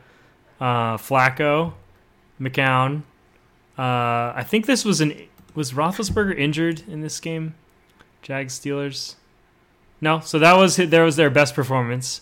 uh, 0.60 0.96
Flacco, 0.96 1.74
McCown. 2.40 3.02
Uh, 3.76 4.32
I 4.36 4.44
think 4.46 4.66
this 4.66 4.84
was 4.84 5.00
an 5.00 5.14
was 5.54 5.72
Roethlisberger 5.72 6.38
injured 6.38 6.82
in 6.88 7.00
this 7.00 7.18
game. 7.18 7.54
Jags 8.22 8.58
Steelers. 8.58 9.16
No, 10.00 10.20
so 10.20 10.38
that 10.38 10.54
was 10.54 10.76
there 10.76 11.04
was 11.04 11.16
their 11.16 11.30
best 11.30 11.54
performance 11.54 12.20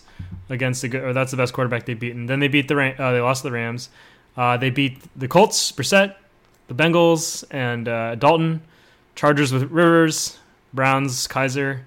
against 0.49 0.81
the 0.81 0.87
good, 0.87 1.03
or 1.03 1.13
that's 1.13 1.31
the 1.31 1.37
best 1.37 1.53
quarterback 1.53 1.85
they've 1.85 1.99
beaten. 1.99 2.25
Then 2.25 2.39
they 2.39 2.47
beat 2.47 2.67
the 2.67 2.75
uh, 2.75 3.11
they 3.11 3.19
lost 3.19 3.43
to 3.43 3.49
the 3.49 3.53
Rams. 3.53 3.89
Uh, 4.37 4.57
they 4.57 4.69
beat 4.69 5.01
the 5.17 5.27
Colts, 5.27 5.71
Brissett, 5.71 6.15
the 6.67 6.73
Bengals, 6.73 7.43
and 7.51 7.87
uh, 7.87 8.15
Dalton. 8.15 8.61
Chargers 9.15 9.53
with 9.53 9.71
Rivers, 9.71 10.39
Browns, 10.73 11.27
Kizer. 11.27 11.81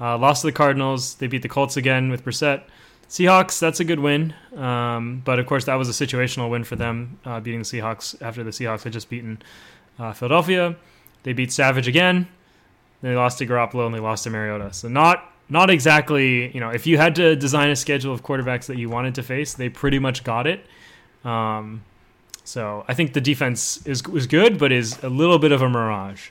Uh, 0.00 0.16
lost 0.16 0.40
to 0.40 0.48
the 0.48 0.52
Cardinals. 0.52 1.14
They 1.16 1.26
beat 1.26 1.42
the 1.42 1.48
Colts 1.48 1.76
again 1.76 2.10
with 2.10 2.24
Brissett. 2.24 2.62
Seahawks, 3.08 3.58
that's 3.58 3.78
a 3.78 3.84
good 3.84 4.00
win. 4.00 4.34
Um, 4.56 5.20
but 5.22 5.38
of 5.38 5.46
course, 5.46 5.66
that 5.66 5.74
was 5.74 5.88
a 5.88 6.06
situational 6.06 6.50
win 6.50 6.64
for 6.64 6.76
them, 6.76 7.18
uh, 7.26 7.40
beating 7.40 7.60
the 7.60 7.66
Seahawks 7.66 8.20
after 8.22 8.42
the 8.42 8.50
Seahawks 8.50 8.84
had 8.84 8.94
just 8.94 9.10
beaten 9.10 9.42
uh, 9.98 10.14
Philadelphia. 10.14 10.76
They 11.24 11.34
beat 11.34 11.52
Savage 11.52 11.86
again. 11.86 12.26
They 13.02 13.14
lost 13.14 13.38
to 13.38 13.46
Garoppolo 13.46 13.86
and 13.86 13.94
they 13.94 14.00
lost 14.00 14.24
to 14.24 14.30
Mariota. 14.30 14.72
So 14.72 14.88
not 14.88 15.28
not 15.48 15.68
exactly, 15.68 16.52
you 16.54 16.60
know, 16.60 16.70
if 16.70 16.86
you 16.86 16.96
had 16.96 17.14
to 17.16 17.36
design 17.36 17.68
a 17.68 17.76
schedule 17.76 18.14
of 18.14 18.22
quarterbacks 18.22 18.66
that 18.66 18.78
you 18.78 18.88
wanted 18.88 19.16
to 19.16 19.22
face, 19.22 19.52
they 19.54 19.68
pretty 19.68 19.98
much 19.98 20.24
got 20.24 20.46
it. 20.46 20.64
Um, 21.24 21.82
so 22.44 22.84
I 22.88 22.94
think 22.94 23.12
the 23.12 23.20
defense 23.20 23.84
is 23.86 24.02
was 24.04 24.26
good, 24.26 24.58
but 24.58 24.72
is 24.72 25.02
a 25.02 25.08
little 25.08 25.38
bit 25.38 25.52
of 25.52 25.62
a 25.62 25.68
mirage. 25.68 26.30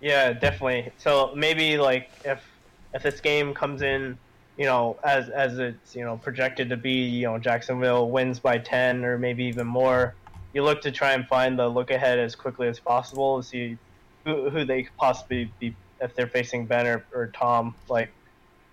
Yeah, 0.00 0.32
definitely. 0.32 0.92
So 0.98 1.32
maybe 1.34 1.78
like 1.78 2.10
if 2.24 2.44
if 2.92 3.02
this 3.02 3.20
game 3.20 3.54
comes 3.54 3.82
in, 3.82 4.18
you 4.56 4.66
know, 4.66 4.96
as 5.04 5.28
as 5.28 5.58
it's 5.58 5.94
you 5.94 6.04
know 6.04 6.16
projected 6.16 6.68
to 6.70 6.76
be, 6.76 6.92
you 6.92 7.26
know, 7.26 7.38
Jacksonville 7.38 8.10
wins 8.10 8.38
by 8.38 8.58
ten 8.58 9.04
or 9.04 9.16
maybe 9.18 9.44
even 9.44 9.66
more, 9.66 10.14
you 10.52 10.62
look 10.62 10.82
to 10.82 10.90
try 10.90 11.12
and 11.12 11.26
find 11.26 11.58
the 11.58 11.68
look 11.68 11.90
ahead 11.90 12.18
as 12.18 12.34
quickly 12.34 12.68
as 12.68 12.78
possible 12.78 13.42
to 13.42 13.48
see 13.48 13.78
who, 14.24 14.50
who 14.50 14.64
they 14.64 14.82
could 14.82 14.96
possibly 14.96 15.50
be 15.58 15.74
if 16.00 16.14
they're 16.14 16.26
facing 16.26 16.66
Ben 16.66 16.86
or, 16.86 17.04
or 17.12 17.28
Tom. 17.28 17.74
Like, 17.88 18.10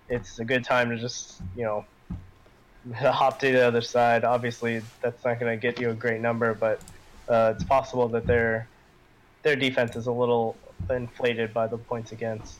it's 0.08 0.38
a 0.38 0.44
good 0.44 0.64
time 0.64 0.90
to 0.90 0.96
just 0.96 1.40
you 1.56 1.64
know 1.64 1.84
hop 2.94 3.38
to 3.40 3.52
the 3.52 3.66
other 3.66 3.82
side. 3.82 4.24
Obviously, 4.24 4.82
that's 5.00 5.24
not 5.24 5.38
going 5.38 5.52
to 5.52 5.60
get 5.60 5.80
you 5.80 5.90
a 5.90 5.94
great 5.94 6.20
number, 6.20 6.54
but 6.54 6.80
uh, 7.28 7.52
it's 7.54 7.64
possible 7.64 8.08
that 8.08 8.26
their 8.26 8.68
their 9.42 9.56
defense 9.56 9.96
is 9.96 10.06
a 10.06 10.12
little 10.12 10.56
inflated 10.90 11.52
by 11.52 11.66
the 11.66 11.78
points 11.78 12.12
against. 12.12 12.58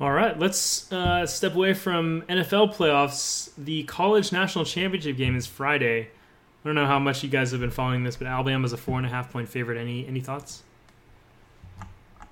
All 0.00 0.10
right, 0.10 0.36
let's 0.38 0.90
uh, 0.90 1.26
step 1.26 1.54
away 1.54 1.74
from 1.74 2.22
NFL 2.22 2.74
playoffs. 2.74 3.50
The 3.56 3.84
college 3.84 4.32
national 4.32 4.64
championship 4.64 5.16
game 5.16 5.36
is 5.36 5.46
Friday. 5.46 6.00
I 6.00 6.68
don't 6.68 6.74
know 6.74 6.86
how 6.86 6.98
much 6.98 7.22
you 7.22 7.28
guys 7.28 7.52
have 7.52 7.60
been 7.60 7.70
following 7.70 8.02
this, 8.02 8.16
but 8.16 8.26
Alabama's 8.26 8.72
a 8.72 8.76
four 8.76 8.96
and 8.96 9.06
a 9.06 9.08
half 9.08 9.32
point 9.32 9.48
favorite. 9.48 9.78
Any 9.78 10.06
any 10.06 10.20
thoughts? 10.20 10.62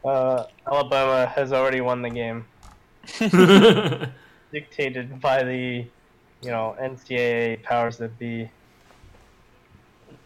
Uh, 0.05 0.45
Alabama 0.67 1.27
has 1.27 1.53
already 1.53 1.81
won 1.81 2.03
the 2.03 2.11
game, 2.11 2.47
dictated 4.53 5.21
by 5.21 5.43
the, 5.43 5.85
you 6.43 6.51
know, 6.51 6.75
NCAA 6.81 7.63
powers 7.63 7.99
that 7.99 8.19
be. 8.19 8.51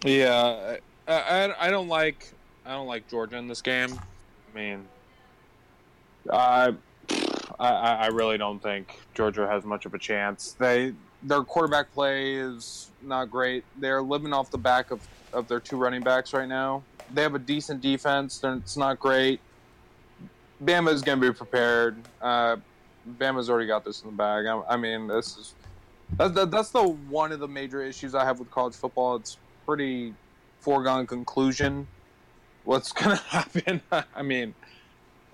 Yeah, 0.05 0.77
I, 1.09 1.13
I, 1.13 1.67
I 1.67 1.71
don't 1.71 1.89
like 1.89 2.33
I 2.65 2.73
don't 2.73 2.87
like 2.87 3.09
Georgia 3.09 3.37
in 3.37 3.49
this 3.49 3.63
game. 3.63 3.91
I 3.93 4.57
mean, 4.57 4.87
I, 6.31 6.75
I 7.59 7.69
I 7.69 8.07
really 8.09 8.39
don't 8.39 8.63
think 8.63 9.01
Georgia 9.15 9.49
has 9.49 9.65
much 9.65 9.87
of 9.87 9.95
a 9.95 9.99
chance. 9.99 10.53
They 10.53 10.95
their 11.25 11.43
quarterback 11.43 11.93
play 11.93 12.35
is 12.35 12.91
not 13.03 13.31
great. 13.31 13.65
They're 13.79 14.03
living 14.03 14.33
off 14.33 14.51
the 14.51 14.59
back 14.59 14.91
of, 14.91 15.01
of 15.33 15.49
their 15.49 15.61
two 15.61 15.77
running 15.77 16.03
backs 16.03 16.33
right 16.33 16.49
now. 16.49 16.83
They 17.13 17.23
have 17.23 17.35
a 17.35 17.39
decent 17.39 17.81
defense. 17.81 18.39
They're, 18.39 18.55
it's 18.55 18.77
not 18.77 19.01
great. 19.01 19.41
Bama 20.65 20.93
is 20.93 21.03
going 21.03 21.21
to 21.21 21.33
be 21.33 21.37
prepared. 21.37 21.97
Uh, 22.21 22.57
Bama's 23.19 23.51
already 23.51 23.67
got 23.67 23.85
this 23.85 24.03
in 24.03 24.09
the 24.11 24.17
bag. 24.17 24.47
I, 24.47 24.63
I 24.69 24.77
mean, 24.77 25.07
this 25.07 25.37
is 25.37 25.55
that, 26.17 26.35
that, 26.35 26.51
that's 26.51 26.71
the 26.71 26.83
one 26.83 27.33
of 27.33 27.41
the 27.41 27.49
major 27.49 27.83
issues 27.83 28.15
I 28.15 28.25
have 28.25 28.39
with 28.39 28.51
college 28.51 28.75
football. 28.75 29.17
It's 29.17 29.37
pretty 29.67 30.15
foregone 30.61 31.07
conclusion 31.07 31.87
what's 32.65 32.93
going 32.93 33.17
to 33.17 33.23
happen. 33.25 33.81
I 34.15 34.23
mean, 34.23 34.55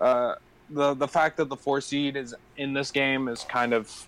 uh, 0.00 0.36
the 0.70 0.94
the 0.94 1.08
fact 1.08 1.36
that 1.38 1.48
the 1.48 1.56
four 1.56 1.80
seed 1.80 2.16
is 2.16 2.34
in 2.56 2.72
this 2.72 2.90
game 2.90 3.28
is 3.28 3.44
kind 3.44 3.72
of. 3.72 4.06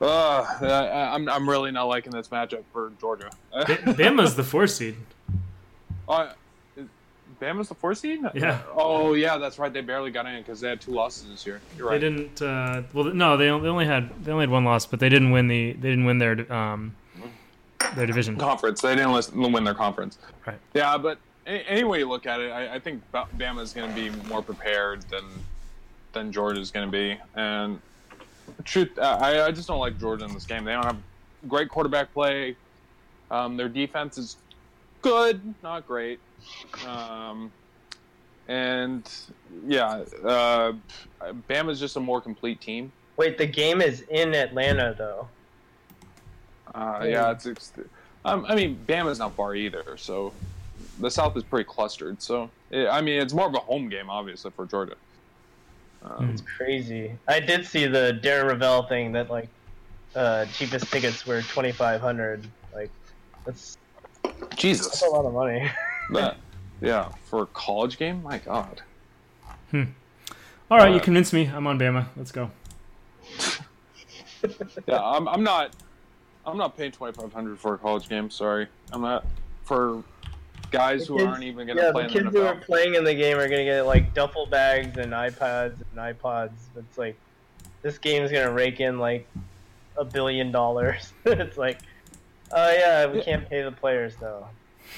Uh, 0.00 0.40
I- 0.62 1.14
I'm 1.14 1.28
I'm 1.28 1.48
really 1.48 1.70
not 1.70 1.84
liking 1.84 2.12
this 2.12 2.28
matchup 2.28 2.62
for 2.72 2.92
Georgia. 3.00 3.30
Bama's 3.54 4.34
the 4.36 4.44
four 4.44 4.66
seed. 4.66 4.96
Uh, 6.08 6.32
Bama's 7.40 7.68
the 7.68 7.74
four 7.74 7.94
seed. 7.94 8.20
Yeah. 8.34 8.60
Oh 8.74 9.14
yeah, 9.14 9.38
that's 9.38 9.58
right. 9.58 9.72
They 9.72 9.80
barely 9.80 10.10
got 10.10 10.26
in 10.26 10.38
because 10.38 10.60
they 10.60 10.68
had 10.68 10.80
two 10.80 10.92
losses 10.92 11.28
this 11.28 11.46
year. 11.46 11.60
You're 11.76 11.88
right. 11.88 12.00
They 12.00 12.10
didn't. 12.10 12.42
Uh, 12.42 12.82
well, 12.92 13.06
no, 13.06 13.36
they 13.36 13.48
only, 13.48 13.86
had 13.86 14.24
they 14.24 14.30
only 14.30 14.42
had 14.42 14.50
one 14.50 14.64
loss, 14.64 14.86
but 14.86 15.00
they 15.00 15.08
didn't 15.08 15.30
win 15.30 15.48
the 15.48 15.72
they 15.72 15.90
didn't 15.90 16.04
win 16.04 16.18
their 16.18 16.52
um 16.52 16.94
their 17.96 18.06
division. 18.06 18.36
conference. 18.36 18.82
They 18.82 18.94
didn't 18.94 19.52
win 19.52 19.64
their 19.64 19.74
conference. 19.74 20.18
Right. 20.46 20.58
Yeah, 20.74 20.98
but 20.98 21.18
any, 21.46 21.64
any 21.66 21.84
way 21.84 21.98
you 22.00 22.08
look 22.08 22.26
at 22.26 22.40
it, 22.40 22.50
I, 22.50 22.74
I 22.74 22.78
think 22.78 23.02
Ba- 23.10 23.26
Bama's 23.36 23.72
going 23.72 23.88
to 23.88 23.94
be 23.94 24.10
more 24.28 24.42
prepared 24.42 25.02
than 25.08 25.24
than 26.12 26.32
Georgia's 26.32 26.70
going 26.70 26.86
to 26.86 26.92
be. 26.92 27.18
And 27.34 27.80
truth, 28.64 28.98
I, 28.98 29.44
I 29.46 29.50
just 29.52 29.68
don't 29.68 29.78
like 29.78 29.98
Georgia 29.98 30.24
in 30.24 30.34
this 30.34 30.44
game. 30.46 30.64
They 30.64 30.72
don't 30.72 30.84
have 30.84 30.98
great 31.48 31.68
quarterback 31.68 32.12
play. 32.12 32.56
Um, 33.30 33.56
their 33.56 33.68
defense 33.68 34.18
is 34.18 34.36
good, 35.02 35.54
not 35.62 35.86
great. 35.86 36.18
Um, 36.86 37.50
and 38.48 39.08
yeah, 39.66 40.04
uh, 40.24 40.72
Bama's 41.48 41.78
just 41.78 41.96
a 41.96 42.00
more 42.00 42.20
complete 42.20 42.60
team. 42.60 42.92
Wait, 43.16 43.38
the 43.38 43.46
game 43.46 43.80
is 43.80 44.02
in 44.10 44.34
Atlanta 44.34 44.94
though. 44.96 45.28
Uh, 46.74 47.04
yeah, 47.04 47.30
it's. 47.32 47.46
it's 47.46 47.72
um, 48.24 48.44
I 48.48 48.54
mean, 48.54 48.78
Bama's 48.86 49.18
not 49.18 49.34
far 49.34 49.54
either, 49.54 49.96
so 49.96 50.32
the 51.00 51.10
South 51.10 51.36
is 51.36 51.42
pretty 51.42 51.64
clustered. 51.64 52.20
So, 52.22 52.50
it, 52.70 52.86
I 52.86 53.00
mean, 53.00 53.20
it's 53.20 53.32
more 53.32 53.46
of 53.46 53.54
a 53.54 53.60
home 53.60 53.88
game, 53.88 54.10
obviously, 54.10 54.50
for 54.50 54.66
Georgia. 54.66 54.94
Um, 56.02 56.30
It's 56.30 56.42
crazy. 56.42 57.12
I 57.28 57.40
did 57.40 57.66
see 57.66 57.86
the 57.86 58.18
Darren 58.22 58.50
Rovell 58.50 58.88
thing 58.88 59.12
that 59.12 59.30
like 59.30 59.48
uh, 60.14 60.46
cheapest 60.46 60.90
tickets 60.90 61.26
were 61.26 61.42
twenty 61.42 61.72
five 61.72 62.00
hundred. 62.00 62.46
Like 62.74 62.90
that's, 63.44 63.76
Jesus, 64.56 64.86
that's 64.86 65.02
a 65.02 65.06
lot 65.06 65.24
of 65.24 65.32
money. 65.32 65.70
that, 66.12 66.36
yeah, 66.80 67.08
for 67.24 67.42
a 67.42 67.46
college 67.46 67.98
game, 67.98 68.22
my 68.22 68.38
God. 68.38 68.82
All 69.72 70.78
right, 70.78 70.90
you 70.90 70.96
Uh, 70.98 71.02
convinced 71.02 71.32
me. 71.32 71.46
I'm 71.52 71.66
on 71.66 71.78
Bama. 71.78 72.06
Let's 72.16 72.32
go. 72.32 72.50
Yeah, 74.86 74.98
I'm, 75.02 75.28
I'm 75.28 75.42
not. 75.44 75.76
I'm 76.46 76.56
not 76.56 76.74
paying 76.74 76.92
twenty 76.92 77.12
five 77.12 77.30
hundred 77.32 77.58
for 77.58 77.74
a 77.74 77.78
college 77.78 78.08
game. 78.08 78.30
Sorry, 78.30 78.66
I'm 78.90 79.02
not 79.02 79.26
for 79.64 80.02
guys 80.70 81.06
who 81.06 81.18
kids- 81.18 81.26
aren't 81.28 81.42
even 81.44 81.66
going 81.66 81.76
to 81.76 81.84
yeah, 81.84 81.92
play 81.92 82.06
the 82.06 82.08
in 82.08 82.24
the 82.24 82.30
kids 82.30 82.36
who 82.36 82.42
are 82.46 82.56
playing 82.56 82.94
in 82.94 83.04
the 83.04 83.14
game 83.14 83.36
are 83.36 83.48
gonna 83.48 83.64
get 83.64 83.82
like 83.82 84.14
duffel 84.14 84.46
bags 84.46 84.96
and 84.96 85.12
iPads 85.12 85.74
and 85.92 85.96
iPods. 86.18 86.52
It's 86.74 86.96
like 86.96 87.16
this 87.82 87.98
game 87.98 88.22
is 88.22 88.32
gonna 88.32 88.50
rake 88.52 88.80
in 88.80 88.98
like 88.98 89.28
a 89.98 90.04
billion 90.06 90.50
dollars. 90.50 91.12
it's 91.26 91.58
like, 91.58 91.80
oh 92.52 92.70
yeah, 92.72 93.06
we 93.06 93.18
Yeah. 93.18 93.24
can't 93.24 93.48
pay 93.48 93.62
the 93.62 93.72
players 93.72 94.14
though. 94.16 94.46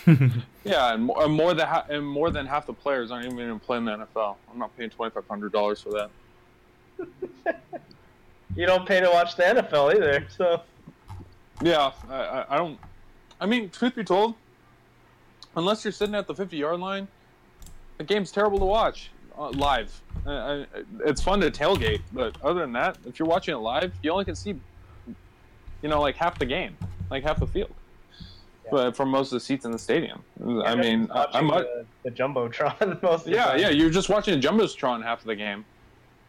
Yeah, 0.65 0.95
and 0.95 1.05
more, 1.05 1.25
and 1.25 1.33
more 1.35 1.55
than 1.55 1.67
ha- 1.67 1.85
and 1.88 2.07
more 2.07 2.31
than 2.31 2.47
half 2.47 2.67
the 2.67 2.73
players 2.73 3.11
aren't 3.11 3.25
even 3.27 3.37
going 3.37 3.59
to 3.59 3.67
play 3.67 3.79
in 3.79 3.85
the 3.85 3.91
NFL. 3.97 4.37
I'm 4.51 4.59
not 4.61 4.77
paying 4.77 4.91
twenty 4.91 5.11
five 5.12 5.27
hundred 5.29 5.51
dollars 5.53 5.81
for 5.83 5.91
that. 5.91 7.57
You 8.55 8.67
don't 8.67 8.87
pay 8.87 9.01
to 9.01 9.09
watch 9.09 9.35
the 9.37 9.45
NFL 9.45 9.95
either, 9.97 10.27
so 10.29 10.61
Yeah, 11.62 11.93
I, 12.11 12.15
I, 12.15 12.45
I 12.51 12.57
don't. 12.59 12.79
I 13.41 13.47
mean, 13.47 13.71
truth 13.71 13.95
be 13.95 14.05
told, 14.05 14.35
unless 15.57 15.85
you're 15.85 15.93
sitting 15.93 16.15
at 16.15 16.27
the 16.27 16.35
50 16.35 16.59
yard 16.59 16.79
line, 16.79 17.09
the 17.97 18.05
game's 18.05 18.31
terrible 18.31 18.59
to 18.59 18.65
watch 18.67 19.11
uh, 19.38 19.49
live. 19.51 19.99
Uh, 20.27 20.31
I, 20.31 20.67
it's 21.07 21.23
fun 21.23 21.41
to 21.41 21.51
tailgate, 21.51 22.03
but 22.12 22.37
other 22.43 22.61
than 22.61 22.73
that, 22.75 22.99
if 23.07 23.19
you're 23.19 23.27
watching 23.27 23.55
it 23.55 23.59
live, 23.59 23.93
you 24.03 24.11
only 24.12 24.27
can 24.27 24.37
see, 24.37 24.51
you 25.81 25.88
know, 25.88 26.01
like 26.03 26.17
half 26.17 26.38
the 26.38 26.45
game, 26.47 26.77
like 27.12 27.22
half 27.22 27.38
the 27.38 27.46
field. 27.46 27.70
Yeah. 28.64 28.70
But 28.70 28.96
from 28.96 29.11
most 29.11 29.29
of 29.33 29.37
the 29.37 29.40
seats 29.40 29.64
in 29.64 29.70
the 29.70 29.79
stadium, 29.79 30.22
I 30.40 30.44
You're 30.46 30.77
mean, 30.77 31.11
I, 31.11 31.18
watching 31.18 31.37
I'm 31.37 31.46
much, 31.46 31.66
the, 32.03 32.11
the 32.11 32.11
jumbotron 32.11 33.03
most 33.03 33.20
of 33.20 33.25
the 33.25 33.31
yeah, 33.33 33.57
yeah. 33.57 33.68
You're 33.68 33.90
just 33.90 34.09
watching 34.09 34.38
a 34.38 34.40
jumbotron 34.40 35.03
half 35.03 35.20
of 35.20 35.27
the 35.27 35.37
game. 35.37 35.64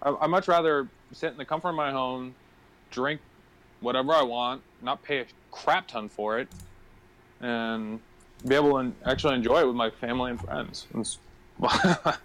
I, 0.01 0.15
I 0.21 0.27
much 0.27 0.47
rather 0.47 0.87
sit 1.11 1.31
in 1.31 1.37
the 1.37 1.45
comfort 1.45 1.69
of 1.69 1.75
my 1.75 1.91
home, 1.91 2.35
drink 2.91 3.21
whatever 3.79 4.13
I 4.13 4.23
want, 4.23 4.61
not 4.81 5.03
pay 5.03 5.19
a 5.19 5.25
crap 5.51 5.87
ton 5.87 6.09
for 6.09 6.39
it, 6.39 6.47
and 7.41 7.99
be 8.47 8.55
able 8.55 8.81
to 8.81 8.91
actually 9.05 9.35
enjoy 9.35 9.61
it 9.61 9.67
with 9.67 9.75
my 9.75 9.89
family 9.89 10.31
and 10.31 10.41
friends. 10.41 10.87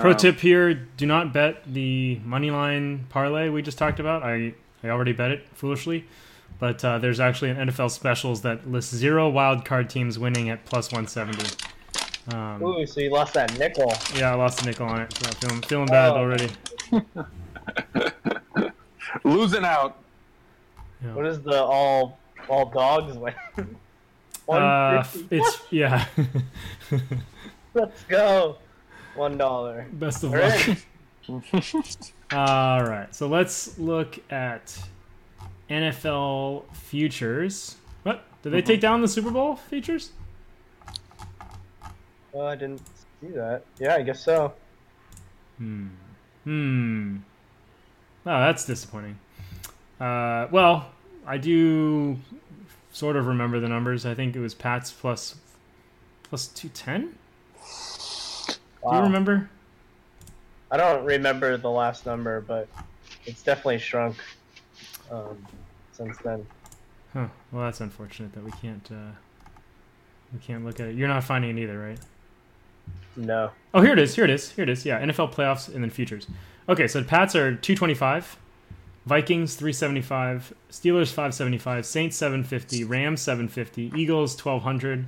Pro 0.00 0.10
Um, 0.10 0.16
tip 0.16 0.40
here: 0.40 0.74
Do 0.74 1.06
not 1.06 1.32
bet 1.32 1.62
the 1.72 2.20
money 2.24 2.50
line 2.50 3.06
parlay 3.08 3.48
we 3.48 3.62
just 3.62 3.78
talked 3.78 4.00
about. 4.00 4.22
I 4.22 4.54
I 4.82 4.88
already 4.88 5.12
bet 5.12 5.30
it 5.30 5.46
foolishly, 5.54 6.04
but 6.64 6.82
uh, 6.82 6.96
there's 6.98 7.20
actually 7.20 7.50
an 7.50 7.68
NFL 7.68 7.90
specials 7.90 8.40
that 8.40 8.66
lists 8.66 8.94
zero 8.94 9.28
wild 9.28 9.66
card 9.66 9.90
teams 9.90 10.18
winning 10.18 10.48
at 10.48 10.64
plus 10.64 10.90
170. 10.90 11.44
Um, 12.32 12.62
Ooh, 12.62 12.86
so 12.86 13.00
you 13.02 13.10
lost 13.10 13.34
that 13.34 13.58
nickel. 13.58 13.92
yeah, 14.16 14.32
I 14.32 14.34
lost 14.34 14.62
a 14.62 14.64
nickel 14.64 14.86
on 14.86 15.02
it. 15.02 15.12
So 15.12 15.28
I'm 15.28 15.34
feeling 15.34 15.60
feeling 15.62 15.86
bad 15.88 16.12
Oh. 16.12 16.16
already. 16.16 16.48
losing 19.24 19.62
out. 19.62 19.98
Yeah. 21.04 21.12
What 21.14 21.26
is 21.26 21.42
the 21.42 21.62
all 21.62 22.18
all 22.48 22.70
dogs 22.70 23.14
win? 23.18 23.34
Uh, 24.46 25.02
it's 25.30 25.58
yeah. 25.70 26.04
Let's 27.74 28.04
go. 28.04 28.56
One 29.14 29.36
dollar. 29.38 29.86
Best 29.92 30.22
of 30.24 30.32
All 30.34 30.38
luck. 30.40 30.66
right. 31.28 32.12
All 32.32 32.84
right, 32.84 33.14
so 33.14 33.26
let's 33.26 33.78
look 33.78 34.18
at 34.30 34.78
NFL 35.70 36.64
futures. 36.72 37.76
What 38.02 38.24
did 38.42 38.52
they 38.52 38.62
take 38.62 38.80
down 38.80 39.00
the 39.00 39.08
Super 39.08 39.30
Bowl 39.30 39.56
futures? 39.56 40.12
Oh, 42.34 42.46
I 42.46 42.56
didn't 42.56 42.82
see 43.20 43.28
that. 43.28 43.62
Yeah, 43.78 43.94
I 43.94 44.02
guess 44.02 44.22
so. 44.22 44.52
Hmm. 45.58 45.88
Hmm. 46.44 47.16
Oh, 48.26 48.40
that's 48.40 48.64
disappointing. 48.64 49.18
Uh, 50.00 50.48
well, 50.50 50.90
I 51.26 51.38
do 51.38 52.18
sort 52.92 53.16
of 53.16 53.26
remember 53.26 53.60
the 53.60 53.68
numbers. 53.68 54.04
I 54.04 54.14
think 54.14 54.34
it 54.36 54.40
was 54.40 54.54
Pats 54.54 54.90
plus 54.90 55.36
plus 56.24 56.48
two 56.48 56.68
ten. 56.68 57.14
Do 57.62 58.96
you 58.96 59.00
remember? 59.00 59.48
I 60.70 60.76
don't 60.76 61.04
remember 61.04 61.56
the 61.56 61.70
last 61.70 62.04
number, 62.04 62.40
but 62.40 62.68
it's 63.24 63.42
definitely 63.42 63.78
shrunk 63.78 64.16
um, 65.10 65.46
since 65.92 66.16
then. 66.18 66.46
Huh. 67.12 67.28
Well, 67.52 67.64
that's 67.64 67.80
unfortunate 67.80 68.32
that 68.32 68.44
we 68.44 68.50
can't 68.52 68.88
uh, 68.90 69.12
we 70.32 70.40
can't 70.40 70.64
look 70.64 70.80
at 70.80 70.88
it. 70.88 70.96
You're 70.96 71.08
not 71.08 71.24
finding 71.24 71.56
it 71.56 71.62
either, 71.62 71.78
right? 71.78 71.98
No. 73.16 73.52
Oh, 73.72 73.80
here 73.80 73.92
it 73.92 73.98
is. 73.98 74.14
Here 74.14 74.24
it 74.24 74.30
is. 74.30 74.50
Here 74.50 74.64
it 74.64 74.68
is. 74.68 74.84
Yeah, 74.84 75.00
NFL 75.00 75.32
playoffs 75.32 75.72
and 75.72 75.82
then 75.82 75.90
futures. 75.90 76.26
Okay, 76.68 76.88
so 76.88 77.00
the 77.00 77.06
Pats 77.06 77.34
are 77.36 77.54
225, 77.54 78.38
Vikings 79.06 79.54
375, 79.54 80.54
Steelers 80.70 81.08
575, 81.08 81.86
Saints 81.86 82.16
750, 82.16 82.84
Rams 82.84 83.20
750, 83.20 83.92
Eagles 83.94 84.34
1200, 84.42 85.06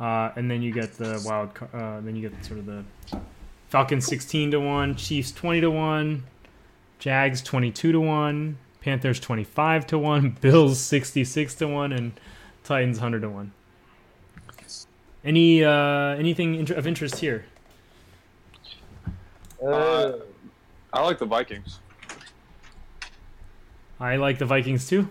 uh, 0.00 0.32
and 0.36 0.50
then 0.50 0.60
you 0.60 0.72
get 0.72 0.94
the 0.94 1.22
wild. 1.24 1.50
Uh, 1.72 2.00
then 2.00 2.16
you 2.16 2.28
get 2.28 2.44
sort 2.44 2.58
of 2.58 2.66
the 2.66 2.84
Falcons 3.68 4.06
16 4.06 4.50
to 4.50 4.60
one, 4.60 4.96
Chiefs 4.96 5.32
20 5.32 5.62
to 5.62 5.70
one, 5.70 6.24
Jags 6.98 7.40
22 7.40 7.92
to 7.92 8.00
one, 8.00 8.58
Panthers 8.82 9.20
25 9.20 9.86
to 9.88 9.98
one, 9.98 10.30
Bills 10.40 10.78
66 10.80 11.54
to 11.56 11.68
one, 11.68 11.92
and 11.92 12.12
Titans 12.64 12.98
100 12.98 13.22
to 13.22 13.30
one. 13.30 13.52
Any 15.24 15.62
uh, 15.62 16.16
anything 16.16 16.68
of 16.72 16.86
interest 16.86 17.18
here? 17.18 17.44
Uh, 19.64 20.14
I 20.92 21.02
like 21.02 21.18
the 21.18 21.26
Vikings. 21.26 21.78
I 24.00 24.16
like 24.16 24.38
the 24.38 24.46
Vikings 24.46 24.88
too. 24.88 25.08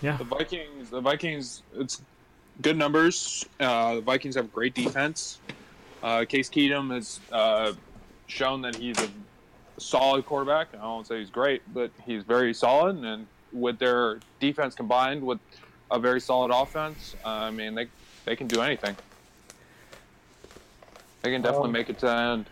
Yeah. 0.00 0.16
The 0.16 0.24
Vikings. 0.24 0.88
The 0.88 1.02
Vikings. 1.02 1.62
It's 1.74 2.00
good 2.62 2.78
numbers. 2.78 3.44
Uh, 3.60 3.96
the 3.96 4.00
Vikings 4.00 4.36
have 4.36 4.50
great 4.50 4.74
defense. 4.74 5.38
Uh, 6.02 6.24
Case 6.24 6.48
Keenum 6.48 6.94
has 6.94 7.20
uh, 7.30 7.74
shown 8.26 8.62
that 8.62 8.74
he's 8.74 8.98
a 9.02 9.08
solid 9.80 10.26
quarterback. 10.26 10.68
I 10.74 10.78
don't 10.78 11.06
say 11.06 11.18
he's 11.18 11.30
great, 11.30 11.62
but 11.72 11.90
he's 12.04 12.22
very 12.22 12.54
solid. 12.54 12.96
And 12.96 13.26
with 13.52 13.78
their 13.78 14.20
defense 14.38 14.74
combined 14.74 15.22
with 15.22 15.38
a 15.90 15.98
very 15.98 16.20
solid 16.20 16.50
offense, 16.50 17.16
I 17.24 17.50
mean 17.50 17.74
they 17.74 17.86
they 18.24 18.36
can 18.36 18.46
do 18.46 18.60
anything. 18.60 18.94
They 21.22 21.32
can 21.32 21.42
definitely 21.42 21.68
Um, 21.68 21.72
make 21.72 21.90
it 21.90 21.98
to 22.00 22.06
the 22.06 22.14
end. 22.16 22.46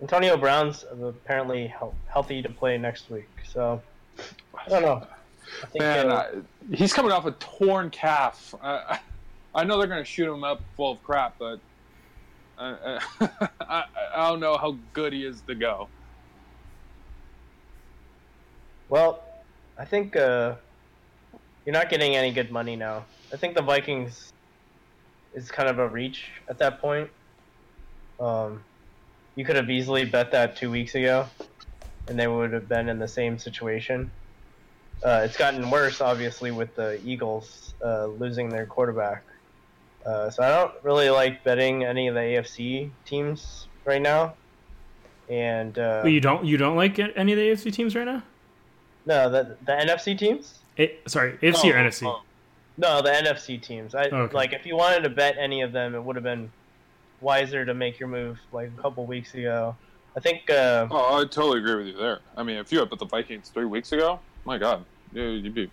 Antonio 0.00 0.36
Brown's 0.36 0.84
apparently 1.02 1.72
healthy 2.08 2.42
to 2.42 2.48
play 2.50 2.76
next 2.76 3.10
week, 3.10 3.28
so 3.50 3.80
I 4.54 4.68
don't 4.68 4.82
know. 4.82 5.06
I 5.62 5.66
think 5.66 5.80
Man, 5.80 6.10
uh, 6.10 6.14
I, 6.14 6.74
he's 6.74 6.92
coming 6.92 7.12
off 7.12 7.24
a 7.24 7.30
torn 7.32 7.88
calf. 7.90 8.54
I, 8.62 8.98
I 9.54 9.64
know 9.64 9.78
they're 9.78 9.86
going 9.86 10.02
to 10.02 10.04
shoot 10.04 10.30
him 10.30 10.44
up 10.44 10.60
full 10.76 10.92
of 10.92 11.02
crap, 11.02 11.36
but 11.38 11.60
I, 12.58 13.84
I, 14.14 14.28
don't 14.28 14.40
know 14.40 14.56
how 14.56 14.78
good 14.94 15.12
he 15.12 15.24
is 15.24 15.42
to 15.42 15.54
go. 15.54 15.88
Well, 18.88 19.22
I 19.78 19.84
think 19.84 20.16
uh, 20.16 20.54
you're 21.66 21.74
not 21.74 21.90
getting 21.90 22.16
any 22.16 22.32
good 22.32 22.50
money 22.50 22.74
now. 22.74 23.04
I 23.32 23.36
think 23.36 23.56
the 23.56 23.62
Vikings 23.62 24.32
is 25.34 25.50
kind 25.50 25.68
of 25.68 25.78
a 25.78 25.86
reach 25.86 26.30
at 26.48 26.58
that 26.58 26.80
point. 26.80 27.10
Um, 28.18 28.64
you 29.34 29.44
could 29.44 29.56
have 29.56 29.68
easily 29.68 30.06
bet 30.06 30.32
that 30.32 30.56
two 30.56 30.70
weeks 30.70 30.94
ago, 30.94 31.26
and 32.08 32.18
they 32.18 32.26
would 32.26 32.54
have 32.54 32.68
been 32.68 32.88
in 32.88 32.98
the 32.98 33.08
same 33.08 33.38
situation. 33.38 34.10
Uh, 35.04 35.22
it's 35.24 35.36
gotten 35.36 35.70
worse, 35.70 36.00
obviously, 36.00 36.50
with 36.50 36.74
the 36.74 36.98
Eagles 37.04 37.74
uh, 37.84 38.06
losing 38.06 38.48
their 38.48 38.64
quarterback. 38.64 39.24
Uh, 40.06 40.30
so 40.30 40.42
I 40.42 40.48
don't 40.50 40.72
really 40.84 41.10
like 41.10 41.42
betting 41.42 41.82
any 41.84 42.06
of 42.08 42.14
the 42.14 42.20
AFC 42.20 42.90
teams 43.04 43.66
right 43.84 44.00
now. 44.00 44.34
And 45.28 45.76
uh, 45.78 46.02
Wait, 46.04 46.12
you 46.12 46.20
don't 46.20 46.44
you 46.44 46.56
don't 46.56 46.76
like 46.76 46.98
any 46.98 47.32
of 47.32 47.38
the 47.38 47.48
AFC 47.50 47.72
teams 47.72 47.96
right 47.96 48.04
now? 48.06 48.22
no, 49.04 49.28
the 49.30 49.56
the 49.64 49.72
NFC 49.72 50.16
teams. 50.16 50.60
A- 50.78 50.96
sorry, 51.08 51.32
AFC 51.38 51.72
or 51.72 51.78
Oh, 51.78 51.82
NFC? 51.82 52.06
oh. 52.06 52.22
No, 52.78 53.00
the 53.02 53.08
NFC 53.10 53.60
teams. 53.60 53.94
I 53.94 54.04
Okay. 54.04 54.34
like 54.34 54.52
if 54.52 54.66
you 54.66 54.76
wanted 54.76 55.02
to 55.02 55.08
bet 55.10 55.36
any 55.38 55.62
of 55.62 55.72
them, 55.72 55.94
it 55.94 56.02
would 56.04 56.14
have 56.16 56.22
been 56.22 56.50
wiser 57.20 57.64
to 57.64 57.74
make 57.74 57.98
your 57.98 58.08
move 58.08 58.38
like 58.52 58.70
a 58.78 58.82
couple 58.82 59.04
weeks 59.06 59.34
ago. 59.34 59.74
I 60.16 60.20
think. 60.20 60.48
Uh, 60.48 60.86
Oh, 60.90 61.16
I 61.20 61.24
totally 61.24 61.58
agree 61.58 61.74
with 61.76 61.86
you 61.88 61.96
there. 61.96 62.20
I 62.36 62.42
mean, 62.44 62.56
if 62.58 62.70
you 62.70 62.78
had 62.78 62.88
put 62.90 62.98
the 63.00 63.06
Vikings 63.06 63.48
three 63.48 63.64
weeks 63.64 63.90
ago, 63.92 64.20
my 64.44 64.58
God, 64.58 64.84
you- 65.12 65.22
you'd 65.24 65.54
be. 65.54 65.70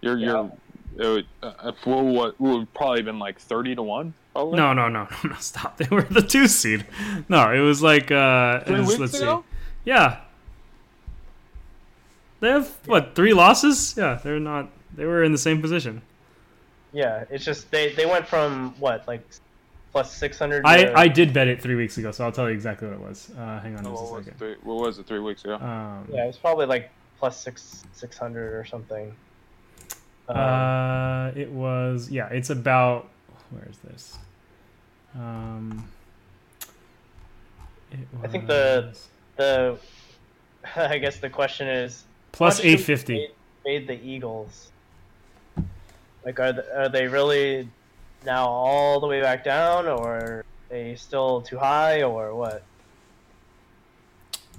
You're, 0.00 0.16
you're, 0.18 0.52
it 0.98 1.06
would, 1.06 1.26
uh, 1.42 1.72
what, 1.84 2.38
what 2.40 2.58
would 2.58 2.74
probably 2.74 3.02
been 3.02 3.18
like 3.18 3.38
30 3.38 3.76
to 3.76 3.82
1? 3.82 4.14
Probably? 4.32 4.56
No, 4.56 4.72
no, 4.72 4.88
no, 4.88 5.04
no, 5.24 5.30
no, 5.30 5.36
stop. 5.36 5.76
They 5.78 5.86
were 5.94 6.02
the 6.02 6.22
two 6.22 6.46
seed. 6.48 6.84
No, 7.28 7.50
it 7.52 7.60
was 7.60 7.82
like 7.82 8.10
uh 8.10 8.60
it 8.62 8.66
Three 8.68 8.78
was- 8.80 8.88
weeks 8.88 9.00
let's 9.00 9.14
ago? 9.20 9.44
see. 9.48 9.56
Yeah. 9.86 10.20
They 12.40 12.50
have 12.50 12.68
what, 12.86 13.14
three 13.14 13.32
losses? 13.34 13.94
Yeah, 13.96 14.20
they're 14.22 14.38
not 14.38 14.68
they 14.94 15.04
were 15.06 15.24
in 15.24 15.32
the 15.32 15.38
same 15.38 15.60
position. 15.60 16.02
yeah, 16.92 17.24
it's 17.30 17.44
just 17.44 17.70
they 17.70 17.92
they 17.94 18.06
went 18.06 18.26
from 18.28 18.74
what 18.78 19.06
like 19.08 19.22
plus 19.92 20.14
six 20.14 20.38
hundred. 20.38 20.64
I, 20.64 20.92
I 20.94 21.08
did 21.08 21.32
bet 21.32 21.48
it 21.48 21.60
three 21.60 21.74
weeks 21.74 21.98
ago, 21.98 22.12
so 22.12 22.24
I'll 22.24 22.32
tell 22.32 22.48
you 22.48 22.54
exactly 22.54 22.86
what 22.88 22.94
it 22.94 23.00
was. 23.00 23.30
Uh, 23.36 23.58
hang 23.60 23.76
on 23.76 23.86
Oh, 23.86 23.90
just 23.90 24.02
what, 24.02 24.08
a 24.10 24.12
was 24.12 24.20
it 24.20 24.24
second. 24.26 24.38
three, 24.38 24.54
what 24.62 24.76
was 24.86 24.98
it 24.98 25.06
three 25.06 25.18
weeks 25.18 25.44
ago? 25.44 25.54
Um, 25.54 26.06
yeah, 26.12 26.24
it 26.24 26.26
was 26.28 26.36
probably 26.36 26.66
like 26.66 26.90
plus 27.18 27.36
six 27.40 27.84
six 27.92 28.16
hundred 28.16 28.54
or 28.54 28.64
something. 28.64 29.12
Uh, 30.28 31.32
it 31.34 31.50
was 31.50 32.10
yeah. 32.10 32.28
It's 32.28 32.50
about 32.50 33.08
where 33.50 33.66
is 33.70 33.78
this? 33.78 34.18
Um, 35.14 35.88
it 37.90 37.98
I 38.22 38.28
think 38.28 38.46
the- 38.46 38.96
the 39.36 39.78
I 40.76 40.98
guess 40.98 41.18
the 41.18 41.30
question 41.30 41.66
is 41.68 42.04
plus 42.32 42.60
eight 42.60 42.80
fifty 42.80 43.14
how 43.14 43.20
much 43.20 43.26
should 43.26 43.26
eight 43.26 43.26
we 43.26 43.32
fifty. 43.32 43.32
Fade, 43.64 43.86
fade 43.86 43.88
the 43.88 44.06
Eagles. 44.08 44.70
Like, 46.24 46.38
are 46.40 46.52
th- 46.52 46.66
are 46.74 46.88
they 46.88 47.06
really 47.06 47.68
now 48.26 48.46
all 48.48 49.00
the 49.00 49.06
way 49.06 49.20
back 49.22 49.44
down, 49.44 49.86
or 49.86 50.12
are 50.14 50.44
they 50.68 50.94
still 50.96 51.40
too 51.40 51.56
high, 51.56 52.02
or 52.02 52.34
what? 52.34 52.62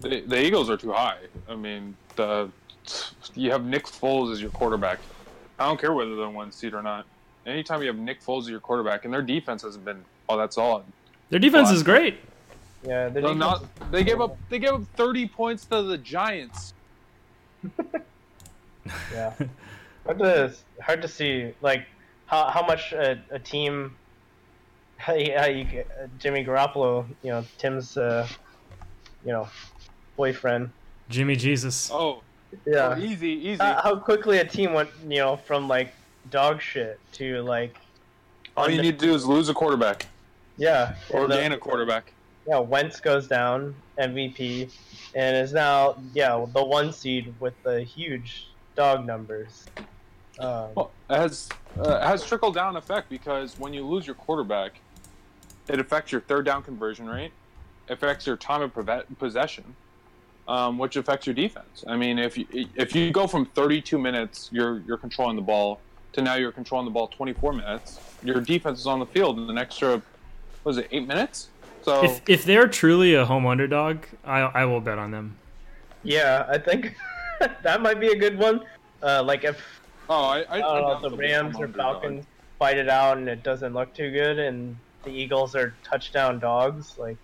The, 0.02 0.22
the 0.22 0.42
Eagles 0.42 0.70
are 0.70 0.78
too 0.78 0.94
high. 0.94 1.18
I 1.48 1.56
mean, 1.56 1.96
the 2.16 2.50
you 3.36 3.52
have 3.52 3.66
Nick 3.66 3.86
Foles 3.86 4.32
as 4.32 4.42
your 4.42 4.50
quarterback. 4.52 5.00
I 5.60 5.66
don't 5.66 5.80
care 5.80 5.94
whether 5.94 6.16
they're 6.16 6.30
one 6.30 6.52
seed 6.52 6.74
or 6.74 6.82
not. 6.82 7.06
Anytime 7.46 7.82
you 7.82 7.88
have 7.88 7.98
Nick 7.98 8.22
Foles 8.22 8.42
as 8.44 8.50
your 8.50 8.60
quarterback, 8.60 9.06
and 9.06 9.14
their 9.14 9.22
defense 9.22 9.64
hasn't 9.64 9.84
been 9.84 10.04
all 10.28 10.38
that 10.38 10.54
solid. 10.54 10.84
Their 11.30 11.40
defense 11.40 11.70
is 11.70 11.84
great. 11.84 12.18
Yeah, 12.84 13.10
They're 13.10 13.22
defense 13.22 13.40
not. 13.40 13.92
They 13.92 14.04
gave 14.04 14.22
up. 14.22 14.38
They 14.50 14.60
gave 14.60 14.72
up 14.72 14.84
30 14.96 15.28
points 15.28 15.66
to 15.66 15.82
the 15.84 15.98
Giants. 15.98 16.74
Yeah, 19.14 19.34
hard 20.06 20.18
to 20.20 20.54
hard 20.82 21.02
to 21.04 21.08
see 21.08 21.54
like 21.62 21.86
how 22.26 22.50
how 22.50 22.66
much 22.66 22.92
a, 22.94 23.20
a 23.30 23.40
team. 23.40 23.96
How 24.98 25.14
you, 25.14 25.34
how 25.38 25.46
you 25.46 25.64
uh, 25.64 26.08
Jimmy 26.18 26.44
Garoppolo, 26.44 27.06
you 27.24 27.30
know 27.30 27.46
Tim's, 27.58 27.96
uh, 27.96 28.28
you 29.24 29.32
know, 29.32 29.48
boyfriend. 30.18 30.72
Jimmy 31.08 31.38
Jesus. 31.38 31.90
Oh, 31.90 32.22
Yeah. 32.66 32.96
oh, 32.98 33.00
easy, 33.00 33.30
easy. 33.30 33.60
Uh, 33.62 33.82
how 33.82 33.96
quickly 33.96 34.40
a 34.40 34.46
team 34.46 34.74
went, 34.74 34.90
you 35.08 35.18
know, 35.20 35.38
from 35.38 35.68
like 35.68 35.94
dog 36.32 36.62
shit 36.62 37.00
to 37.14 37.42
like. 37.44 37.76
all 38.58 38.70
you 38.70 38.82
need 38.82 39.00
to 39.00 39.06
do 39.06 39.14
is 39.14 39.26
lose 39.26 39.50
a 39.50 39.54
quarterback 39.54 40.06
Yeah. 40.58 40.96
or 41.12 41.28
the- 41.28 41.36
gain 41.36 41.52
a 41.52 41.58
quarterback. 41.58 42.12
Yeah, 42.48 42.60
Wentz 42.60 43.00
goes 43.00 43.28
down, 43.28 43.76
MVP, 44.00 44.72
and 45.14 45.38
is 45.38 45.54
now 45.54 45.96
yeah 46.14 46.44
the 46.54 46.64
one 46.64 46.92
seed 46.92 47.34
with 47.40 47.54
the 47.64 47.82
huge 47.84 48.48
dog 48.76 49.06
numbers. 49.06 49.66
Um, 50.40 50.70
Well, 50.74 50.92
it 51.10 51.16
has 51.18 51.50
uh, 51.78 52.00
it 52.02 52.04
has 52.04 52.26
trickle 52.26 52.52
down 52.52 52.76
effect 52.76 53.08
because 53.10 53.60
when 53.60 53.74
you 53.74 53.86
lose 53.86 54.08
your 54.08 54.16
quarterback, 54.16 54.80
it 55.68 55.80
affects 55.80 56.12
your 56.12 56.22
third 56.22 56.46
down 56.46 56.64
conversion 56.64 57.08
rate, 57.08 57.32
affects 57.88 58.26
your 58.26 58.38
time 58.38 58.62
of 58.64 58.74
preve- 58.74 59.04
possession, 59.20 59.76
um, 60.50 60.80
which 60.80 60.96
affects 60.96 61.28
your 61.28 61.36
defense. 61.36 61.86
I 61.88 61.96
mean, 61.96 62.18
if 62.18 62.38
you 62.38 62.46
if 62.76 62.96
you 62.96 63.12
go 63.12 63.28
from 63.28 63.46
32 63.46 63.98
minutes 64.00 64.50
you're 64.52 64.80
you're 64.80 64.98
controlling 64.98 65.36
the 65.36 65.44
ball 65.44 65.80
to 66.14 66.22
now 66.24 66.36
you're 66.36 66.52
controlling 66.52 66.86
the 66.86 66.92
ball 66.92 67.08
24 67.08 67.54
minutes, 67.54 68.00
your 68.24 68.42
defense 68.42 68.80
is 68.80 68.88
on 68.88 69.00
the 69.00 69.06
field 69.06 69.38
in 69.38 69.50
an 69.50 69.58
extra 69.58 70.02
was 70.64 70.78
it 70.78 70.88
eight 70.92 71.08
minutes? 71.08 71.50
So 71.84 72.04
If 72.04 72.22
if 72.28 72.44
they're 72.46 72.68
truly 72.68 73.14
a 73.14 73.26
home 73.26 73.46
underdog, 73.46 74.00
I 74.26 74.40
I 74.40 74.66
will 74.66 74.82
bet 74.82 74.98
on 74.98 75.12
them. 75.12 75.38
yeah, 76.04 76.46
I 76.50 76.58
think 76.58 76.96
that 77.64 77.82
might 77.82 78.00
be 78.00 78.08
a 78.08 78.18
good 78.18 78.38
one. 78.38 78.66
Uh, 79.04 79.24
like 79.24 79.44
if 79.44 79.64
oh, 80.10 80.26
I, 80.26 80.40
I, 80.42 80.56
I 80.56 80.60
don't 80.60 80.82
know, 80.82 81.08
I 81.08 81.10
the 81.10 81.16
Rams 81.16 81.60
or 81.60 81.68
be 81.68 81.80
a 81.80 81.84
home 81.84 82.02
Falcons 82.02 82.26
fight 82.58 82.78
it 82.78 82.90
out 82.90 83.18
and 83.18 83.30
it 83.30 83.44
doesn't 83.44 83.74
look 83.74 83.94
too 83.94 84.12
good, 84.12 84.40
and 84.40 84.76
the 85.04 85.12
Eagles 85.12 85.56
are 85.56 85.76
touchdown 85.84 86.40
dogs, 86.40 86.98
like 86.98 87.18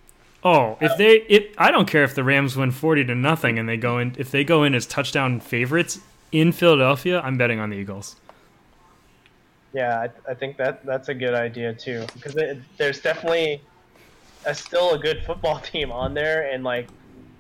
Oh, 0.45 0.77
if 0.79 0.91
uh, 0.91 0.95
they 0.95 1.15
it 1.21 1.55
I 1.57 1.71
don't 1.71 1.87
care 1.87 2.03
if 2.03 2.13
the 2.13 2.23
Rams 2.23 2.55
win 2.55 2.69
40 2.69 3.05
to 3.05 3.15
nothing 3.15 3.57
and 3.57 3.67
they 3.67 3.77
go 3.77 3.97
in 3.97 4.15
if 4.17 4.29
they 4.29 4.43
go 4.43 4.63
in 4.63 4.75
as 4.75 4.85
touchdown 4.85 5.39
favorites 5.39 5.99
in 6.31 6.51
Philadelphia, 6.51 7.19
I'm 7.21 7.37
betting 7.37 7.59
on 7.59 7.71
the 7.71 7.77
Eagles. 7.77 8.15
Yeah, 9.73 10.07
I, 10.27 10.31
I 10.31 10.33
think 10.35 10.55
that 10.57 10.85
that's 10.85 11.09
a 11.09 11.13
good 11.15 11.33
idea 11.33 11.73
too 11.73 12.05
because 12.13 12.37
it, 12.37 12.59
there's 12.77 13.01
definitely 13.01 13.61
a, 14.45 14.53
still 14.53 14.93
a 14.93 14.99
good 14.99 15.23
football 15.25 15.59
team 15.71 15.91
on 15.91 16.13
there, 16.13 16.49
and 16.51 16.63
like 16.63 16.87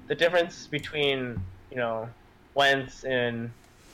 the 0.07 0.15
difference 0.15 0.65
between 0.67 1.39
you 1.69 1.77
know 1.77 2.09
Wentz 2.55 3.03
and 3.03 3.51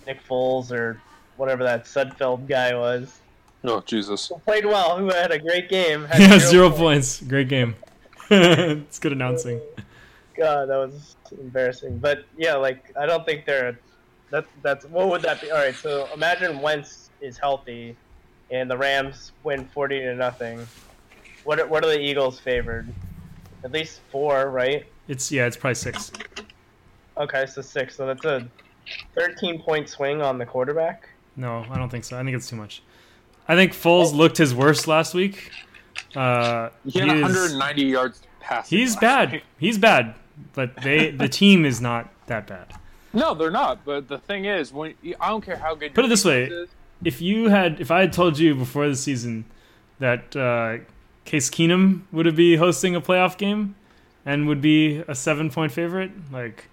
Nick 0.08 0.26
Foles 0.26 0.71
or 0.71 1.02
whatever 1.36 1.63
that 1.63 1.84
Sudfeld 1.84 2.47
guy 2.47 2.74
was 2.74 3.19
Oh 3.63 3.82
Jesus! 3.82 4.32
played 4.45 4.65
well, 4.65 4.97
who 4.97 5.10
had 5.10 5.32
a 5.32 5.38
great 5.38 5.69
game. 5.69 6.06
Had 6.06 6.21
Yeah, 6.32 6.39
zero 6.39 6.69
points. 6.69 7.21
Great 7.21 7.47
game. 7.47 7.76
it's 8.33 8.97
good 8.97 9.11
announcing. 9.11 9.59
God, 10.37 10.69
that 10.69 10.77
was 10.77 11.17
embarrassing. 11.31 11.97
But 11.97 12.23
yeah, 12.37 12.55
like 12.55 12.95
I 12.97 13.05
don't 13.05 13.25
think 13.25 13.45
they're. 13.45 13.77
That 14.29 14.45
that's 14.61 14.85
what 14.85 15.09
would 15.09 15.21
that 15.23 15.41
be? 15.41 15.51
All 15.51 15.57
right, 15.57 15.75
so 15.75 16.07
imagine 16.13 16.61
Wentz 16.61 17.09
is 17.19 17.37
healthy, 17.37 17.97
and 18.49 18.71
the 18.71 18.77
Rams 18.77 19.33
win 19.43 19.65
forty 19.65 19.99
to 19.99 20.15
nothing. 20.15 20.65
What 21.43 21.59
are, 21.59 21.67
what 21.67 21.83
are 21.83 21.89
the 21.89 21.99
Eagles 21.99 22.39
favored? 22.39 22.87
At 23.65 23.73
least 23.73 23.99
four, 24.09 24.49
right? 24.49 24.85
It's 25.09 25.29
yeah, 25.29 25.45
it's 25.45 25.57
probably 25.57 25.75
6. 25.75 26.11
Okay, 27.17 27.45
so 27.45 27.61
six. 27.61 27.97
So 27.97 28.05
that's 28.05 28.23
a 28.23 28.47
thirteen 29.13 29.61
point 29.61 29.89
swing 29.89 30.21
on 30.21 30.37
the 30.37 30.45
quarterback. 30.45 31.09
No, 31.35 31.65
I 31.69 31.77
don't 31.77 31.89
think 31.89 32.05
so. 32.05 32.17
I 32.17 32.23
think 32.23 32.37
it's 32.37 32.49
too 32.49 32.55
much. 32.55 32.81
I 33.49 33.55
think 33.55 33.73
Foles 33.73 34.13
looked 34.13 34.37
his 34.37 34.55
worst 34.55 34.87
last 34.87 35.13
week. 35.13 35.51
Uh, 36.15 36.69
He 36.85 36.99
had 36.99 37.09
he 37.09 37.15
is- 37.17 37.21
190 37.21 37.83
yards 37.83 38.21
passing. 38.39 38.77
He's 38.79 38.95
bad. 38.95 39.31
week. 39.31 39.43
He's 39.59 39.77
bad, 39.77 40.15
but 40.53 40.75
they 40.81 41.11
the 41.11 41.27
team 41.29 41.65
is 41.65 41.79
not 41.81 42.09
that 42.27 42.47
bad. 42.47 42.73
No, 43.13 43.33
they're 43.33 43.51
not. 43.51 43.83
But 43.85 44.07
the 44.07 44.17
thing 44.19 44.45
is, 44.45 44.71
when 44.73 44.93
I 45.19 45.29
don't 45.29 45.43
care 45.43 45.57
how 45.57 45.75
good. 45.75 45.89
You 45.89 45.95
Put 45.95 46.05
it 46.05 46.09
this 46.09 46.23
way. 46.25 46.43
is, 46.45 46.69
If 47.03 47.21
you 47.21 47.49
had, 47.49 47.79
if 47.81 47.91
I 47.91 48.01
had 48.01 48.13
told 48.13 48.37
you 48.39 48.55
before 48.55 48.87
the 48.87 48.95
season 48.95 49.45
that 49.99 50.35
uh, 50.35 50.77
Case 51.25 51.49
Keenum 51.49 52.01
would 52.11 52.33
be 52.35 52.55
hosting 52.55 52.95
a 52.95 53.01
playoff 53.01 53.37
game 53.37 53.75
and 54.25 54.47
would 54.47 54.61
be 54.61 55.03
a 55.07 55.15
seven 55.15 55.49
point 55.49 55.71
favorite, 55.71 56.11
like 56.31 56.65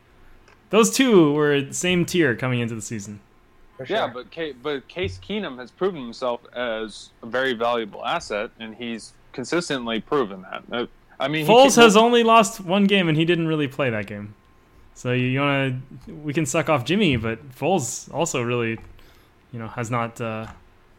those 0.70 0.90
two 0.90 1.32
were 1.32 1.60
the 1.62 1.74
same 1.74 2.04
tier 2.04 2.34
coming 2.36 2.60
into 2.60 2.74
the 2.74 2.82
season. 2.82 3.20
Sure. 3.78 3.86
Yeah, 3.88 4.06
but 4.12 4.30
Ca- 4.34 4.54
but 4.62 4.86
Case 4.88 5.18
Keenum 5.18 5.58
has 5.58 5.70
proven 5.70 6.02
himself 6.02 6.40
as 6.54 7.10
a 7.22 7.26
very 7.26 7.52
valuable 7.54 8.04
asset, 8.04 8.50
and 8.60 8.74
he's 8.74 9.12
consistently 9.32 10.00
proven 10.00 10.42
that. 10.42 10.62
Uh, 10.70 10.86
I 11.20 11.28
mean, 11.28 11.46
Foles 11.46 11.74
can- 11.74 11.82
has 11.84 11.96
only 11.96 12.22
lost 12.22 12.60
one 12.60 12.84
game 12.84 13.08
and 13.08 13.16
he 13.16 13.24
didn't 13.24 13.48
really 13.48 13.68
play 13.68 13.90
that 13.90 14.06
game. 14.06 14.34
So 14.94 15.12
you, 15.12 15.26
you 15.26 15.40
want 15.40 15.82
to, 16.06 16.14
we 16.14 16.32
can 16.32 16.44
suck 16.46 16.68
off 16.68 16.84
Jimmy, 16.84 17.16
but 17.16 17.48
Foles 17.52 18.12
also 18.12 18.42
really, 18.42 18.78
you 19.52 19.58
know, 19.58 19.68
has 19.68 19.90
not 19.90 20.20
uh, 20.20 20.46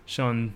shown 0.05 0.53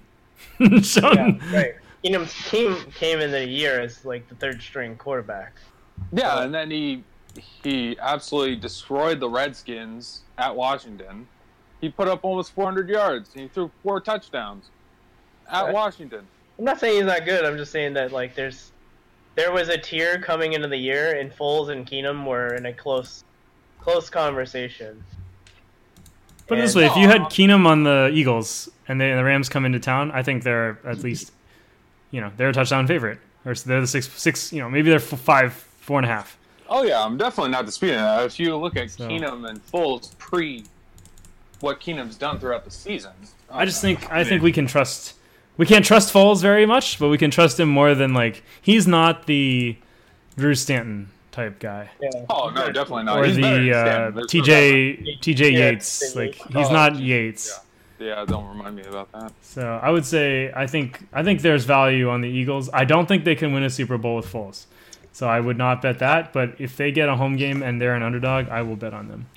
shown. 0.81 1.39
yeah, 1.51 1.55
right. 1.55 1.75
Keenum's 2.03 2.49
team 2.49 2.75
came 2.95 3.19
in 3.19 3.31
the 3.31 3.45
year 3.45 3.79
as 3.81 4.03
like 4.05 4.27
the 4.29 4.35
third 4.35 4.61
string 4.61 4.95
quarterback. 4.97 5.53
Yeah, 6.11 6.43
and 6.43 6.53
then 6.53 6.69
he 6.71 7.03
he 7.63 7.97
absolutely 7.99 8.55
destroyed 8.57 9.19
the 9.19 9.29
Redskins 9.29 10.21
at 10.37 10.55
Washington. 10.55 11.27
He 11.81 11.89
put 11.89 12.07
up 12.07 12.19
almost 12.23 12.53
400 12.53 12.87
yards. 12.89 13.33
He 13.33 13.47
threw 13.47 13.69
four 13.83 13.99
touchdowns 13.99 14.69
at 15.51 15.63
Okay. 15.65 15.73
Washington. 15.73 16.25
I'm 16.59 16.65
not 16.65 16.79
saying 16.79 16.95
he's 16.97 17.05
not 17.05 17.25
good. 17.25 17.45
I'm 17.45 17.57
just 17.57 17.71
saying 17.71 17.93
that 17.93 18.11
like 18.11 18.35
there's 18.35 18.71
there 19.35 19.51
was 19.51 19.69
a 19.69 19.77
tier 19.77 20.19
coming 20.19 20.53
into 20.53 20.67
the 20.67 20.77
year, 20.77 21.17
and 21.19 21.31
Foles 21.31 21.69
and 21.69 21.85
Keenum 21.85 22.25
were 22.25 22.53
in 22.53 22.65
a 22.65 22.73
close 22.73 23.23
close 23.79 24.09
conversation. 24.09 25.03
Put 26.47 26.59
it 26.59 26.61
this 26.61 26.75
way: 26.75 26.85
if 26.85 26.95
you 26.95 27.07
had 27.07 27.21
Keenum 27.23 27.65
on 27.65 27.83
the 27.83 28.11
Eagles 28.13 28.69
and, 28.87 28.99
they, 28.99 29.09
and 29.09 29.19
the 29.19 29.23
Rams 29.23 29.49
come 29.49 29.65
into 29.65 29.79
town, 29.79 30.11
I 30.11 30.23
think 30.23 30.43
they're 30.43 30.77
at 30.85 30.99
least, 31.03 31.31
you 32.11 32.21
know, 32.21 32.31
they're 32.37 32.49
a 32.49 32.53
touchdown 32.53 32.85
favorite, 32.85 33.19
or 33.45 33.55
they're 33.55 33.81
the 33.81 33.87
six 33.87 34.09
six. 34.11 34.53
You 34.53 34.59
know, 34.59 34.69
maybe 34.69 34.89
they're 34.89 34.99
five, 34.99 35.53
four 35.53 35.97
and 35.97 36.05
a 36.05 36.09
half. 36.09 36.37
Oh 36.69 36.83
yeah, 36.83 37.03
I'm 37.03 37.17
definitely 37.17 37.51
not 37.51 37.65
disputing 37.65 37.97
that. 37.97 38.25
If 38.25 38.39
you 38.39 38.55
look 38.55 38.75
at 38.77 38.91
So- 38.91 39.07
Keenum 39.07 39.49
and 39.49 39.65
Foles 39.71 40.15
pre 40.17 40.65
what 41.61 41.79
Keenum's 41.79 42.17
done 42.17 42.39
throughout 42.39 42.65
the 42.65 42.71
season, 42.71 43.13
I 43.49 43.65
just 43.65 43.79
uh, 43.79 43.87
think 43.87 44.11
I 44.11 44.23
think 44.23 44.43
we 44.43 44.51
can 44.51 44.67
trust. 44.67 45.15
We 45.57 45.65
can't 45.65 45.85
trust 45.85 46.13
Foles 46.13 46.41
very 46.41 46.65
much, 46.65 46.99
but 46.99 47.09
we 47.09 47.17
can 47.17 47.29
trust 47.31 47.59
him 47.59 47.69
more 47.69 47.93
than 47.95 48.13
like 48.13 48.43
he's 48.61 48.87
not 48.87 49.27
the 49.27 49.77
Drew 50.37 50.55
Stanton 50.55 51.09
type 51.31 51.59
guy 51.59 51.89
Yeah. 52.01 52.09
Oh 52.29 52.49
no, 52.49 52.71
definitely 52.71 53.03
not. 53.05 53.17
or 53.19 53.25
He's 53.25 53.37
better 53.37 53.63
the 53.63 53.69
than 53.69 53.73
uh, 53.73 53.85
Stanton. 53.85 54.15
No 54.15 54.21
TJ 54.25 55.19
TJ 55.19 55.39
Yeah, 55.51 55.57
Yates. 55.69 56.15
Like 56.15 56.35
he's 56.35 56.67
Oh, 56.69 56.73
not 56.73 56.93
geez, 56.93 57.01
Yates. 57.01 57.49
doubt. 57.55 57.59
Yeah, 57.99 58.25
don't 58.25 58.47
remind 58.49 58.75
me 58.75 58.83
about 58.83 59.11
that. 59.13 59.31
So 59.41 59.79
I 59.81 59.89
would 59.89 60.05
say 60.05 60.51
I 60.55 60.67
think 60.67 61.05
I 61.13 61.23
think 61.23 61.41
there's 61.41 61.65
value 61.65 62.09
on 62.09 62.21
the 62.21 62.29
Eagles. 62.29 62.69
I 62.73 62.85
don't 62.85 63.07
think 63.07 63.23
they 63.23 63.35
can 63.35 63.53
win 63.53 63.63
a 63.63 63.69
Super 63.69 63.97
Bowl 63.97 64.15
with 64.17 64.25
Foles. 64.25 64.65
So 65.11 65.27
I 65.27 65.39
would 65.39 65.57
not 65.57 65.81
bet 65.83 65.99
that. 65.99 66.33
But 66.33 66.55
if 66.59 66.75
they 66.75 66.91
get 66.91 67.07
a 67.09 67.15
home 67.15 67.35
game 67.37 67.61
and 67.61 67.79
they're 67.79 67.93
an 67.95 68.01
underdog, 68.03 68.49
I 68.49 68.63
will 68.63 68.75
bet 68.75 68.93
on 68.93 69.07
them. 69.07 69.27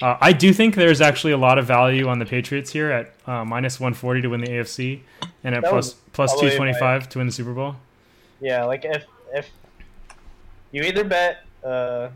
Uh, 0.00 0.16
I 0.20 0.32
do 0.32 0.52
think 0.52 0.76
there's 0.76 1.00
actually 1.00 1.32
a 1.32 1.36
lot 1.36 1.58
of 1.58 1.66
value 1.66 2.06
on 2.06 2.18
the 2.18 2.26
Patriots 2.26 2.72
here 2.72 2.90
at 2.90 3.14
uh, 3.26 3.44
minus 3.44 3.80
140 3.80 4.22
to 4.22 4.28
win 4.28 4.40
the 4.40 4.48
AFC 4.48 5.00
and 5.42 5.54
at 5.54 5.64
plus 5.64 5.94
plus 6.12 6.32
probably 6.32 6.50
225 6.50 7.08
to 7.10 7.18
win 7.18 7.26
the 7.26 7.32
Super 7.32 7.52
Bowl. 7.52 7.76
Yeah, 8.40 8.64
like 8.64 8.84
if 8.84 9.04
if 9.32 9.50
you 10.70 10.82
either 10.82 11.04
bet 11.04 11.44
uh, 11.64 12.10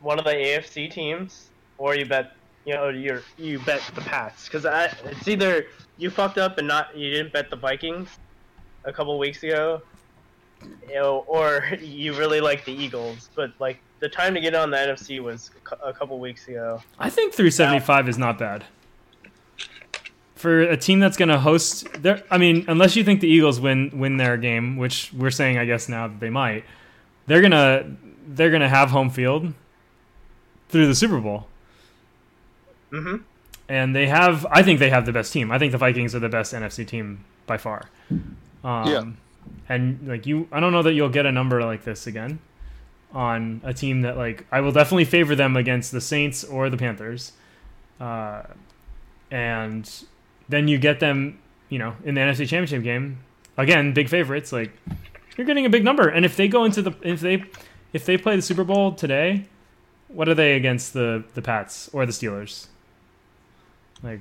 one 0.00 0.18
of 0.18 0.24
the 0.24 0.32
AFC 0.32 0.90
teams 0.90 1.48
or 1.78 1.96
you 1.96 2.04
bet 2.04 2.36
you 2.64 2.74
know 2.74 2.88
you 2.88 3.20
you 3.36 3.58
bet 3.60 3.82
the 3.94 4.00
Pats 4.00 4.46
because 4.48 4.64
it's 5.04 5.26
either 5.26 5.66
you 5.98 6.10
fucked 6.10 6.38
up 6.38 6.58
and 6.58 6.68
not 6.68 6.96
you 6.96 7.10
didn't 7.10 7.32
bet 7.32 7.50
the 7.50 7.56
Vikings 7.56 8.08
a 8.84 8.92
couple 8.92 9.18
weeks 9.18 9.42
ago, 9.42 9.82
you 10.88 10.94
know, 10.94 11.24
or 11.26 11.68
you 11.80 12.14
really 12.14 12.40
like 12.40 12.64
the 12.64 12.72
Eagles. 12.72 13.28
But 13.34 13.52
like 13.58 13.78
the 14.02 14.08
time 14.08 14.34
to 14.34 14.40
get 14.40 14.52
on 14.54 14.70
the 14.70 14.76
NFC 14.76 15.20
was 15.22 15.50
a 15.82 15.92
couple 15.92 16.18
weeks 16.18 16.48
ago. 16.48 16.82
I 16.98 17.08
think 17.08 17.32
375 17.32 18.08
is 18.08 18.18
not 18.18 18.36
bad. 18.36 18.64
for 20.34 20.60
a 20.62 20.76
team 20.76 20.98
that's 20.98 21.16
going 21.16 21.28
to 21.28 21.38
host 21.38 21.86
their 22.02 22.22
I 22.28 22.36
mean, 22.36 22.64
unless 22.66 22.96
you 22.96 23.04
think 23.04 23.20
the 23.20 23.28
Eagles 23.28 23.60
win 23.60 23.90
win 23.94 24.16
their 24.16 24.36
game, 24.36 24.76
which 24.76 25.12
we're 25.12 25.30
saying 25.30 25.56
I 25.56 25.64
guess 25.66 25.88
now 25.88 26.08
that 26.08 26.18
they 26.18 26.30
might, 26.30 26.64
they're 27.28 27.40
going 27.40 27.52
to 27.52 27.86
they're 28.26 28.50
going 28.50 28.62
to 28.62 28.68
have 28.68 28.90
home 28.90 29.08
field 29.08 29.54
through 30.68 30.88
the 30.88 30.94
Super 30.96 31.20
Bowl. 31.20 31.46
Mhm. 32.90 33.22
And 33.68 33.94
they 33.94 34.08
have 34.08 34.44
I 34.50 34.64
think 34.64 34.80
they 34.80 34.90
have 34.90 35.06
the 35.06 35.12
best 35.12 35.32
team. 35.32 35.52
I 35.52 35.58
think 35.60 35.70
the 35.70 35.78
Vikings 35.78 36.12
are 36.14 36.18
the 36.18 36.28
best 36.28 36.52
NFC 36.52 36.84
team 36.86 37.24
by 37.46 37.56
far. 37.56 37.82
Um, 38.10 38.86
Yeah. 38.88 39.04
And 39.68 40.08
like 40.08 40.26
you 40.26 40.48
I 40.50 40.58
don't 40.58 40.72
know 40.72 40.82
that 40.82 40.94
you'll 40.94 41.08
get 41.08 41.24
a 41.24 41.30
number 41.32 41.64
like 41.64 41.84
this 41.84 42.08
again 42.08 42.40
on 43.12 43.60
a 43.64 43.74
team 43.74 44.02
that 44.02 44.16
like 44.16 44.46
I 44.50 44.60
will 44.60 44.72
definitely 44.72 45.04
favor 45.04 45.34
them 45.34 45.56
against 45.56 45.92
the 45.92 46.00
Saints 46.00 46.44
or 46.44 46.70
the 46.70 46.76
Panthers. 46.76 47.32
Uh, 48.00 48.42
and 49.30 49.90
then 50.48 50.68
you 50.68 50.78
get 50.78 51.00
them, 51.00 51.38
you 51.68 51.78
know, 51.78 51.94
in 52.04 52.14
the 52.14 52.20
NFC 52.20 52.48
Championship 52.48 52.82
game. 52.82 53.20
Again, 53.56 53.92
big 53.92 54.08
favorites. 54.08 54.52
Like 54.52 54.72
you're 55.36 55.46
getting 55.46 55.66
a 55.66 55.70
big 55.70 55.84
number, 55.84 56.08
and 56.08 56.24
if 56.24 56.36
they 56.36 56.48
go 56.48 56.64
into 56.64 56.82
the 56.82 56.92
if 57.02 57.20
they 57.20 57.44
if 57.92 58.06
they 58.06 58.16
play 58.16 58.36
the 58.36 58.42
Super 58.42 58.64
Bowl 58.64 58.92
today, 58.92 59.46
what 60.08 60.28
are 60.28 60.34
they 60.34 60.54
against 60.54 60.92
the 60.92 61.24
the 61.34 61.42
Pats 61.42 61.90
or 61.92 62.06
the 62.06 62.12
Steelers? 62.12 62.66
Like 64.02 64.20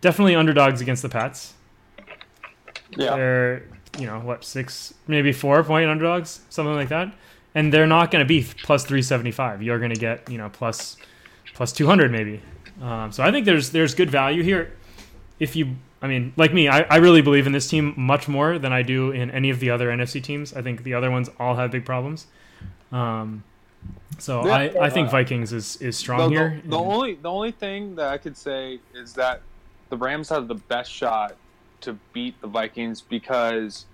definitely 0.00 0.34
underdogs 0.34 0.80
against 0.80 1.02
the 1.02 1.08
Pats. 1.08 1.54
Yeah. 2.96 3.16
They're 3.16 3.62
you 3.98 4.06
know 4.06 4.20
what 4.20 4.44
six 4.44 4.94
maybe 5.06 5.32
four 5.32 5.62
point 5.62 5.88
underdogs 5.88 6.40
something 6.50 6.74
like 6.74 6.88
that, 6.88 7.12
and 7.54 7.72
they're 7.72 7.86
not 7.86 8.10
going 8.10 8.24
to 8.24 8.28
be 8.28 8.46
plus 8.62 8.84
three 8.84 9.02
seventy 9.02 9.30
five. 9.30 9.62
You're 9.62 9.78
going 9.78 9.92
to 9.94 10.00
get 10.00 10.30
you 10.30 10.38
know 10.38 10.48
plus 10.48 10.96
plus 11.54 11.72
two 11.72 11.86
hundred 11.86 12.10
maybe. 12.12 12.40
Um, 12.82 13.12
so 13.12 13.22
I 13.22 13.30
think 13.30 13.46
there's 13.46 13.70
there's 13.70 13.94
good 13.94 14.10
value 14.10 14.42
here. 14.42 14.72
If 15.38 15.56
you, 15.56 15.76
I 16.00 16.06
mean, 16.06 16.32
like 16.36 16.52
me, 16.52 16.68
I, 16.68 16.82
I 16.82 16.96
really 16.96 17.22
believe 17.22 17.46
in 17.46 17.52
this 17.52 17.68
team 17.68 17.94
much 17.96 18.28
more 18.28 18.58
than 18.58 18.72
I 18.72 18.82
do 18.82 19.10
in 19.10 19.30
any 19.30 19.50
of 19.50 19.60
the 19.60 19.70
other 19.70 19.88
NFC 19.88 20.22
teams. 20.22 20.54
I 20.54 20.62
think 20.62 20.84
the 20.84 20.94
other 20.94 21.10
ones 21.10 21.28
all 21.38 21.56
have 21.56 21.70
big 21.70 21.84
problems. 21.84 22.26
Um, 22.92 23.42
so 24.18 24.46
Yeah, 24.46 24.54
I, 24.54 24.84
I 24.86 24.90
think 24.90 25.08
uh, 25.08 25.12
Vikings 25.12 25.52
is 25.52 25.76
is 25.76 25.96
strong 25.96 26.30
the, 26.30 26.36
here. 26.38 26.62
The, 26.64 26.70
the 26.70 26.78
and- 26.78 26.92
only 26.92 27.14
the 27.14 27.30
only 27.30 27.52
thing 27.52 27.94
that 27.96 28.08
I 28.08 28.18
could 28.18 28.36
say 28.36 28.80
is 28.94 29.12
that 29.14 29.40
the 29.90 29.96
Rams 29.96 30.28
have 30.30 30.48
the 30.48 30.54
best 30.54 30.90
shot 30.90 31.36
to 31.82 31.98
beat 32.12 32.40
the 32.40 32.46
Vikings 32.46 33.00
because 33.00 33.84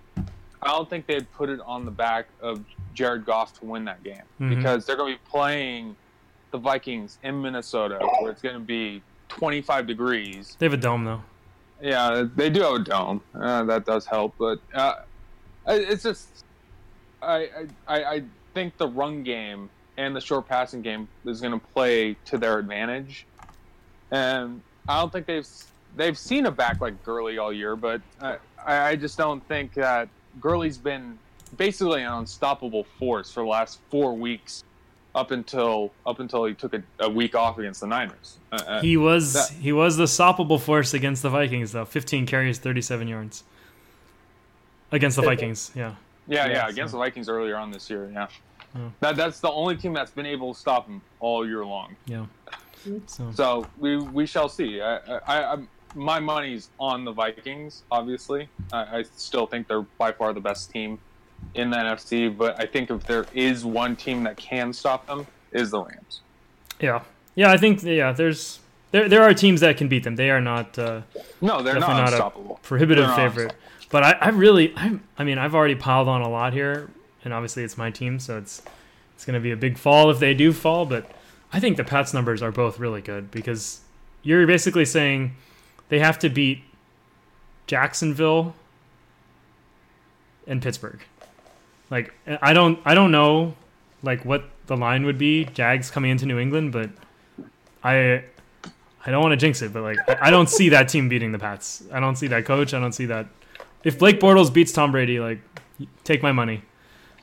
I 0.63 0.69
don't 0.69 0.89
think 0.89 1.07
they'd 1.07 1.31
put 1.33 1.49
it 1.49 1.61
on 1.61 1.85
the 1.85 1.91
back 1.91 2.27
of 2.41 2.65
Jared 3.01 3.25
Goff 3.25 3.59
to 3.61 3.65
win 3.65 3.87
that 3.87 4.03
game 4.03 4.23
Mhm. 4.39 4.55
because 4.57 4.85
they're 4.85 4.97
going 4.97 5.15
to 5.15 5.19
be 5.19 5.25
playing 5.31 5.97
the 6.51 6.59
Vikings 6.59 7.19
in 7.23 7.41
Minnesota 7.41 7.99
where 8.21 8.31
it's 8.31 8.43
going 8.43 8.57
to 8.57 8.61
be 8.61 9.03
25 9.29 9.87
degrees. 9.87 10.55
they 10.59 10.67
have 10.67 10.75
a 10.75 10.77
dome 10.77 11.05
though. 11.05 11.23
Yeah, 11.81 12.25
they 12.37 12.51
do 12.51 12.61
have 12.61 12.75
a 12.75 12.79
dome. 12.81 13.23
Uh, 13.35 13.65
that 13.65 13.87
does 13.87 14.05
help, 14.05 14.35
but 14.39 14.59
uh, 14.75 14.97
it's 15.67 16.03
just 16.03 16.45
I, 17.23 17.37
I 17.39 17.67
I 17.89 18.05
I 18.17 18.23
think 18.53 18.77
the 18.77 18.87
run 18.89 19.23
game 19.23 19.71
and 19.97 20.15
the 20.15 20.21
short 20.21 20.47
passing 20.47 20.83
game 20.83 21.09
is 21.25 21.41
going 21.41 21.59
to 21.59 21.67
play 21.69 22.17
to 22.27 22.37
their 22.37 22.59
advantage, 22.59 23.27
and 24.11 24.61
I 24.89 25.01
don't 25.01 25.11
think 25.13 25.25
they've 25.27 25.49
they've 25.97 26.19
seen 26.19 26.45
a 26.47 26.51
back 26.51 26.81
like 26.83 27.03
Gurley 27.03 27.39
all 27.39 27.53
year, 27.53 27.77
but 27.77 28.03
I 28.21 28.37
I 28.67 28.97
just 28.97 29.17
don't 29.17 29.47
think 29.49 29.73
that 29.75 30.09
Gurley's 30.39 30.77
been 30.79 31.19
basically 31.57 32.03
an 32.03 32.13
unstoppable 32.13 32.85
force 32.99 33.31
for 33.33 33.43
the 33.43 33.49
last 33.49 33.81
four 33.91 34.15
weeks. 34.15 34.65
Up 35.13 35.33
until 35.33 35.91
up 36.07 36.21
until 36.21 36.45
he 36.45 36.55
took 36.55 36.73
a, 36.73 36.85
a 37.01 37.11
week 37.11 37.35
off 37.35 37.59
against 37.59 37.81
the 37.81 37.89
Niners. 37.89 38.39
Uh, 38.53 38.63
uh, 38.65 38.81
He 38.81 38.97
was 38.97 39.33
that- 39.33 39.51
he 39.61 39.73
was 39.73 39.97
the 39.97 40.05
stoppable 40.05 40.61
force 40.61 40.95
against 40.95 41.23
the 41.25 41.29
Vikings 41.31 41.73
though. 41.73 41.85
15 41.85 42.27
carries, 42.27 42.61
37 42.61 43.09
yards 43.09 43.43
against 44.93 45.17
the 45.17 45.23
Vikings. 45.23 45.73
Yeah. 45.75 45.95
Yeah, 46.29 46.47
yeah, 46.47 46.53
Yeah, 46.53 46.69
against 46.69 46.93
so- 46.93 46.99
the 46.99 47.03
Vikings 47.05 47.29
earlier 47.29 47.57
on 47.57 47.73
this 47.73 47.91
year. 47.91 48.09
Yeah, 48.13 48.29
Oh. 48.77 48.93
that 49.01 49.17
that's 49.17 49.41
the 49.41 49.51
only 49.51 49.77
team 49.77 49.93
that's 49.93 50.13
been 50.13 50.27
able 50.27 50.55
to 50.55 50.61
stop 50.61 50.87
him 50.87 51.03
all 51.19 51.45
year 51.45 51.65
long. 51.65 51.97
Yeah. 52.07 52.27
So 53.07 53.33
So 53.35 53.67
we 53.79 53.97
we 53.97 54.27
shall 54.27 54.49
see. 54.49 54.81
I, 54.81 54.97
I, 54.97 55.21
I 55.55 55.59
my 55.97 56.21
money's 56.21 56.71
on 56.79 57.05
the 57.05 57.11
Vikings. 57.11 57.83
Obviously, 57.91 58.49
I, 58.73 58.99
I 58.99 59.05
still 59.17 59.49
think 59.49 59.67
they're 59.67 59.83
by 59.99 60.13
far 60.13 60.33
the 60.33 60.41
best 60.41 60.71
team 60.71 61.01
in 61.55 61.71
the 61.71 61.77
NFC. 61.77 62.37
But 62.37 62.61
I 62.61 62.67
think 62.67 62.91
if 62.91 63.05
there 63.05 63.27
is 63.35 63.65
one 63.65 63.97
team 63.97 64.23
that 64.25 64.37
can 64.37 64.73
stop 64.73 65.07
them, 65.07 65.27
is 65.53 65.71
the 65.71 65.83
Rams. 65.83 66.21
yeah, 66.81 67.03
yeah. 67.35 67.51
I 67.51 67.57
think 67.57 67.83
yeah. 67.83 68.13
There's 68.13 68.61
there 68.93 69.09
there 69.09 69.23
are 69.23 69.35
teams 69.35 69.61
that 69.61 69.77
can 69.77 69.89
beat 69.89 70.05
them. 70.05 70.17
They 70.17 70.31
are 70.31 70.41
not 70.41 70.79
uh, 70.79 71.03
No, 71.41 71.63
they're 71.63 71.79
not 71.79 72.13
not 72.13 72.35
a 72.37 72.55
prohibitive 72.63 73.07
not 73.07 73.17
favorite. 73.17 73.55
But 73.91 74.05
I, 74.05 74.13
I 74.13 74.29
really 74.29 74.73
I 74.77 74.99
I 75.19 75.25
mean 75.25 75.39
I've 75.39 75.55
already 75.55 75.75
piled 75.75 76.09
on 76.09 76.23
a 76.23 76.29
lot 76.29 76.53
here, 76.53 76.91
and 77.25 77.35
obviously 77.35 77.65
it's 77.65 77.77
my 77.77 77.91
team, 77.91 78.19
so 78.19 78.39
it's 78.39 78.63
it's 79.15 79.25
gonna 79.25 79.41
be 79.41 79.51
a 79.51 79.57
big 79.57 79.77
fall 79.79 80.11
if 80.11 80.19
they 80.19 80.35
do 80.35 80.53
fall. 80.53 80.87
But 80.87 81.11
I 81.53 81.61
think 81.61 81.77
the 81.77 81.85
Pats 81.85 82.15
numbers 82.15 82.43
are 82.43 82.53
both 82.53 82.79
really 82.79 83.01
good 83.01 83.31
because 83.31 83.81
you're 84.23 84.47
basically 84.47 84.85
saying 84.85 85.35
they 85.89 85.99
have 85.99 86.19
to 86.21 86.29
beat 86.29 86.63
Jacksonville 87.67 88.55
and 90.47 90.63
Pittsburgh. 90.63 91.01
Like 91.91 92.15
I 92.41 92.53
don't 92.53 92.79
I 92.85 92.95
don't 92.95 93.11
know 93.11 93.55
like 94.03 94.25
what 94.25 94.45
the 94.67 94.77
line 94.77 95.05
would 95.05 95.19
be 95.19 95.45
Jags 95.47 95.91
coming 95.91 96.11
into 96.11 96.27
New 96.27 96.39
England, 96.39 96.73
but 96.73 96.91
I 97.83 98.25
I 99.05 99.11
don't 99.11 99.23
want 99.23 99.33
to 99.33 99.37
jinx 99.37 99.61
it, 99.63 99.73
but 99.73 99.83
like 99.83 99.99
I 100.09 100.29
I 100.29 100.31
don't 100.31 100.49
see 100.49 100.69
that 100.71 100.89
team 100.89 101.09
beating 101.09 101.33
the 101.33 101.39
Pats. 101.39 101.83
I 101.93 102.01
don't 102.01 102.17
see 102.17 102.29
that 102.29 102.45
coach. 102.45 102.73
I 102.75 102.81
don't 102.81 102.93
see 102.93 103.07
that. 103.07 103.27
If 103.83 103.99
Blake 103.99 104.21
Bortles 104.21 104.53
beats 104.53 104.73
Tom 104.73 104.93
Brady, 104.93 105.19
like 105.21 105.41
take 106.05 106.23
my 106.23 106.33
money. 106.33 106.63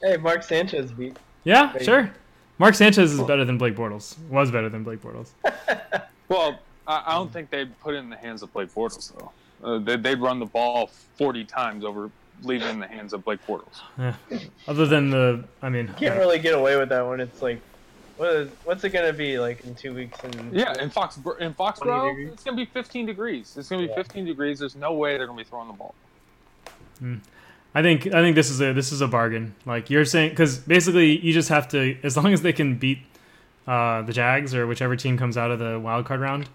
Hey, 0.02 0.18
Mark 0.18 0.44
Sanchez 0.44 0.92
beat. 0.92 1.18
Yeah, 1.44 1.72
Brady. 1.72 1.86
sure. 1.86 2.12
Mark 2.60 2.76
Sanchez 2.76 3.14
is 3.14 3.22
better 3.22 3.46
than 3.46 3.58
Blake 3.58 3.76
Bortles. 3.76 4.18
Was 4.30 4.52
better 4.52 4.70
than 4.70 4.84
Blake 4.84 5.02
Bortles. 5.02 5.30
Well, 6.30 6.60
I, 6.86 7.04
I 7.06 7.14
don't 7.14 7.32
think 7.32 7.50
they'd 7.50 7.80
put 7.80 7.96
it 7.96 8.00
in 8.00 8.10
the 8.10 8.18
hands 8.18 8.44
of 8.44 8.52
Blake 8.52 8.74
Bortles 8.74 9.14
though. 9.18 9.32
Uh, 9.64 9.80
they, 9.80 9.96
they'd 9.96 10.20
run 10.20 10.40
the 10.40 10.46
ball 10.46 10.90
forty 11.16 11.46
times 11.46 11.86
over 11.86 12.12
leaving 12.44 12.68
it 12.68 12.72
in 12.72 12.80
the 12.80 12.88
hands 12.88 13.14
of 13.14 13.24
Blake 13.24 13.46
Bortles. 13.48 13.82
Yeah. 13.98 14.16
Other 14.68 14.86
than 14.86 15.10
the, 15.10 15.44
I 15.62 15.70
mean, 15.70 15.88
you 15.88 15.94
Can't 16.08 16.20
really 16.20 16.40
get 16.40 16.54
away 16.54 16.78
with 16.78 16.90
that 16.90 17.08
when 17.08 17.20
it's 17.20 17.42
like, 17.42 17.60
what 18.18 18.34
is, 18.34 18.50
what's 18.64 18.84
it 18.84 18.90
gonna 18.90 19.14
be 19.14 19.40
like 19.40 19.64
in 19.64 19.76
two 19.76 19.94
weeks? 19.94 20.20
And 20.24 20.54
Yeah, 20.54 20.74
in 20.82 20.90
Fox 20.90 21.18
in 21.18 21.24
20 21.24 21.54
Foxborough, 21.54 22.32
it's 22.34 22.44
gonna 22.44 22.58
be 22.58 22.66
15 22.66 23.06
degrees. 23.06 23.56
It's 23.58 23.70
gonna 23.70 23.84
be 23.84 23.90
Yeah. 23.90 23.96
15 23.96 24.26
degrees. 24.26 24.60
There's 24.60 24.76
no 24.76 24.94
way 24.94 25.18
they're 25.18 25.28
gonna 25.28 25.38
be 25.38 25.44
throwing 25.44 25.68
the 25.68 25.74
ball. 25.74 25.94
I 27.76 27.82
think 27.84 28.08
I 28.08 28.22
think 28.22 28.36
this 28.36 28.50
is 28.50 28.60
a 28.60 28.74
this 28.74 28.92
is 28.92 29.02
a 29.02 29.08
bargain. 29.08 29.54
Like 29.66 29.90
you're 29.92 30.06
saying, 30.06 30.32
because 30.32 30.58
basically 30.58 31.20
you 31.20 31.32
just 31.32 31.50
have 31.50 31.68
to, 31.70 31.96
as 32.02 32.18
long 32.18 32.34
as 32.34 32.42
they 32.42 32.54
can 32.54 32.76
beat 32.76 33.00
uh, 33.68 34.02
the 34.02 34.14
Jags 34.14 34.56
or 34.56 34.66
whichever 34.66 34.96
team 34.96 35.18
comes 35.18 35.38
out 35.38 35.52
of 35.52 35.60
the 35.60 35.80
wild 35.80 36.06
card 36.06 36.20
round, 36.20 36.50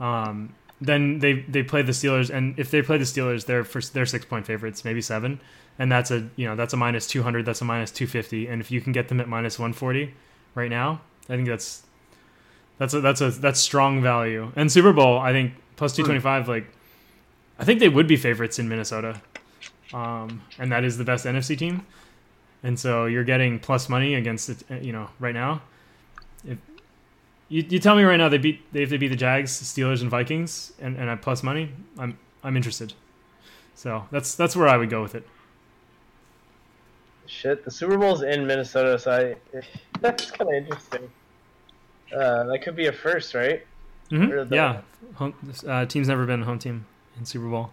um, 0.00 0.54
then 0.82 1.18
they 1.20 1.40
they 1.42 1.62
play 1.62 1.82
the 1.82 1.92
Steelers, 1.92 2.30
and 2.30 2.58
if 2.58 2.70
they 2.70 2.82
play 2.82 2.98
the 2.98 3.04
Steelers, 3.04 3.46
they're 3.46 3.64
for 3.64 3.80
they're 3.80 4.06
six 4.06 4.24
point 4.24 4.46
favorites, 4.46 4.84
maybe 4.84 5.00
seven, 5.00 5.40
and 5.78 5.90
that's 5.90 6.10
a 6.10 6.28
you 6.36 6.46
know 6.46 6.56
that's 6.56 6.72
a 6.72 6.76
minus 6.76 7.06
two 7.06 7.22
hundred, 7.22 7.46
that's 7.46 7.60
a 7.60 7.64
minus 7.64 7.90
two 7.90 8.06
fifty, 8.06 8.46
and 8.46 8.60
if 8.60 8.70
you 8.70 8.80
can 8.80 8.92
get 8.92 9.08
them 9.08 9.20
at 9.20 9.28
minus 9.28 9.58
one 9.58 9.72
forty 9.72 10.14
right 10.54 10.70
now, 10.70 11.00
I 11.28 11.36
think 11.36 11.48
that's 11.48 11.82
that's 12.78 12.94
a 12.94 13.00
that's 13.00 13.20
a 13.20 13.30
that's 13.30 13.60
strong 13.60 14.02
value. 14.02 14.52
And 14.56 14.70
Super 14.70 14.92
Bowl, 14.92 15.18
I 15.18 15.32
think 15.32 15.54
plus 15.76 15.94
two 15.94 16.04
twenty 16.04 16.20
five, 16.20 16.48
like 16.48 16.66
I 17.58 17.64
think 17.64 17.80
they 17.80 17.88
would 17.88 18.06
be 18.06 18.16
favorites 18.16 18.58
in 18.58 18.68
Minnesota 18.68 19.20
um, 19.92 20.42
and 20.58 20.72
that 20.72 20.84
is 20.84 20.98
the 20.98 21.04
best 21.04 21.26
NFC 21.26 21.56
team. 21.56 21.86
And 22.62 22.78
so 22.78 23.06
you're 23.06 23.24
getting 23.24 23.58
plus 23.58 23.88
money 23.88 24.14
against 24.14 24.48
it, 24.48 24.82
you 24.82 24.92
know, 24.92 25.08
right 25.18 25.34
now. 25.34 25.62
If 26.46 26.58
you, 27.52 27.64
you 27.68 27.78
tell 27.78 27.94
me 27.94 28.02
right 28.02 28.16
now 28.16 28.28
they 28.28 28.38
beat 28.38 28.60
they, 28.72 28.82
if 28.82 28.90
they 28.90 28.96
beat 28.96 29.08
the 29.08 29.16
Jags, 29.16 29.50
Steelers, 29.52 30.00
and 30.00 30.10
Vikings, 30.10 30.72
and, 30.80 30.96
and 30.96 31.08
at 31.10 31.22
plus 31.22 31.42
money, 31.42 31.70
I'm 31.98 32.18
I'm 32.42 32.56
interested. 32.56 32.94
So 33.74 34.06
that's 34.10 34.34
that's 34.34 34.56
where 34.56 34.68
I 34.68 34.76
would 34.76 34.90
go 34.90 35.02
with 35.02 35.14
it. 35.14 35.26
shit, 37.26 37.64
the 37.64 37.70
Super 37.70 37.96
Bowl's 37.96 38.22
in 38.22 38.46
Minnesota, 38.46 38.98
so 38.98 39.10
I, 39.52 39.58
that's 40.00 40.30
kind 40.30 40.50
of 40.50 40.56
interesting. 40.56 41.10
Uh, 42.14 42.44
that 42.44 42.60
could 42.62 42.76
be 42.76 42.86
a 42.88 42.92
first, 42.92 43.34
right? 43.34 43.64
Mhm, 44.10 44.48
the- 44.48 44.54
Yeah, 44.56 44.80
home, 45.14 45.34
uh, 45.66 45.86
team's 45.86 46.08
never 46.08 46.26
been 46.26 46.42
a 46.42 46.44
home 46.44 46.58
team 46.58 46.84
in 47.18 47.24
Super 47.24 47.48
Bowl. 47.48 47.70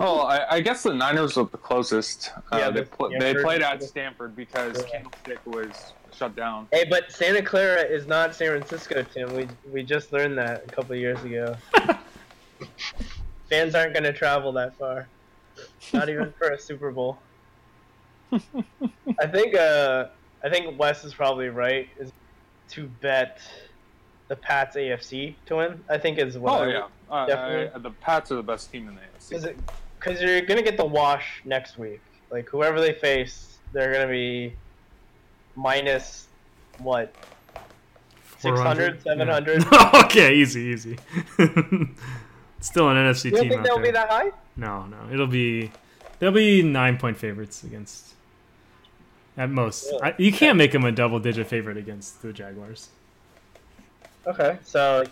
Oh, 0.00 0.20
I, 0.20 0.56
I 0.56 0.60
guess 0.60 0.82
the 0.84 0.94
Niners 0.94 1.36
were 1.36 1.44
the 1.44 1.58
closest. 1.58 2.30
Uh, 2.52 2.56
Yeah, 2.58 2.70
they 2.70 2.84
pl- 2.84 3.10
they 3.18 3.34
played 3.34 3.62
at 3.62 3.82
Stanford 3.82 4.34
because 4.36 4.78
Yeah. 4.82 4.88
Candlestick 5.00 5.38
was 5.46 5.92
shut 6.16 6.36
down. 6.36 6.68
Hey, 6.72 6.84
but 6.88 7.10
Santa 7.12 7.42
Clara 7.42 7.82
is 7.82 8.06
not 8.06 8.34
San 8.34 8.48
Francisco, 8.48 9.02
Tim. 9.02 9.34
We 9.34 9.48
we 9.70 9.82
just 9.82 10.12
learned 10.12 10.38
that 10.38 10.64
a 10.66 10.70
couple 10.70 10.94
years 10.96 11.22
ago. 11.24 11.56
Fans 13.50 13.74
aren't 13.74 13.94
gonna 13.94 14.12
travel 14.12 14.52
that 14.52 14.76
far, 14.76 15.08
not 15.92 16.08
even 16.08 16.32
for 16.38 16.50
a 16.50 16.58
Super 16.58 16.90
Bowl. 16.90 17.18
I 18.32 19.26
think 19.26 19.54
uh 19.54 20.06
I 20.42 20.48
think 20.50 20.78
Wes 20.78 21.04
is 21.04 21.14
probably 21.14 21.48
right. 21.48 21.88
Is 21.98 22.12
to 22.70 22.86
bet 23.00 23.40
the 24.28 24.36
Pats 24.36 24.76
AFC 24.76 25.34
to 25.46 25.56
win. 25.56 25.84
I 25.88 25.98
think 25.98 26.18
is 26.18 26.38
what. 26.38 26.52
Oh 26.52 26.64
I, 26.64 26.68
yeah, 26.68 26.86
uh, 27.10 27.26
definitely. 27.26 27.70
I, 27.74 27.78
the 27.78 27.90
Pats 27.90 28.32
are 28.32 28.36
the 28.36 28.42
best 28.42 28.70
team 28.72 28.88
in 28.88 28.94
the 28.94 29.00
AFC. 29.00 29.56
because 29.98 30.20
you're 30.20 30.42
gonna 30.42 30.62
get 30.62 30.76
the 30.76 30.84
wash 30.84 31.42
next 31.44 31.78
week? 31.78 32.00
Like 32.30 32.48
whoever 32.48 32.80
they 32.80 32.92
face, 32.92 33.58
they're 33.72 33.92
gonna 33.92 34.08
be 34.08 34.54
minus 35.56 36.26
what 36.78 37.14
600, 38.38 39.02
700. 39.02 39.64
Yeah. 39.64 39.90
okay, 40.04 40.34
easy, 40.34 40.60
easy. 40.60 40.98
Still 42.60 42.88
an 42.88 42.96
NFC 42.96 43.26
You 43.26 43.30
don't 43.30 43.40
team 43.40 43.48
think 43.50 43.60
out 43.60 43.64
they'll 43.64 43.74
there. 43.76 43.84
be 43.84 43.90
that 43.92 44.08
high? 44.10 44.30
No, 44.56 44.86
no, 44.86 44.96
it'll 45.12 45.26
be 45.26 45.70
they'll 46.18 46.32
be 46.32 46.62
nine 46.62 46.96
point 46.96 47.16
favorites 47.16 47.62
against 47.64 48.14
at 49.36 49.50
most. 49.50 49.86
Really? 49.86 50.02
I, 50.02 50.14
you 50.18 50.32
can't 50.32 50.56
make 50.56 50.72
them 50.72 50.84
a 50.84 50.92
double 50.92 51.18
digit 51.18 51.46
favorite 51.46 51.76
against 51.76 52.22
the 52.22 52.32
Jaguars. 52.32 52.88
Okay, 54.26 54.58
so 54.64 55.04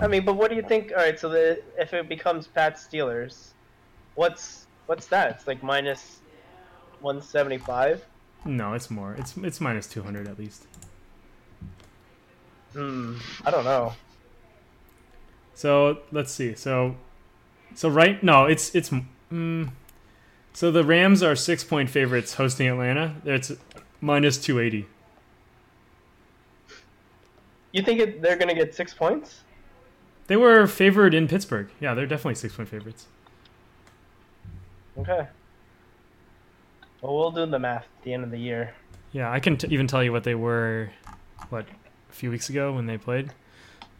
I 0.00 0.06
mean, 0.06 0.24
but 0.24 0.34
what 0.34 0.50
do 0.50 0.56
you 0.56 0.62
think? 0.62 0.92
All 0.92 0.98
right, 1.02 1.18
so 1.18 1.28
the 1.28 1.62
if 1.78 1.92
it 1.94 2.08
becomes 2.08 2.46
Pat 2.46 2.76
Steelers, 2.76 3.48
what's 4.14 4.66
what's 4.86 5.06
that? 5.08 5.30
It's 5.30 5.46
like 5.46 5.62
minus 5.62 6.20
one 7.00 7.20
seventy 7.20 7.58
five. 7.58 8.04
No, 8.46 8.74
it's 8.74 8.90
more. 8.90 9.14
It's 9.14 9.36
it's 9.36 9.60
minus 9.60 9.86
two 9.86 10.02
hundred 10.02 10.28
at 10.28 10.38
least. 10.38 10.66
Hmm, 12.72 13.16
I 13.44 13.50
don't 13.50 13.64
know. 13.64 13.94
So 15.54 15.98
let's 16.12 16.32
see. 16.32 16.54
So 16.54 16.96
so 17.74 17.88
right 17.88 18.22
no, 18.22 18.44
it's 18.44 18.74
it's 18.74 18.90
mm, 19.32 19.70
so 20.52 20.70
the 20.70 20.84
Rams 20.84 21.22
are 21.22 21.34
six 21.34 21.64
point 21.64 21.90
favorites 21.90 22.34
hosting 22.34 22.68
Atlanta. 22.68 23.16
It's 23.24 23.52
minus 24.00 24.38
two 24.38 24.60
eighty. 24.60 24.86
You 27.72 27.82
think 27.82 28.00
it, 28.00 28.22
they're 28.22 28.36
gonna 28.36 28.54
get 28.54 28.74
six 28.74 28.94
points? 28.94 29.40
They 30.28 30.36
were 30.36 30.66
favored 30.66 31.14
in 31.14 31.28
Pittsburgh. 31.28 31.68
Yeah, 31.80 31.94
they're 31.94 32.06
definitely 32.06 32.36
six 32.36 32.54
point 32.54 32.68
favorites. 32.68 33.06
Okay. 34.98 35.26
Well, 37.06 37.16
we'll 37.16 37.30
do 37.30 37.46
the 37.48 37.58
math 37.60 37.84
at 37.84 38.02
the 38.02 38.12
end 38.12 38.24
of 38.24 38.32
the 38.32 38.38
year. 38.38 38.74
Yeah, 39.12 39.30
I 39.30 39.38
can 39.38 39.56
t- 39.56 39.68
even 39.70 39.86
tell 39.86 40.02
you 40.02 40.10
what 40.10 40.24
they 40.24 40.34
were, 40.34 40.90
what, 41.50 41.64
a 42.10 42.12
few 42.12 42.32
weeks 42.32 42.48
ago 42.50 42.72
when 42.72 42.86
they 42.86 42.98
played. 42.98 43.30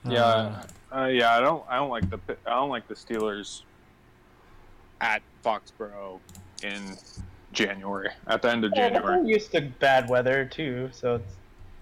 Yeah, 0.04 0.62
uh, 0.92 1.04
yeah. 1.06 1.36
I 1.36 1.40
don't. 1.40 1.64
I 1.68 1.76
don't 1.76 1.88
like 1.88 2.10
the. 2.10 2.18
I 2.46 2.50
don't 2.50 2.68
like 2.68 2.88
the 2.88 2.94
Steelers 2.94 3.62
at 5.00 5.22
Foxborough 5.44 6.18
in 6.64 6.96
January. 7.52 8.10
At 8.26 8.42
the 8.42 8.50
end 8.50 8.64
of 8.64 8.72
Yeah, 8.74 8.88
January. 8.90 9.20
we're 9.22 9.28
used 9.28 9.52
to 9.52 9.60
bad 9.60 10.08
weather 10.08 10.44
too, 10.44 10.88
so 10.92 11.16
it's 11.16 11.34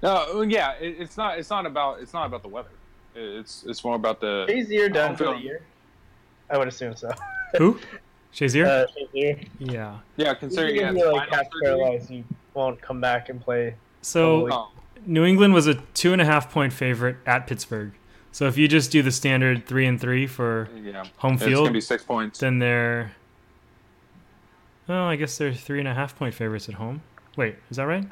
No, 0.03 0.43
yeah. 0.43 0.73
It, 0.75 0.97
it's 0.99 1.17
not. 1.17 1.39
It's 1.39 1.51
not 1.51 1.65
about. 1.65 2.01
It's 2.01 2.13
not 2.13 2.27
about 2.27 2.43
the 2.43 2.49
weather. 2.49 2.69
It's. 3.15 3.65
It's 3.67 3.83
more 3.83 3.97
about 3.97 4.21
the. 4.21 4.47
Shazier 4.49 4.93
done 4.93 5.17
for 5.17 5.25
the 5.25 5.37
year. 5.37 5.63
I 6.51 6.59
would 6.59 6.69
assume 6.69 6.97
so. 6.97 7.11
Who? 7.57 7.79
Shazier? 8.35 8.67
Uh, 8.67 8.87
Shazier. 9.15 9.49
yeah. 9.59 9.99
Yeah, 10.17 10.35
considering 10.35 10.77
gonna 10.77 10.89
he 10.89 10.95
be 10.95 11.01
has 11.01 11.13
like 11.13 11.29
spinal 11.29 11.45
half 11.45 11.53
paralyzed. 11.63 12.09
He 12.11 12.25
won't 12.55 12.81
come 12.83 13.01
back 13.01 13.29
and 13.29 13.41
play. 13.41 13.77
So 14.03 14.53
Oh, 14.53 14.69
New 15.07 15.25
England 15.25 15.55
was 15.55 15.67
a 15.67 15.75
two 15.95 16.13
and 16.13 16.21
a 16.21 16.25
half 16.25 16.51
point 16.51 16.73
favorite 16.73 17.17
at 17.27 17.47
Pittsburgh. 17.47 17.93
So 18.33 18.47
if 18.47 18.59
you 18.59 18.67
just 18.67 18.91
do 18.91 19.01
the 19.03 19.13
standard 19.13 19.65
three 19.67 19.87
and 19.87 20.01
three 20.01 20.27
for 20.27 20.69
yeah. 20.83 21.05
home 21.19 21.39
field, 21.39 21.51
It's 21.53 21.61
gonna 21.61 21.71
be 21.73 21.81
six 21.81 22.03
points. 22.03 22.41
then 22.41 22.59
they're. 22.59 23.13
Oh, 24.89 25.05
I 25.05 25.17
guess 25.17 25.39
they're 25.39 25.55
three 25.55 25.79
and 25.79 25.87
a 25.89 25.95
half 25.95 26.17
point 26.17 26.35
favorites 26.35 26.69
at 26.69 26.75
home. 26.75 27.03
Wait, 27.37 27.55
is 27.71 27.77
that 27.77 27.85
right? 27.85 28.05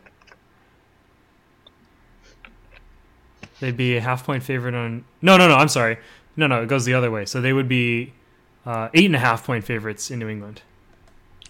They'd 3.60 3.76
be 3.76 3.96
a 3.96 4.00
half 4.00 4.24
point 4.24 4.42
favorite 4.42 4.74
on. 4.74 5.04
No, 5.20 5.36
no, 5.36 5.48
no. 5.48 5.54
I'm 5.56 5.68
sorry. 5.68 5.98
No, 6.36 6.46
no. 6.46 6.62
It 6.62 6.68
goes 6.68 6.84
the 6.84 6.94
other 6.94 7.10
way. 7.10 7.24
So 7.26 7.40
they 7.40 7.52
would 7.52 7.68
be 7.68 8.12
uh, 8.66 8.88
eight 8.94 9.06
and 9.06 9.16
a 9.16 9.20
half 9.20 9.44
point 9.44 9.64
favorites 9.64 10.10
in 10.10 10.18
New 10.18 10.28
England. 10.28 10.62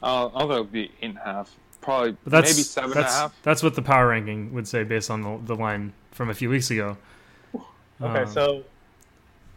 Uh, 0.03 0.27
I'll 0.35 0.49
go 0.49 0.65
be 0.65 0.85
eight 0.85 0.93
and 1.03 1.19
a 1.19 1.25
half. 1.25 1.57
Probably 1.81 2.17
But 2.25 2.31
that's 2.31 2.53
maybe 2.53 2.63
seven 2.63 2.91
and 2.91 2.99
a 2.99 3.03
that's, 3.03 3.15
half. 3.15 3.43
That's 3.43 3.63
what 3.63 3.75
the 3.75 3.83
power 3.83 4.09
ranking 4.09 4.53
would 4.55 4.69
say 4.69 4.85
based 4.85 5.11
on 5.11 5.23
the, 5.23 5.55
the 5.55 5.57
line 5.57 5.93
from 6.13 6.31
a 6.31 6.35
few 6.35 6.49
weeks 6.49 6.71
ago. 6.71 6.97
Okay, 8.01 8.23
Um, 8.23 8.27
so 8.29 8.65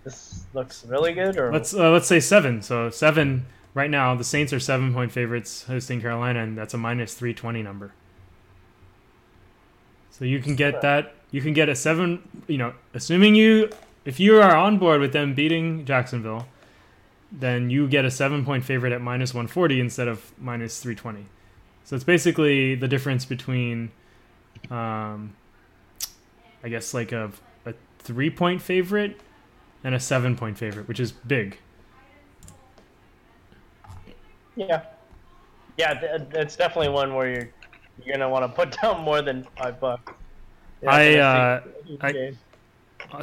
this 0.04 0.46
looks 0.54 0.86
really 0.86 1.14
good, 1.14 1.38
or 1.38 1.52
let's 1.52 1.74
uh, 1.74 1.92
let's 1.92 2.08
say 2.08 2.20
seven. 2.20 2.62
So 2.62 2.90
seven 2.90 3.46
right 3.74 3.90
now. 3.90 4.16
The 4.16 4.24
Saints 4.24 4.54
are 4.54 4.60
seven 4.60 4.94
point 4.94 5.12
favorites 5.12 5.64
hosting 5.64 6.02
Carolina, 6.02 6.44
and 6.44 6.58
that's 6.58 6.74
a 6.74 6.78
minus 6.78 7.14
three 7.14 7.34
twenty 7.34 7.64
number. 7.64 7.94
So 10.12 10.26
you 10.26 10.40
can 10.40 10.56
get 10.56 10.82
that. 10.82 11.14
You 11.32 11.42
can 11.42 11.54
get 11.54 11.70
a 11.70 11.76
seven. 11.76 12.28
You 12.48 12.58
know, 12.58 12.74
assuming 12.94 13.36
you 13.36 13.70
if 14.06 14.20
you 14.20 14.40
are 14.42 14.56
on 14.56 14.78
board 14.78 15.02
with 15.02 15.12
them 15.12 15.34
beating 15.34 15.86
Jacksonville, 15.86 16.48
then 17.32 17.70
you 17.70 17.88
get 17.88 18.06
a 18.06 18.12
seven 18.12 18.46
point 18.46 18.64
favorite 18.64 18.94
at 18.94 19.02
minus 19.02 19.34
one 19.34 19.48
forty 19.48 19.80
instead 19.80 20.08
of 20.08 20.32
minus 20.40 20.80
three 20.80 20.96
twenty. 20.96 21.26
So 21.84 21.96
it's 21.96 22.06
basically 22.06 22.76
the 22.76 22.88
difference 22.88 23.26
between, 23.26 23.92
um, 24.72 25.36
I 26.64 26.70
guess 26.70 26.94
like 26.94 27.12
a 27.12 27.32
a 27.66 27.74
three 28.00 28.30
point 28.30 28.62
favorite 28.62 29.20
and 29.84 29.94
a 29.94 30.00
seven 30.00 30.36
point 30.36 30.58
favorite, 30.58 30.88
which 30.88 31.00
is 31.00 31.12
big. 31.12 31.58
yeah, 34.56 34.84
yeah, 35.78 36.00
it's 36.34 36.56
definitely 36.56 36.90
one 36.90 37.14
where 37.14 37.30
you're 37.30 37.50
you're 38.04 38.18
gonna 38.18 38.30
want 38.30 38.44
to 38.44 38.50
put 38.50 38.76
down 38.82 39.02
more 39.04 39.22
than 39.22 39.46
five 39.58 39.80
bucks. 39.80 40.14
Yeah, 40.82 40.90
I, 40.92 41.16
uh, 41.16 41.62
I- 42.02 42.34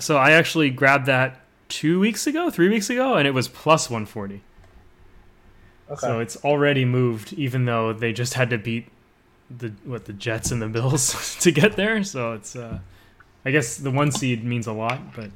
So 0.00 0.16
I 0.16 0.32
actually 0.32 0.70
grabbed 0.70 1.06
that 1.06 1.41
two 1.72 1.98
weeks 1.98 2.26
ago, 2.26 2.50
three 2.50 2.68
weeks 2.68 2.90
ago, 2.90 3.14
and 3.14 3.26
it 3.26 3.30
was 3.30 3.48
plus 3.48 3.88
140. 3.88 4.42
okay. 5.90 5.98
So 5.98 6.20
it's 6.20 6.36
already 6.44 6.84
moved, 6.84 7.32
even 7.32 7.64
though 7.64 7.94
they 7.94 8.12
just 8.12 8.34
had 8.34 8.50
to 8.50 8.58
beat 8.58 8.88
the 9.50 9.72
what 9.84 10.04
the 10.04 10.12
Jets 10.12 10.50
and 10.50 10.60
the 10.60 10.68
Bills 10.68 11.36
to 11.40 11.50
get 11.50 11.76
there. 11.76 12.04
So 12.04 12.34
it's, 12.34 12.54
uh, 12.54 12.78
I 13.46 13.50
guess 13.50 13.78
the 13.78 13.90
one 13.90 14.12
seed 14.12 14.44
means 14.44 14.66
a 14.66 14.72
lot, 14.72 15.16
but 15.16 15.30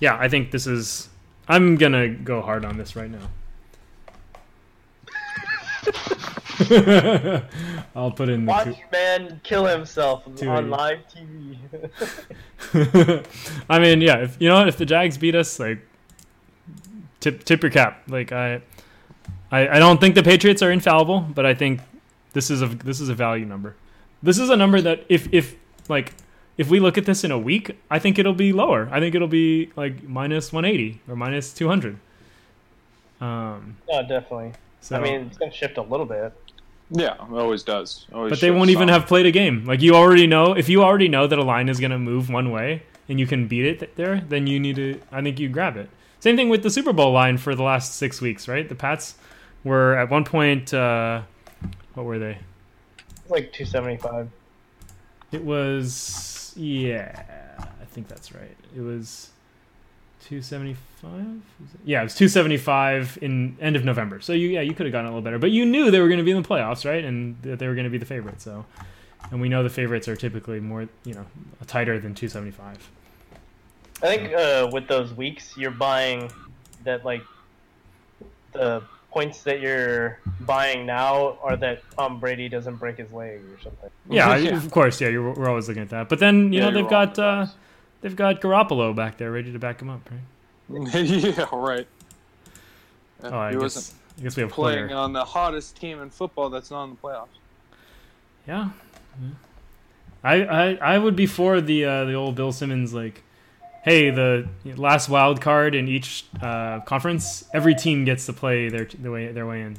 yeah, 0.00 0.16
I 0.18 0.28
think 0.28 0.50
this 0.50 0.66
is. 0.66 1.10
I'm 1.46 1.76
gonna 1.76 2.08
go 2.08 2.40
hard 2.40 2.64
on 2.64 2.78
this 2.78 2.96
right 2.96 3.10
now. 3.10 3.28
I'll 7.96 8.10
put 8.10 8.28
in 8.28 8.44
the 8.44 8.50
Watch 8.50 8.76
two. 8.76 8.82
man 8.92 9.40
kill 9.42 9.66
himself 9.66 10.26
on 10.42 10.70
live 10.70 11.00
TV. 11.12 11.58
I 13.68 13.78
mean, 13.78 14.00
yeah, 14.00 14.18
if 14.18 14.36
you 14.40 14.48
know 14.48 14.56
what, 14.56 14.68
if 14.68 14.76
the 14.76 14.86
Jags 14.86 15.18
beat 15.18 15.34
us, 15.34 15.58
like 15.58 15.78
tip 17.20 17.44
tip 17.44 17.62
your 17.62 17.70
cap. 17.70 18.02
Like 18.08 18.32
I, 18.32 18.60
I 19.50 19.68
I 19.68 19.78
don't 19.78 20.00
think 20.00 20.14
the 20.14 20.22
Patriots 20.22 20.62
are 20.62 20.70
infallible, 20.70 21.20
but 21.20 21.46
I 21.46 21.54
think 21.54 21.80
this 22.32 22.50
is 22.50 22.62
a 22.62 22.68
this 22.68 23.00
is 23.00 23.08
a 23.08 23.14
value 23.14 23.46
number. 23.46 23.74
This 24.22 24.38
is 24.38 24.50
a 24.50 24.56
number 24.56 24.80
that 24.80 25.04
if 25.08 25.32
if 25.32 25.56
like 25.88 26.14
if 26.56 26.68
we 26.68 26.78
look 26.80 26.96
at 26.96 27.04
this 27.04 27.24
in 27.24 27.30
a 27.30 27.38
week, 27.38 27.76
I 27.90 27.98
think 27.98 28.18
it'll 28.18 28.32
be 28.32 28.52
lower. 28.52 28.88
I 28.92 29.00
think 29.00 29.14
it'll 29.14 29.28
be 29.28 29.72
like 29.76 30.04
minus 30.04 30.52
180 30.52 31.00
or 31.08 31.16
minus 31.16 31.52
200. 31.52 31.98
Um, 33.20 33.76
no, 33.88 34.02
definitely. 34.02 34.52
so 34.80 34.96
I 34.96 35.00
mean, 35.00 35.22
it's 35.22 35.38
gonna 35.38 35.52
shift 35.52 35.78
a 35.78 35.82
little 35.82 36.06
bit. 36.06 36.32
Yeah, 36.96 37.16
always 37.32 37.64
does. 37.64 38.06
Always 38.12 38.30
but 38.30 38.40
they 38.40 38.52
won't 38.52 38.70
even 38.70 38.88
have 38.88 39.06
played 39.06 39.26
a 39.26 39.32
game. 39.32 39.64
Like 39.64 39.82
you 39.82 39.96
already 39.96 40.28
know, 40.28 40.56
if 40.56 40.68
you 40.68 40.84
already 40.84 41.08
know 41.08 41.26
that 41.26 41.38
a 41.38 41.42
line 41.42 41.68
is 41.68 41.80
going 41.80 41.90
to 41.90 41.98
move 41.98 42.30
one 42.30 42.52
way 42.52 42.84
and 43.08 43.18
you 43.18 43.26
can 43.26 43.48
beat 43.48 43.66
it 43.66 43.80
th- 43.80 43.90
there, 43.96 44.20
then 44.20 44.46
you 44.46 44.60
need 44.60 44.76
to. 44.76 45.00
I 45.10 45.20
think 45.20 45.40
you 45.40 45.48
grab 45.48 45.76
it. 45.76 45.90
Same 46.20 46.36
thing 46.36 46.48
with 46.48 46.62
the 46.62 46.70
Super 46.70 46.92
Bowl 46.92 47.12
line 47.12 47.36
for 47.36 47.56
the 47.56 47.64
last 47.64 47.94
six 47.94 48.20
weeks, 48.20 48.46
right? 48.46 48.68
The 48.68 48.76
Pats 48.76 49.16
were 49.64 49.96
at 49.96 50.08
one 50.08 50.24
point. 50.24 50.72
Uh, 50.72 51.22
what 51.94 52.06
were 52.06 52.20
they? 52.20 52.38
Like 53.28 53.52
two 53.52 53.64
seventy 53.64 53.96
five. 53.96 54.30
It 55.32 55.44
was 55.44 56.54
yeah, 56.56 57.24
I 57.58 57.84
think 57.86 58.06
that's 58.06 58.32
right. 58.32 58.56
It 58.76 58.82
was 58.82 59.30
two 60.24 60.40
seventy 60.42 60.74
five. 61.02 61.26
Yeah, 61.84 62.00
it 62.00 62.04
was 62.04 62.14
two 62.14 62.28
seventy 62.28 62.56
five 62.56 63.18
in 63.20 63.56
end 63.60 63.76
of 63.76 63.84
November. 63.84 64.20
So 64.20 64.32
you 64.32 64.48
yeah 64.48 64.62
you 64.62 64.72
could 64.74 64.86
have 64.86 64.92
gotten 64.92 65.06
a 65.06 65.10
little 65.10 65.22
better, 65.22 65.38
but 65.38 65.50
you 65.50 65.66
knew 65.66 65.90
they 65.90 66.00
were 66.00 66.08
going 66.08 66.18
to 66.18 66.24
be 66.24 66.30
in 66.30 66.42
the 66.42 66.48
playoffs, 66.48 66.84
right? 66.88 67.04
And 67.04 67.40
that 67.42 67.58
they 67.58 67.68
were 67.68 67.74
going 67.74 67.84
to 67.84 67.90
be 67.90 67.98
the 67.98 68.06
favorite. 68.06 68.40
So, 68.40 68.64
and 69.30 69.40
we 69.40 69.48
know 69.48 69.62
the 69.62 69.70
favorites 69.70 70.08
are 70.08 70.16
typically 70.16 70.60
more 70.60 70.88
you 71.04 71.14
know 71.14 71.26
tighter 71.66 71.98
than 72.00 72.14
two 72.14 72.28
seventy 72.28 72.52
five. 72.52 72.78
I 74.02 74.06
think 74.16 74.32
uh, 74.34 74.68
with 74.72 74.88
those 74.88 75.12
weeks, 75.12 75.56
you're 75.56 75.70
buying 75.70 76.30
that 76.84 77.04
like 77.04 77.22
the 78.52 78.82
points 79.10 79.42
that 79.44 79.60
you're 79.60 80.18
buying 80.40 80.84
now 80.86 81.38
are 81.42 81.56
that 81.56 81.82
Tom 81.96 82.18
Brady 82.18 82.48
doesn't 82.48 82.76
break 82.76 82.98
his 82.98 83.12
leg 83.12 83.40
or 83.40 83.60
something. 83.62 83.90
Yeah, 84.10 84.36
Yeah. 84.36 84.56
of 84.64 84.70
course. 84.70 85.00
Yeah, 85.00 85.08
you're, 85.08 85.32
we're 85.32 85.48
always 85.48 85.68
looking 85.68 85.82
at 85.84 85.90
that. 85.90 86.08
But 86.08 86.18
then 86.18 86.52
you 86.52 86.58
Yeah, 86.60 86.70
know 86.70 86.82
they've 86.82 86.90
got 86.90 87.18
uh. 87.18 87.46
They've 88.04 88.14
got 88.14 88.42
Garoppolo 88.42 88.94
back 88.94 89.16
there 89.16 89.32
ready 89.32 89.50
to 89.50 89.58
back 89.58 89.80
him 89.80 89.88
up, 89.88 90.08
right? 90.68 90.94
yeah, 90.94 91.46
right. 91.50 91.86
Oh, 93.22 93.36
I 93.36 93.48
he 93.48 93.54
guess 93.54 93.62
wasn't 93.62 93.94
I 94.18 94.22
guess 94.22 94.36
we 94.36 94.42
have 94.42 94.50
playing 94.52 94.88
Hoyer. 94.88 94.96
on 94.96 95.12
the 95.14 95.24
hottest 95.24 95.76
team 95.76 96.00
in 96.02 96.10
football 96.10 96.50
that's 96.50 96.70
not 96.70 96.84
in 96.84 96.90
the 96.90 96.96
playoffs. 96.96 97.26
Yeah. 98.46 98.68
Yeah. 99.20 99.28
I, 100.22 100.34
I 100.44 100.94
I 100.94 100.98
would 100.98 101.16
be 101.16 101.26
for 101.26 101.60
the 101.60 101.84
uh, 101.84 102.04
the 102.04 102.12
old 102.12 102.34
Bill 102.34 102.52
Simmons 102.52 102.92
like 102.92 103.22
hey, 103.82 104.10
the 104.10 104.48
last 104.76 105.08
wild 105.08 105.40
card 105.40 105.74
in 105.74 105.88
each 105.88 106.24
uh, 106.40 106.80
conference, 106.80 107.44
every 107.52 107.74
team 107.74 108.04
gets 108.04 108.26
to 108.26 108.32
play 108.32 108.68
their 108.68 108.86
their 108.86 109.10
way 109.10 109.32
their 109.32 109.46
way 109.46 109.62
in. 109.62 109.76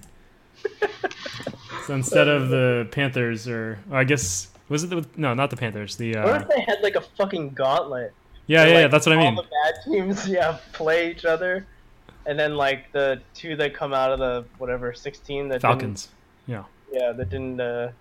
so 1.86 1.94
instead 1.94 2.28
of 2.28 2.50
the 2.50 2.88
Panthers, 2.92 3.48
or, 3.48 3.80
or 3.92 3.98
I 3.98 4.04
guess 4.04 4.48
was 4.70 4.84
it 4.84 4.90
the 4.90 5.06
no, 5.16 5.34
not 5.34 5.50
the 5.50 5.58
Panthers. 5.58 5.96
The 5.96 6.16
What 6.16 6.28
uh, 6.28 6.36
if 6.42 6.48
they 6.50 6.62
had 6.62 6.82
like 6.82 6.96
a 6.96 7.02
fucking 7.02 7.50
gauntlet? 7.52 8.14
yeah, 8.48 8.64
where, 8.64 8.74
yeah, 8.74 8.80
yeah, 8.82 8.88
that's 8.88 9.06
what 9.06 9.14
I 9.18 9.20
mean. 9.20 9.38
All 9.38 9.44
the 9.44 9.50
bad 9.50 9.76
teams, 9.86 10.28
yeah, 10.28 10.58
play 10.74 11.12
each 11.12 11.26
other, 11.26 11.66
and 12.26 12.38
then 12.40 12.56
like 12.56 12.92
the 12.92 13.22
two 13.34 13.56
that 13.58 13.74
come 13.74 13.94
out 13.94 14.12
of 14.12 14.20
the 14.20 14.46
whatever 14.58 14.94
sixteen 14.94 15.50
that 15.50 15.62
Falcons. 15.62 16.10
Yeah. 16.48 16.64
yeah, 16.92 17.12
that 17.12 17.30
didn't. 17.30 17.60
uh 17.60 17.92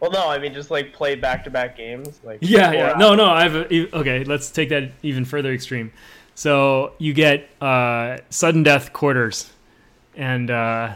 Well, 0.00 0.10
no, 0.10 0.28
I 0.28 0.38
mean 0.38 0.52
just 0.54 0.70
like 0.70 0.92
play 0.92 1.14
back 1.14 1.44
to 1.44 1.50
back 1.50 1.76
games, 1.76 2.20
like 2.24 2.38
Yeah, 2.40 2.72
yeah. 2.72 2.86
hours. 2.90 2.98
No, 2.98 3.14
no. 3.14 3.26
I've 3.26 3.54
okay. 3.54 4.24
Let's 4.24 4.50
take 4.50 4.68
that 4.70 4.92
even 5.02 5.24
further 5.24 5.52
extreme. 5.52 5.92
So 6.34 6.92
you 6.98 7.12
get 7.12 7.48
uh, 7.60 8.18
sudden 8.30 8.62
death 8.62 8.92
quarters, 8.92 9.52
and 10.16 10.50
uh, 10.50 10.94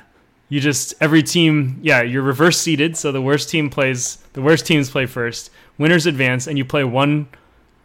you 0.49 0.61
just 0.61 0.95
every 1.01 1.23
team. 1.23 1.79
Yeah, 1.83 2.03
you're 2.03 2.23
reverse 2.23 2.59
seeded. 2.61 2.97
So 2.97 3.13
the 3.13 3.23
worst 3.23 3.49
team 3.51 3.71
plays. 3.71 4.17
The 4.33 4.43
worst 4.43 4.67
teams 4.67 4.91
play 4.91 5.07
first. 5.07 5.51
Winners 5.79 6.07
advance, 6.07 6.47
and 6.47 6.57
you 6.57 6.65
play 6.65 6.85
one 6.85 7.29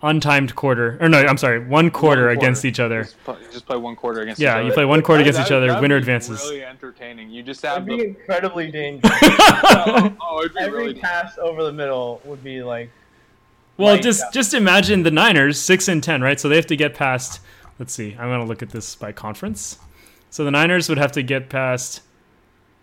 untimed 0.03 0.55
quarter. 0.55 0.97
Or 1.01 1.09
no, 1.09 1.19
I'm 1.21 1.37
sorry, 1.37 1.59
one 1.63 1.91
quarter, 1.91 2.27
One 2.27 2.37
against 2.37 2.65
each 2.65 2.79
other. 2.79 3.03
Just 3.03 3.23
play, 3.23 3.35
just 3.51 3.65
play 3.65 3.77
one 3.77 3.95
quarter 3.95 4.21
against. 4.21 4.41
Each 4.41 4.47
other. 4.47 4.57
Yeah, 4.57 4.61
each 4.61 4.65
you 4.65 4.67
other. 4.71 4.75
play 4.75 4.85
one 4.85 5.01
quarter 5.01 5.21
against 5.21 5.37
That- 5.39 5.47
each 5.47 5.51
other. 5.51 5.67
that'd 5.67 5.81
Winner 5.81 5.97
be 5.97 5.99
advances. 5.99 6.41
Really 6.43 6.63
entertaining. 6.63 7.29
You 7.29 7.43
just 7.43 7.61
That'd 7.61 7.79
have 7.79 7.85
be 7.85 7.97
the. 7.97 8.03
incredibly 8.09 8.71
dangerous. 8.71 9.13
oh, 9.21 10.39
it'd 10.39 10.53
be 10.55 10.59
Every 10.61 10.79
really. 10.87 10.93
pass 10.99 11.37
over 11.37 11.63
the 11.63 11.71
middle 11.73 12.21
would 12.25 12.43
be 12.43 12.63
like 12.63 12.89
Well, 13.77 13.93
Right, 13.93 14.01
just 14.01 14.21
yeah. 14.21 14.31
just 14.33 14.53
imagine 14.53 15.03
the 15.03 15.11
Niners 15.11 15.59
six 15.59 15.87
and 15.87 16.01
ten, 16.03 16.21
right? 16.21 16.39
So 16.39 16.49
they 16.49 16.55
have 16.55 16.67
to 16.67 16.75
get 16.75 16.93
past. 16.95 17.39
Let's 17.77 17.93
see. 17.93 18.13
I'm 18.17 18.29
gonna 18.29 18.45
look 18.45 18.61
at 18.63 18.69
this 18.69 18.95
by 18.95 19.11
conference. 19.11 19.77
So 20.31 20.43
the 20.43 20.51
Niners 20.51 20.87
would 20.89 20.97
have 20.97 21.11
to 21.13 21.21
get 21.23 21.49
past. 21.49 22.01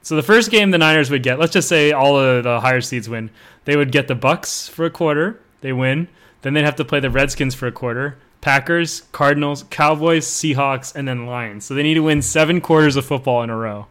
So 0.09 0.17
the 0.17 0.23
first 0.23 0.51
game 0.51 0.71
the 0.71 0.79
Niners 0.79 1.11
would 1.11 1.23
get, 1.23 1.39
let's 1.39 1.53
just 1.53 1.69
say 1.69 1.93
all 1.93 2.19
of 2.19 2.45
the 2.45 2.61
higher 2.61 2.81
seeds 2.81 3.11
win. 3.11 3.29
They 3.67 3.77
would 3.77 3.93
get 3.93 4.09
the 4.09 4.15
Bucks 4.15 4.67
for 4.67 4.87
a 4.87 4.91
quarter. 4.91 5.39
They 5.61 5.71
win. 5.75 6.09
Then 6.41 6.55
they'd 6.55 6.65
have 6.65 6.77
to 6.77 6.85
play 6.87 6.99
the 6.99 7.11
Redskins 7.11 7.55
for 7.55 7.67
a 7.67 7.73
quarter. 7.73 8.17
Packers, 8.41 9.03
Cardinals, 9.13 9.65
Cowboys, 9.69 10.27
Seahawks, 10.27 10.95
and 10.97 11.07
then 11.07 11.27
Lions. 11.27 11.67
So 11.67 11.75
they 11.75 11.83
need 11.83 11.93
to 11.93 12.03
win 12.03 12.23
seven 12.23 12.63
quarters 12.63 12.97
of 12.97 13.05
football 13.05 13.43
in 13.43 13.51
a 13.51 13.57
row. 13.59 13.87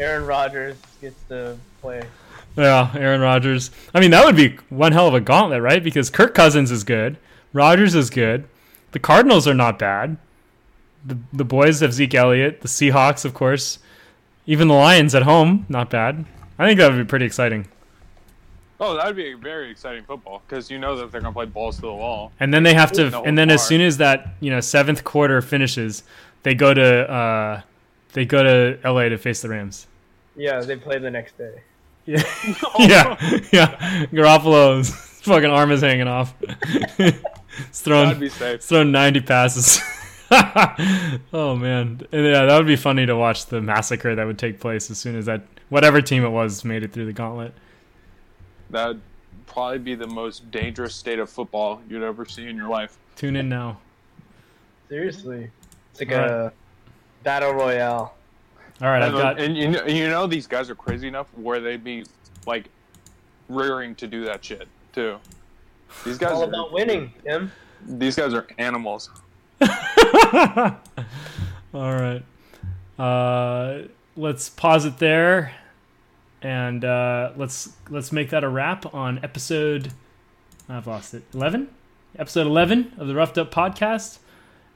Aaron 0.00 0.26
Rodgers 0.26 0.78
gets 1.00 1.22
to 1.28 1.56
play. 1.80 2.02
Yeah, 2.56 2.90
Aaron 2.96 3.20
Rodgers. 3.20 3.70
I 3.94 4.00
mean, 4.00 4.10
that 4.10 4.24
would 4.24 4.34
be 4.34 4.58
one 4.68 4.90
hell 4.90 5.06
of 5.06 5.14
a 5.14 5.20
gauntlet, 5.20 5.62
right? 5.62 5.84
Because 5.84 6.10
Kirk 6.10 6.34
Cousins 6.34 6.72
is 6.72 6.82
good, 6.82 7.18
Rodgers 7.52 7.94
is 7.94 8.10
good, 8.10 8.48
the 8.90 8.98
Cardinals 8.98 9.46
are 9.46 9.54
not 9.54 9.78
bad. 9.78 10.16
The 11.06 11.18
the 11.32 11.44
boys 11.44 11.78
have 11.78 11.94
Zeke 11.94 12.16
Elliott, 12.16 12.62
the 12.62 12.68
Seahawks, 12.68 13.24
of 13.24 13.32
course, 13.32 13.78
even 14.46 14.68
the 14.68 14.74
Lions 14.74 15.14
at 15.14 15.22
home, 15.22 15.66
not 15.68 15.90
bad. 15.90 16.24
I 16.58 16.66
think 16.66 16.78
that 16.78 16.90
would 16.90 16.98
be 16.98 17.04
pretty 17.04 17.24
exciting. 17.24 17.68
Oh, 18.80 18.96
that 18.96 19.06
would 19.06 19.16
be 19.16 19.32
a 19.32 19.36
very 19.36 19.70
exciting 19.70 20.04
football 20.04 20.42
because 20.46 20.70
you 20.70 20.78
know 20.78 20.96
that 20.96 21.10
they're 21.12 21.20
gonna 21.20 21.32
play 21.32 21.46
balls 21.46 21.76
to 21.76 21.82
the 21.82 21.92
wall. 21.92 22.32
And 22.40 22.52
then 22.52 22.62
they 22.62 22.74
have 22.74 22.92
to, 22.92 23.10
No 23.10 23.24
and 23.24 23.38
then 23.38 23.50
as 23.50 23.64
soon 23.64 23.80
as 23.80 23.96
that 23.98 24.34
you 24.40 24.50
know 24.50 24.60
seventh 24.60 25.04
quarter 25.04 25.40
finishes, 25.40 26.02
they 26.42 26.54
go 26.54 26.74
to 26.74 27.10
uh, 27.10 27.60
they 28.12 28.24
go 28.24 28.42
to 28.42 28.78
LA 28.84 29.08
to 29.08 29.16
face 29.18 29.42
the 29.42 29.48
Rams. 29.48 29.86
Yeah, 30.36 30.60
they 30.60 30.76
play 30.76 30.98
the 30.98 31.10
next 31.10 31.38
day. 31.38 31.62
Yeah, 32.04 32.22
yeah, 32.78 33.16
yeah. 33.52 34.06
Garoppolo's 34.06 34.90
fucking 35.22 35.50
arm 35.50 35.70
is 35.70 35.80
hanging 35.80 36.08
off. 36.08 36.34
It's 37.68 37.82
throwing 37.82 38.08
That'd 38.08 38.20
be 38.20 38.28
safe. 38.28 38.62
Throw 38.62 38.82
90 38.82 39.20
passes. 39.20 39.80
oh 41.32 41.56
man, 41.56 42.00
yeah, 42.10 42.46
that 42.46 42.56
would 42.56 42.66
be 42.66 42.76
funny 42.76 43.06
to 43.06 43.16
watch 43.16 43.46
the 43.46 43.60
massacre 43.60 44.14
that 44.14 44.26
would 44.26 44.38
take 44.38 44.60
place 44.60 44.90
as 44.90 44.98
soon 44.98 45.16
as 45.16 45.26
that 45.26 45.42
whatever 45.68 46.00
team 46.00 46.24
it 46.24 46.30
was 46.30 46.64
made 46.64 46.82
it 46.82 46.92
through 46.92 47.06
the 47.06 47.12
gauntlet. 47.12 47.54
That'd 48.70 49.00
probably 49.46 49.78
be 49.78 49.94
the 49.94 50.06
most 50.06 50.50
dangerous 50.50 50.94
state 50.94 51.18
of 51.18 51.30
football 51.30 51.80
you'd 51.88 52.02
ever 52.02 52.24
see 52.26 52.48
in 52.48 52.56
your 52.56 52.68
life. 52.68 52.98
Tune 53.16 53.36
in 53.36 53.48
now. 53.48 53.78
Seriously, 54.88 55.50
it's 55.90 56.00
like 56.00 56.12
Alright. 56.12 56.30
a 56.30 56.52
battle 57.22 57.52
royale. 57.52 58.14
All 58.82 58.88
right, 58.88 59.02
I've 59.02 59.14
and, 59.14 59.16
uh, 59.16 59.22
got 59.22 59.40
and 59.40 59.56
you 59.56 59.68
know, 59.68 59.86
you 59.86 60.08
know 60.08 60.26
these 60.26 60.46
guys 60.46 60.68
are 60.68 60.74
crazy 60.74 61.06
enough 61.06 61.26
where 61.36 61.60
they'd 61.60 61.84
be 61.84 62.04
like 62.46 62.68
rearing 63.48 63.94
to 63.96 64.06
do 64.06 64.24
that 64.24 64.44
shit 64.44 64.66
too. 64.92 65.18
These 66.04 66.18
guys 66.18 66.32
All 66.32 66.42
are 66.42 66.48
about 66.48 66.72
winning, 66.72 67.12
Tim. 67.24 67.52
These 67.86 68.16
guys 68.16 68.34
are 68.34 68.46
animals. 68.58 69.10
All 71.74 71.94
right. 71.94 72.22
Uh, 72.98 73.82
let's 74.16 74.48
pause 74.48 74.84
it 74.84 74.98
there, 74.98 75.54
and 76.42 76.84
uh, 76.84 77.32
let's 77.36 77.72
let's 77.90 78.12
make 78.12 78.30
that 78.30 78.44
a 78.44 78.48
wrap 78.48 78.94
on 78.94 79.20
episode. 79.22 79.92
I've 80.68 80.86
lost 80.86 81.14
it. 81.14 81.24
Eleven. 81.34 81.68
Episode 82.18 82.46
eleven 82.46 82.92
of 82.98 83.08
the 83.08 83.14
Roughed 83.14 83.38
Up 83.38 83.52
Podcast. 83.52 84.18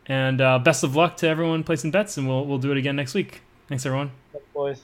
And 0.07 0.41
uh, 0.41 0.59
best 0.59 0.83
of 0.85 0.97
luck 0.97 1.19
to 1.19 1.29
everyone 1.29 1.63
placing 1.65 1.91
bets, 1.91 2.17
and 2.17 2.27
we'll 2.27 2.47
we'll 2.47 2.59
do 2.59 2.73
it 2.73 2.79
again 2.79 2.97
next 2.97 3.15
week. 3.15 3.43
Thanks, 3.69 3.85
everyone. 3.85 4.11
Boys. 4.55 4.83